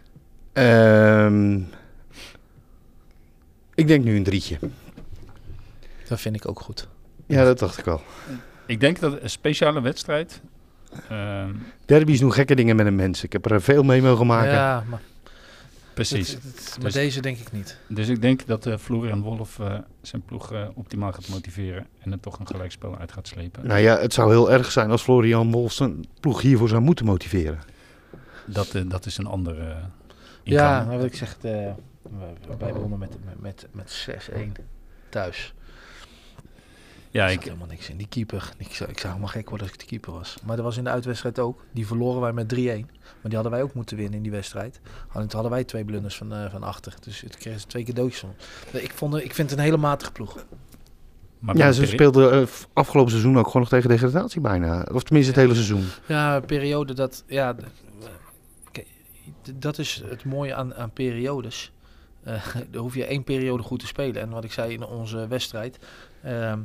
Ehm, 0.60 1.60
ik 3.76 3.88
denk 3.88 4.03
nu 4.03 4.16
een 4.16 4.24
drietje. 4.24 4.57
Dat 6.07 6.20
vind 6.22 6.36
ik 6.36 6.47
ook 6.47 6.60
goed. 6.60 6.88
Ja, 7.26 7.43
dat 7.43 7.60
dacht 7.60 7.78
ik 7.78 7.88
al. 7.88 8.01
Ik 8.66 8.80
denk 8.80 8.99
dat 8.99 9.22
een 9.22 9.30
speciale 9.30 9.82
wedstrijd... 9.82 10.41
ehm, 11.10 11.53
Derby's 11.86 12.20
doen 12.20 12.34
gekke 12.34 12.55
dingen 12.55 12.76
met 12.76 12.86
een 12.86 12.95
mens. 12.95 13.24
Ik 13.24 13.34
heb 13.34 13.51
er 13.51 13.62
veel 13.62 13.84
mee 13.84 14.01
mogen 14.01 14.26
maken. 14.28 14.51
Ja, 14.51 14.84
maar, 14.89 15.01
precies. 15.93 16.30
het- 16.34 16.43
het- 16.43 16.76
maar 16.76 16.86
Dus- 16.86 16.93
deze 16.93 17.22
denk 17.22 17.38
ik 17.38 17.51
niet. 17.51 17.78
Dus 17.88 18.07
ik 18.07 18.22
denk 18.22 18.45
dat 18.45 18.66
eh 18.66 18.78
Florian 18.78 19.22
Wolf 19.22 19.60
eh, 19.60 19.76
zijn 20.01 20.22
ploeg 20.22 20.51
eh, 20.53 20.68
optimaal 20.74 21.12
gaat 21.12 21.28
motiveren. 21.28 21.88
En 21.99 22.12
er 22.12 22.20
toch 22.20 22.39
een 22.39 22.47
gelijkspel 22.47 22.97
uit 22.97 23.12
gaat 23.12 23.28
slepen. 23.28 23.68
Nou 23.68 23.80
ja, 23.80 23.97
het 23.99 24.14
zou 24.14 24.30
heel 24.32 24.51
erg 24.51 24.72
zijn 24.72 24.91
als 24.91 25.01
Florian 25.01 25.51
Wolf 25.51 25.72
zijn 25.72 26.05
ploeg 26.20 26.41
hiervoor 26.41 26.70
zou 26.70 26.82
moeten 26.82 27.05
motiveren. 27.05 27.60
Dat, 28.45 28.76
dat 28.88 29.05
is 29.05 29.18
een 29.18 29.26
andere... 29.28 29.76
Ja, 30.43 30.83
maar 30.83 30.95
wat 30.97 31.05
ik 31.05 31.15
zeg, 31.15 31.37
eh, 31.41 31.51
we- 32.01 32.57
wij 32.59 32.73
wonnen 32.73 32.99
met, 32.99 33.17
met, 33.25 33.41
met, 33.41 33.67
met 33.71 33.91
6-1 33.91 34.51
thuis. 35.09 35.53
ja 37.11 37.23
Er 37.25 37.29
ik, 37.29 37.35
zat 37.35 37.43
helemaal 37.43 37.67
niks 37.67 37.89
in. 37.89 37.97
Die 37.97 38.07
keeper, 38.07 38.51
ik 38.57 38.73
zou, 38.73 38.89
ik 38.89 38.97
zou 38.99 39.07
helemaal 39.13 39.33
gek 39.33 39.49
worden 39.49 39.67
als 39.67 39.75
ik 39.75 39.81
de 39.81 39.85
keeper 39.89 40.13
was. 40.13 40.37
Maar 40.45 40.55
dat 40.55 40.65
was 40.65 40.77
in 40.77 40.83
de 40.83 40.89
uitwedstrijd 40.89 41.39
ook. 41.39 41.65
Die 41.71 41.87
verloren 41.87 42.21
wij 42.21 42.33
met 42.33 42.49
3-1. 42.55 42.57
Maar 43.01 43.31
die 43.31 43.33
hadden 43.33 43.51
wij 43.51 43.61
ook 43.61 43.73
moeten 43.73 43.97
winnen 43.97 44.15
in 44.15 44.21
die 44.23 44.31
wedstrijd. 44.31 44.79
Alleen 45.11 45.27
toen 45.27 45.39
hadden 45.39 45.51
wij 45.51 45.63
twee 45.63 45.85
blunders 45.85 46.15
van, 46.17 46.33
eh, 46.33 46.51
van 46.51 46.63
achter. 46.63 46.93
Dus 47.01 47.21
het 47.21 47.37
kregen 47.37 47.59
ze 47.59 47.65
twee 47.67 47.83
cadeautjes 47.83 48.19
van. 48.19 48.33
Ik, 48.81 48.91
vond, 48.95 49.15
ik 49.15 49.33
vind 49.33 49.49
het 49.49 49.59
een 49.59 49.65
hele 49.65 49.77
matige 49.77 50.11
ploeg. 50.11 50.45
maar 51.39 51.57
Ja, 51.57 51.71
ze 51.71 51.81
de- 51.81 51.87
speelden 51.87 52.31
eh, 52.41 52.47
afgelopen 52.73 53.11
seizoen 53.11 53.37
ook 53.37 53.45
gewoon 53.45 53.61
nog 53.61 53.69
tegen 53.69 53.89
degradatie 53.89 54.41
bijna. 54.41 54.87
Of 54.93 55.03
tenminste 55.03 55.31
het 55.31 55.41
hele 55.41 55.53
seizoen. 55.53 55.85
Ja, 56.05 56.35
een 56.35 56.45
periode 56.45 56.93
dat... 56.93 57.23
Ja, 57.27 57.55
dat 59.55 59.77
is 59.77 60.03
het 60.05 60.25
mooie 60.25 60.55
aan, 60.55 60.75
aan 60.75 60.91
periodes. 60.91 61.71
Eh 62.23 62.55
dan 62.71 62.82
hoef 62.82 62.95
je 62.95 63.05
één 63.05 63.23
periode 63.23 63.63
goed 63.63 63.80
te 63.80 63.88
spelen. 63.88 64.21
En 64.21 64.30
wat 64.30 64.43
ik 64.43 64.51
zei 64.51 64.73
in 64.73 64.86
onze 64.86 65.27
wedstrijd... 65.27 65.80
ehm, 66.23 66.59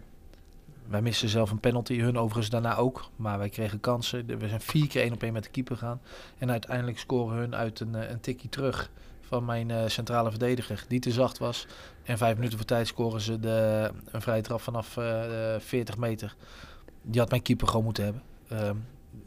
wij 0.88 1.02
missen 1.02 1.28
zelf 1.28 1.50
een 1.50 1.60
penalty, 1.60 1.98
hun 1.98 2.18
overigens 2.18 2.50
daarna 2.50 2.76
ook. 2.76 3.10
Maar 3.16 3.38
wij 3.38 3.48
kregen 3.48 3.80
kansen. 3.80 4.38
We 4.38 4.48
zijn 4.48 4.60
vier 4.60 4.86
keer 4.86 5.02
één 5.02 5.12
op 5.12 5.22
één 5.22 5.32
met 5.32 5.44
de 5.44 5.50
keeper 5.50 5.76
gaan. 5.76 6.00
En 6.38 6.50
uiteindelijk 6.50 6.98
scoren 6.98 7.36
hun 7.36 7.54
uit 7.54 7.80
een, 7.80 7.94
eh, 7.94 8.10
een 8.10 8.20
tikkie 8.20 8.48
terug 8.48 8.90
van 9.34 9.44
mijn 9.44 9.70
eh, 9.70 9.86
centrale 9.86 10.30
verdediger, 10.30 10.84
die 10.88 11.00
te 11.00 11.10
zacht 11.10 11.38
was. 11.38 11.66
En 12.02 12.18
vijf 12.18 12.34
minuten 12.36 12.58
voor 12.58 12.66
tijd 12.66 12.86
scoren 12.86 13.20
ze 13.20 13.40
de, 13.40 13.90
een 14.10 14.22
vrije 14.22 14.42
trap 14.42 14.60
vanaf 14.60 14.96
eh, 14.96 15.54
eh, 15.54 15.60
40 15.60 15.96
meter. 15.96 16.36
Die 17.02 17.20
had 17.20 17.30
mijn 17.30 17.42
keeper 17.42 17.68
gewoon 17.68 17.84
moeten 17.84 18.04
hebben. 18.04 18.22
Ehm, 18.48 18.76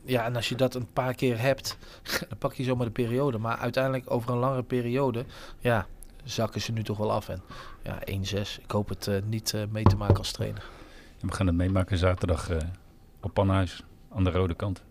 ja, 0.05 0.25
en 0.25 0.35
als 0.35 0.49
je 0.49 0.55
dat 0.55 0.75
een 0.75 0.91
paar 0.93 1.13
keer 1.13 1.39
hebt, 1.39 1.77
dan 2.29 2.37
pak 2.37 2.53
je 2.53 2.63
zomaar 2.63 2.85
de 2.85 2.91
periode. 2.91 3.37
Maar 3.37 3.57
uiteindelijk 3.57 4.11
over 4.11 4.31
een 4.31 4.37
langere 4.37 4.63
periode, 4.63 5.25
ja, 5.59 5.85
zakken 6.23 6.61
ze 6.61 6.71
nu 6.71 6.83
toch 6.83 6.97
wel 6.97 7.11
af. 7.11 7.29
En 7.29 7.41
ja, 7.83 7.99
1-6. 7.99 8.61
Ik 8.63 8.71
hoop 8.71 8.89
het 8.89 9.07
eh, 9.07 9.15
niet 9.25 9.53
eh, 9.53 9.61
mee 9.69 9.83
te 9.83 9.95
maken 9.95 10.17
als 10.17 10.31
trainer. 10.31 10.63
We 11.19 11.31
gaan 11.33 11.47
het 11.47 11.55
meemaken 11.55 11.97
zaterdag 11.97 12.49
eh, 12.49 12.57
op 13.21 13.33
Panhuis 13.33 13.83
aan 14.15 14.23
de 14.23 14.31
rode 14.31 14.53
kant. 14.55 14.83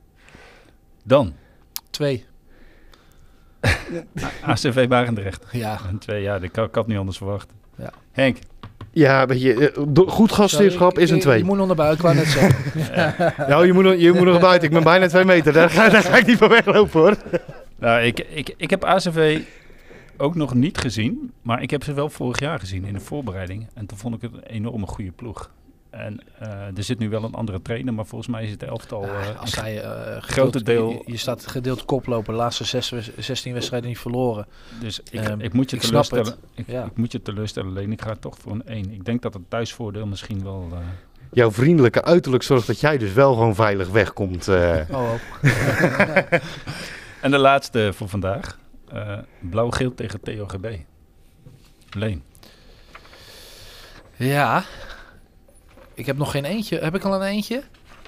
Dan 1.04 1.34
2. 1.90 2.26
ACV 4.42 4.88
Barendrecht. 4.88 5.44
Ja. 5.52 5.80
Een 5.88 5.98
twee, 5.98 6.22
ja, 6.22 6.36
ik, 6.36 6.56
had- 6.56 6.68
ik 6.68 6.74
had 6.74 6.86
niet 6.86 6.98
anders 6.98 7.16
verwacht. 7.16 7.50
Ja. 7.76 7.90
Henk, 8.12 8.38
Ja, 8.96 9.26
weet 9.26 9.42
je, 9.42 9.72
eh, 9.72 10.08
goed 10.08 10.32
gastheerschap 10.32 10.98
is 10.98 11.10
een 11.10 11.20
2. 11.20 11.38
Je 11.38 11.44
moet 11.44 11.56
nog 11.56 11.66
naar 11.66 11.76
buiten, 11.76 11.96
ik 11.98 12.02
wou 12.02 12.14
net 12.14 12.26
zeggen. 12.26 13.34
Ja, 13.48 13.62
je 13.62 13.72
moet, 13.72 13.84
nog, 13.84 13.94
je 13.94 14.12
moet 14.12 14.24
nog 14.24 14.40
buiten. 14.40 14.68
Ik 14.68 14.74
ben 14.74 14.82
bijna 14.82 15.06
2 15.06 15.24
meter. 15.24 15.52
Daar 15.52 15.70
ga, 15.70 15.88
daar 15.88 16.02
ga 16.02 16.16
ik 16.16 16.26
niet 16.26 16.38
van 16.38 16.48
weglopen 16.48 17.00
hoor. 17.00 17.16
nou, 17.78 18.02
ik, 18.02 18.18
ik, 18.18 18.54
ik 18.56 18.70
heb 18.70 18.84
ACV 18.84 19.40
ook 20.16 20.34
nog 20.34 20.54
niet 20.54 20.78
gezien, 20.78 21.32
maar 21.42 21.62
ik 21.62 21.70
heb 21.70 21.84
ze 21.84 21.92
wel 21.92 22.08
vorig 22.08 22.40
jaar 22.40 22.58
gezien 22.58 22.84
in 22.84 22.92
de 22.92 23.00
voorbereiding. 23.00 23.66
En 23.74 23.86
toen 23.86 23.98
vond 23.98 24.14
ik 24.14 24.20
het 24.20 24.32
een 24.32 24.42
enorme 24.42 24.86
goede 24.86 25.10
ploeg. 25.10 25.50
En 25.96 26.20
eh, 26.38 26.48
er 26.76 26.82
zit 26.82 26.98
nu 26.98 27.08
wel 27.08 27.24
een 27.24 27.34
andere 27.34 27.62
trainer, 27.62 27.94
maar 27.94 28.06
volgens 28.06 28.30
mij 28.30 28.44
is 28.44 28.50
het 28.50 28.62
elftal... 28.62 29.02
Ja, 29.06 29.20
eh, 29.20 29.40
als 29.40 29.54
hij 29.60 29.82
eh, 29.82 30.22
grote 30.22 30.62
deel- 30.62 30.90
Je, 30.90 31.02
je 31.12 31.16
staat 31.16 31.46
gedeeld 31.46 31.84
koploper, 31.84 32.32
de 32.32 32.38
laatste 32.38 32.64
zes, 32.64 32.92
16 33.18 33.52
wedstrijden 33.52 33.88
niet 33.88 33.98
verloren. 33.98 34.46
dus 34.80 35.00
ik, 35.10 35.20
Ehm, 35.20 35.40
ik 35.40 35.52
moet 35.52 35.70
je 35.70 35.76
ik 35.76 35.82
teleurstellen. 35.82 36.34
Ik, 36.54 36.66
Ja. 36.68 36.84
ik 36.84 36.96
moet 36.96 37.12
je 37.12 37.22
teleurstellen, 37.22 37.70
alleen 37.70 37.92
ik 37.92 38.02
ga 38.02 38.14
toch 38.20 38.36
voor 38.38 38.52
een 38.52 38.62
1. 38.66 38.90
Ik 38.92 39.04
denk 39.04 39.22
dat 39.22 39.34
het 39.34 39.42
thuisvoordeel 39.48 40.06
misschien 40.06 40.42
wel... 40.42 40.68
eh, 40.72 40.78
Jouw 41.32 41.50
vriendelijke 41.52 42.02
uiterlijk 42.04 42.42
zorgt 42.42 42.66
dat 42.66 42.80
jij 42.80 42.98
dus 42.98 43.12
wel 43.12 43.32
gewoon 43.34 43.54
veilig 43.54 43.88
wegkomt. 43.88 44.48
eh. 44.48 44.80
Oh, 44.90 45.10
En 47.22 47.30
de 47.30 47.38
laatste 47.38 47.90
voor 47.94 48.08
vandaag. 48.08 48.58
eh, 48.92 49.18
Blauw-geel 49.40 49.94
tegen 49.94 50.20
TOGB. 50.20 50.76
Leen. 51.90 52.22
Ja. 54.16 54.64
Ik 55.96 56.06
heb 56.06 56.16
nog 56.16 56.30
geen 56.30 56.44
eentje. 56.44 56.78
Heb 56.78 56.94
ik 56.94 57.04
al 57.04 57.14
een 57.14 57.28
eentje? 57.28 57.62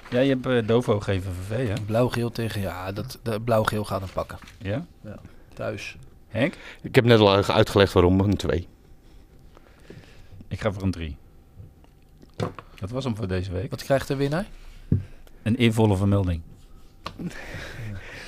Ja, 0.09 0.19
je 0.19 0.29
hebt 0.29 0.45
eh, 0.45 0.67
Dovo 0.67 0.99
GVVV, 0.99 1.67
hè? 1.67 1.73
Blauw-geel 1.85 2.29
tegen... 2.29 2.61
Ja, 2.61 2.91
dat, 2.91 3.19
de 3.23 3.41
blauw-geel 3.41 3.85
gaat 3.85 4.01
hem 4.01 4.09
pakken. 4.13 4.37
Ja? 4.57 4.85
Thuis. 5.53 5.97
Henk? 6.27 6.53
Ik 6.81 6.95
heb 6.95 7.05
net 7.05 7.19
al 7.19 7.43
uitgelegd 7.49 7.93
waarom 7.93 8.19
een 8.19 8.37
2. 8.37 8.67
Ik 10.47 10.61
ga 10.61 10.71
voor 10.71 10.83
een 10.83 10.91
3. 10.91 11.17
Dat 12.79 12.89
was 12.89 13.03
hem 13.03 13.15
voor 13.15 13.27
deze 13.27 13.51
week. 13.51 13.69
Wat 13.69 13.83
krijgt 13.83 14.07
de 14.07 14.15
winnaar? 14.15 14.45
Een 15.43 15.55
eervolle 15.55 15.97
vermelding. 15.97 16.41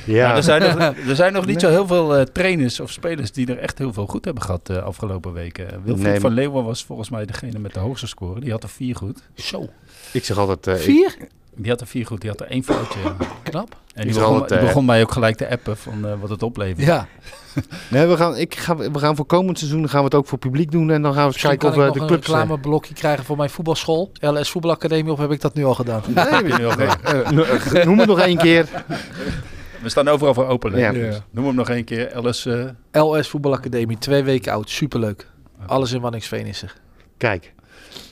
Ja, 0.06 0.28
Maar 0.28 0.36
er 0.38 0.44
zijn 0.44 0.62
nog, 0.62 0.94
er 1.10 1.16
zijn 1.16 1.34
nog 1.34 1.46
niet 1.46 1.62
zo 1.62 1.70
heel 1.70 1.88
veel 1.88 2.16
eh, 2.16 2.22
trainers 2.26 2.80
of 2.80 2.92
spelers 2.92 3.32
die 3.32 3.48
er 3.48 3.58
echt 3.58 3.78
heel 3.78 3.94
veel 3.94 4.06
goed 4.08 4.26
hebben 4.26 4.44
gehad 4.44 4.68
de 4.68 4.82
afgelopen 4.82 5.34
weken. 5.34 5.68
Wilfried 5.84 6.08
Nee, 6.08 6.20
van 6.20 6.32
Leeuwen 6.32 6.64
was 6.64 6.84
volgens 6.84 7.10
mij 7.10 7.26
degene 7.26 7.60
met 7.60 7.74
de 7.74 7.80
hoogste 7.80 8.08
score. 8.08 8.40
Die 8.40 8.52
had 8.52 8.64
er 8.64 8.70
vier 8.70 8.96
goed. 8.96 9.22
Zo. 9.36 9.68
ik 10.14 10.26
zeg 10.26 10.38
altijd... 10.38 10.68
eh, 10.68 10.74
ik- 10.74 10.82
Vier? 10.82 11.16
Die 11.56 11.70
had 11.72 11.82
er 11.82 11.88
vier 11.88 12.06
goed, 12.06 12.22
die 12.22 12.30
had 12.30 12.40
er 12.40 12.48
één 12.48 12.64
foutje. 12.64 13.00
Knap. 13.44 13.76
En 13.94 14.06
die 14.06 14.14
begon, 14.14 14.34
altijd, 14.34 14.50
die 14.50 14.60
eh, 14.60 14.66
begon 14.66 14.86
mij 14.86 15.02
ook 15.02 15.12
gelijk 15.12 15.36
te 15.38 15.50
appen 15.50 15.78
van 15.78 16.08
eh, 16.08 16.14
wat 16.20 16.30
het 16.30 16.44
oplevert. 16.44 16.86
Ja. 16.88 17.08
nee, 17.92 18.06
we, 18.08 18.18
gaan, 18.18 18.38
ik 18.38 18.56
ga, 18.56 18.76
we 18.76 19.00
gaan 19.00 19.16
voor 19.16 19.26
komend 19.26 19.58
seizoen 19.60 19.90
gaan 19.90 20.00
we 20.00 20.06
het 20.06 20.16
ook 20.16 20.28
voor 20.28 20.38
publiek 20.38 20.72
doen. 20.72 20.92
En 20.92 21.02
dan 21.02 21.14
gaan 21.14 21.28
we 21.28 21.34
eens 21.34 21.42
kijken 21.42 21.68
of 21.70 21.76
we 21.76 21.82
de 21.82 22.00
een 22.00 22.08
clubs... 22.08 22.12
eh, 22.28 22.34
reclameblokje 22.34 22.94
krijgen 22.94 23.26
voor 23.26 23.38
mijn 23.38 23.50
voetbalschool. 23.50 24.12
LS 24.20 24.50
Voetbalacademie, 24.50 25.12
of 25.12 25.20
heb 25.20 25.32
ik 25.32 25.42
dat 25.42 25.54
nu 25.54 25.66
al 25.66 25.74
gedaan? 25.76 26.02
Nee, 26.08 26.26
Heb 26.26 26.48
je 26.48 26.54
nu 26.58 26.66
al 26.66 26.72
gedaan? 26.72 27.02
eh, 27.04 27.30
no- 27.30 27.44
eh, 27.44 27.86
noem 27.86 28.00
het 28.00 28.08
nog 28.08 28.20
één 28.20 28.38
keer. 28.38 28.68
We 29.82 29.90
staan 29.90 30.08
overal 30.08 30.34
voor 30.34 30.48
open. 30.48 30.78
Ja. 30.78 31.22
Noem 31.32 31.46
hem 31.46 31.56
nog 31.56 31.70
één 31.70 31.84
keer. 31.84 32.14
Alice, 32.16 32.76
eh, 32.92 33.04
LS 33.04 33.28
Voetbalacademie, 33.28 33.98
twee 33.98 34.24
weken 34.24 34.52
oud. 34.52 34.70
Superleuk. 34.70 35.28
Alles 35.66 35.92
in 35.92 36.02
Wanningsveen 36.02 36.46
is 36.46 36.62
er. 36.62 36.76
Kijk, 37.18 37.54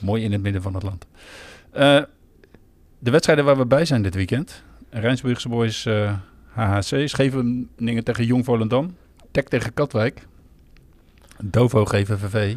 mooi 0.00 0.22
in 0.22 0.32
het 0.32 0.42
midden 0.42 0.62
van 0.62 0.74
het 0.74 0.82
land. 0.82 1.06
Eh, 1.72 2.02
de 2.98 3.10
wedstrijden 3.10 3.44
waar 3.44 3.56
we 3.58 3.66
bij 3.66 3.84
zijn 3.84 4.02
dit 4.02 4.14
weekend. 4.14 4.62
Rijnsburgse 4.90 5.48
Boys 5.48 5.86
eh, 5.86 6.12
HHC. 6.48 7.08
Scheveningen 7.08 8.04
tegen 8.04 8.24
Jong 8.24 8.44
Volendam. 8.44 8.96
Tek 9.30 9.48
tegen 9.48 9.74
Katwijk. 9.74 10.26
Dovo 11.42 11.84
GVVV. 11.84 12.56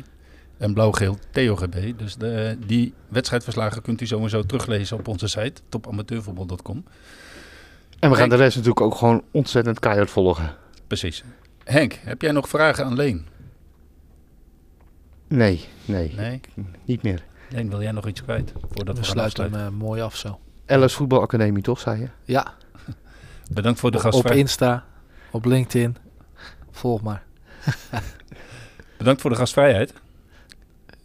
En 0.58 0.74
Blauw-Geel 0.74 1.18
TOGB. 1.32 1.98
Dus 1.98 2.16
de, 2.16 2.58
die 2.66 2.94
wedstrijdverslagen 3.08 3.82
kunt 3.82 4.02
u 4.02 4.08
zo 4.08 4.20
en 4.20 4.30
zo 4.30 4.42
teruglezen 4.42 4.98
op 4.98 5.08
onze 5.08 5.28
site. 5.28 5.62
topamateurvoetbal.com. 5.70 6.84
en 8.04 8.10
we 8.10 8.16
gaan 8.16 8.28
Henk. 8.28 8.30
de 8.32 8.44
rest 8.44 8.56
natuurlijk 8.56 8.86
ook 8.86 8.96
gewoon 8.96 9.24
ontzettend 9.32 9.80
keihard 9.80 10.10
volgen. 10.10 10.56
Precies. 10.88 11.24
Henk, 11.64 11.94
heb 11.94 12.22
jij 12.22 12.32
nog 12.32 12.50
vragen 12.50 12.86
aan 12.86 12.96
Leen? 12.96 13.28
Nee, 15.28 15.66
nee, 15.86 16.14
Nee? 16.16 16.42
niet 16.86 17.04
meer. 17.04 17.24
Leen, 17.50 17.70
wil 17.70 17.82
jij 17.82 17.92
nog 17.92 18.08
iets 18.08 18.24
kwijt? 18.24 18.54
Voordat 18.72 18.96
We 18.96 19.02
we 19.02 19.08
sluiten 19.08 19.44
hem 19.44 19.52
afsluiten? 19.54 19.80
eh, 19.82 19.88
mooi 19.88 20.02
af 20.02 20.16
zo. 20.16 20.40
LS 20.68 20.94
Voetbalacademie 20.94 21.64
toch, 21.64 21.80
zei 21.80 22.00
je? 22.00 22.08
Ja, 22.24 22.54
Bedankt 23.54 23.80
voor 23.80 23.92
de 23.92 23.98
op 23.98 24.04
gastvrijheid. 24.04 24.40
Insta, 24.48 24.86
op 25.32 25.46
LinkedIn. 25.46 25.98
Volg 26.72 27.02
maar. 27.02 27.24
Bedankt 28.98 29.22
voor 29.22 29.30
de 29.30 29.36
gastvrijheid. 29.36 29.94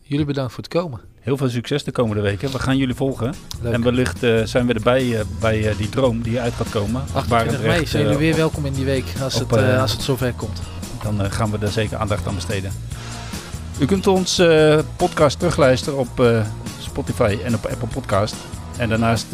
Jullie 0.02 0.24
bedankt 0.26 0.52
voor 0.52 0.62
het 0.62 0.72
komen. 0.72 1.00
Heel 1.28 1.36
veel 1.36 1.48
succes 1.48 1.84
de 1.84 1.92
komende 1.92 2.22
weken. 2.22 2.50
We 2.50 2.58
gaan 2.58 2.76
jullie 2.76 2.94
volgen. 2.94 3.34
Leuk. 3.60 3.72
En 3.72 3.82
wellicht 3.82 4.22
eh, 4.22 4.42
zijn 4.44 4.66
we 4.66 4.72
erbij 4.72 5.18
eh, 5.18 5.24
bij 5.40 5.68
eh, 5.68 5.76
die 5.76 5.88
droom 5.88 6.22
die 6.22 6.40
uit 6.40 6.52
gaat 6.52 6.70
komen. 6.70 7.04
28 7.12 7.62
mei 7.62 7.86
zijn 7.86 8.02
jullie 8.02 8.18
weer 8.18 8.36
welkom 8.36 8.66
in 8.66 8.72
die 8.72 8.84
week 8.84 9.04
als, 9.22 9.40
op, 9.40 9.50
het, 9.50 9.78
als 9.78 9.92
het 9.92 10.02
zover 10.02 10.32
komt. 10.32 10.60
Dan 11.02 11.30
gaan 11.30 11.50
we 11.50 11.58
daar 11.58 11.70
zeker 11.70 11.96
aandacht 11.96 12.26
aan 12.26 12.34
besteden. 12.34 12.72
U 13.78 13.84
kunt 13.84 14.06
ons 14.06 14.42
podcast 14.96 15.38
terugluisteren 15.38 15.98
op 15.98 16.22
Spotify 16.80 17.38
en 17.44 17.54
op 17.54 17.66
Apple 17.66 17.88
Podcast. 17.88 18.34
En 18.76 18.88
daarnaast 18.88 19.26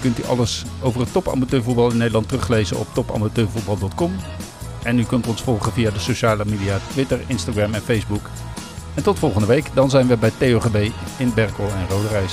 kunt 0.00 0.18
u 0.18 0.24
alles 0.24 0.64
over 0.80 1.00
het 1.00 1.12
topamateurvoetbal 1.12 1.90
in 1.90 1.96
Nederland 1.96 2.28
teruglezen 2.28 2.78
op 2.78 2.86
topamateurvoetbal.com. 2.92 4.12
En 4.82 4.98
u 4.98 5.04
kunt 5.04 5.26
ons 5.26 5.42
volgen 5.42 5.72
via 5.72 5.90
de 5.90 5.98
sociale 5.98 6.44
media 6.44 6.78
Twitter, 6.92 7.20
Instagram 7.26 7.74
en 7.74 7.82
Facebook. 7.82 8.30
En 8.94 9.02
tot 9.02 9.18
volgende 9.18 9.46
week. 9.46 9.66
Dan 9.74 9.90
zijn 9.90 10.06
we 10.06 10.16
bij 10.16 10.30
TOGB 10.38 10.88
in 11.18 11.34
Berkel 11.34 11.68
en 11.68 11.88
Roderijs. 11.88 12.32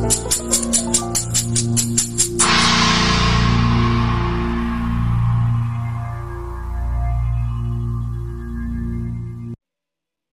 Thank 0.00 0.49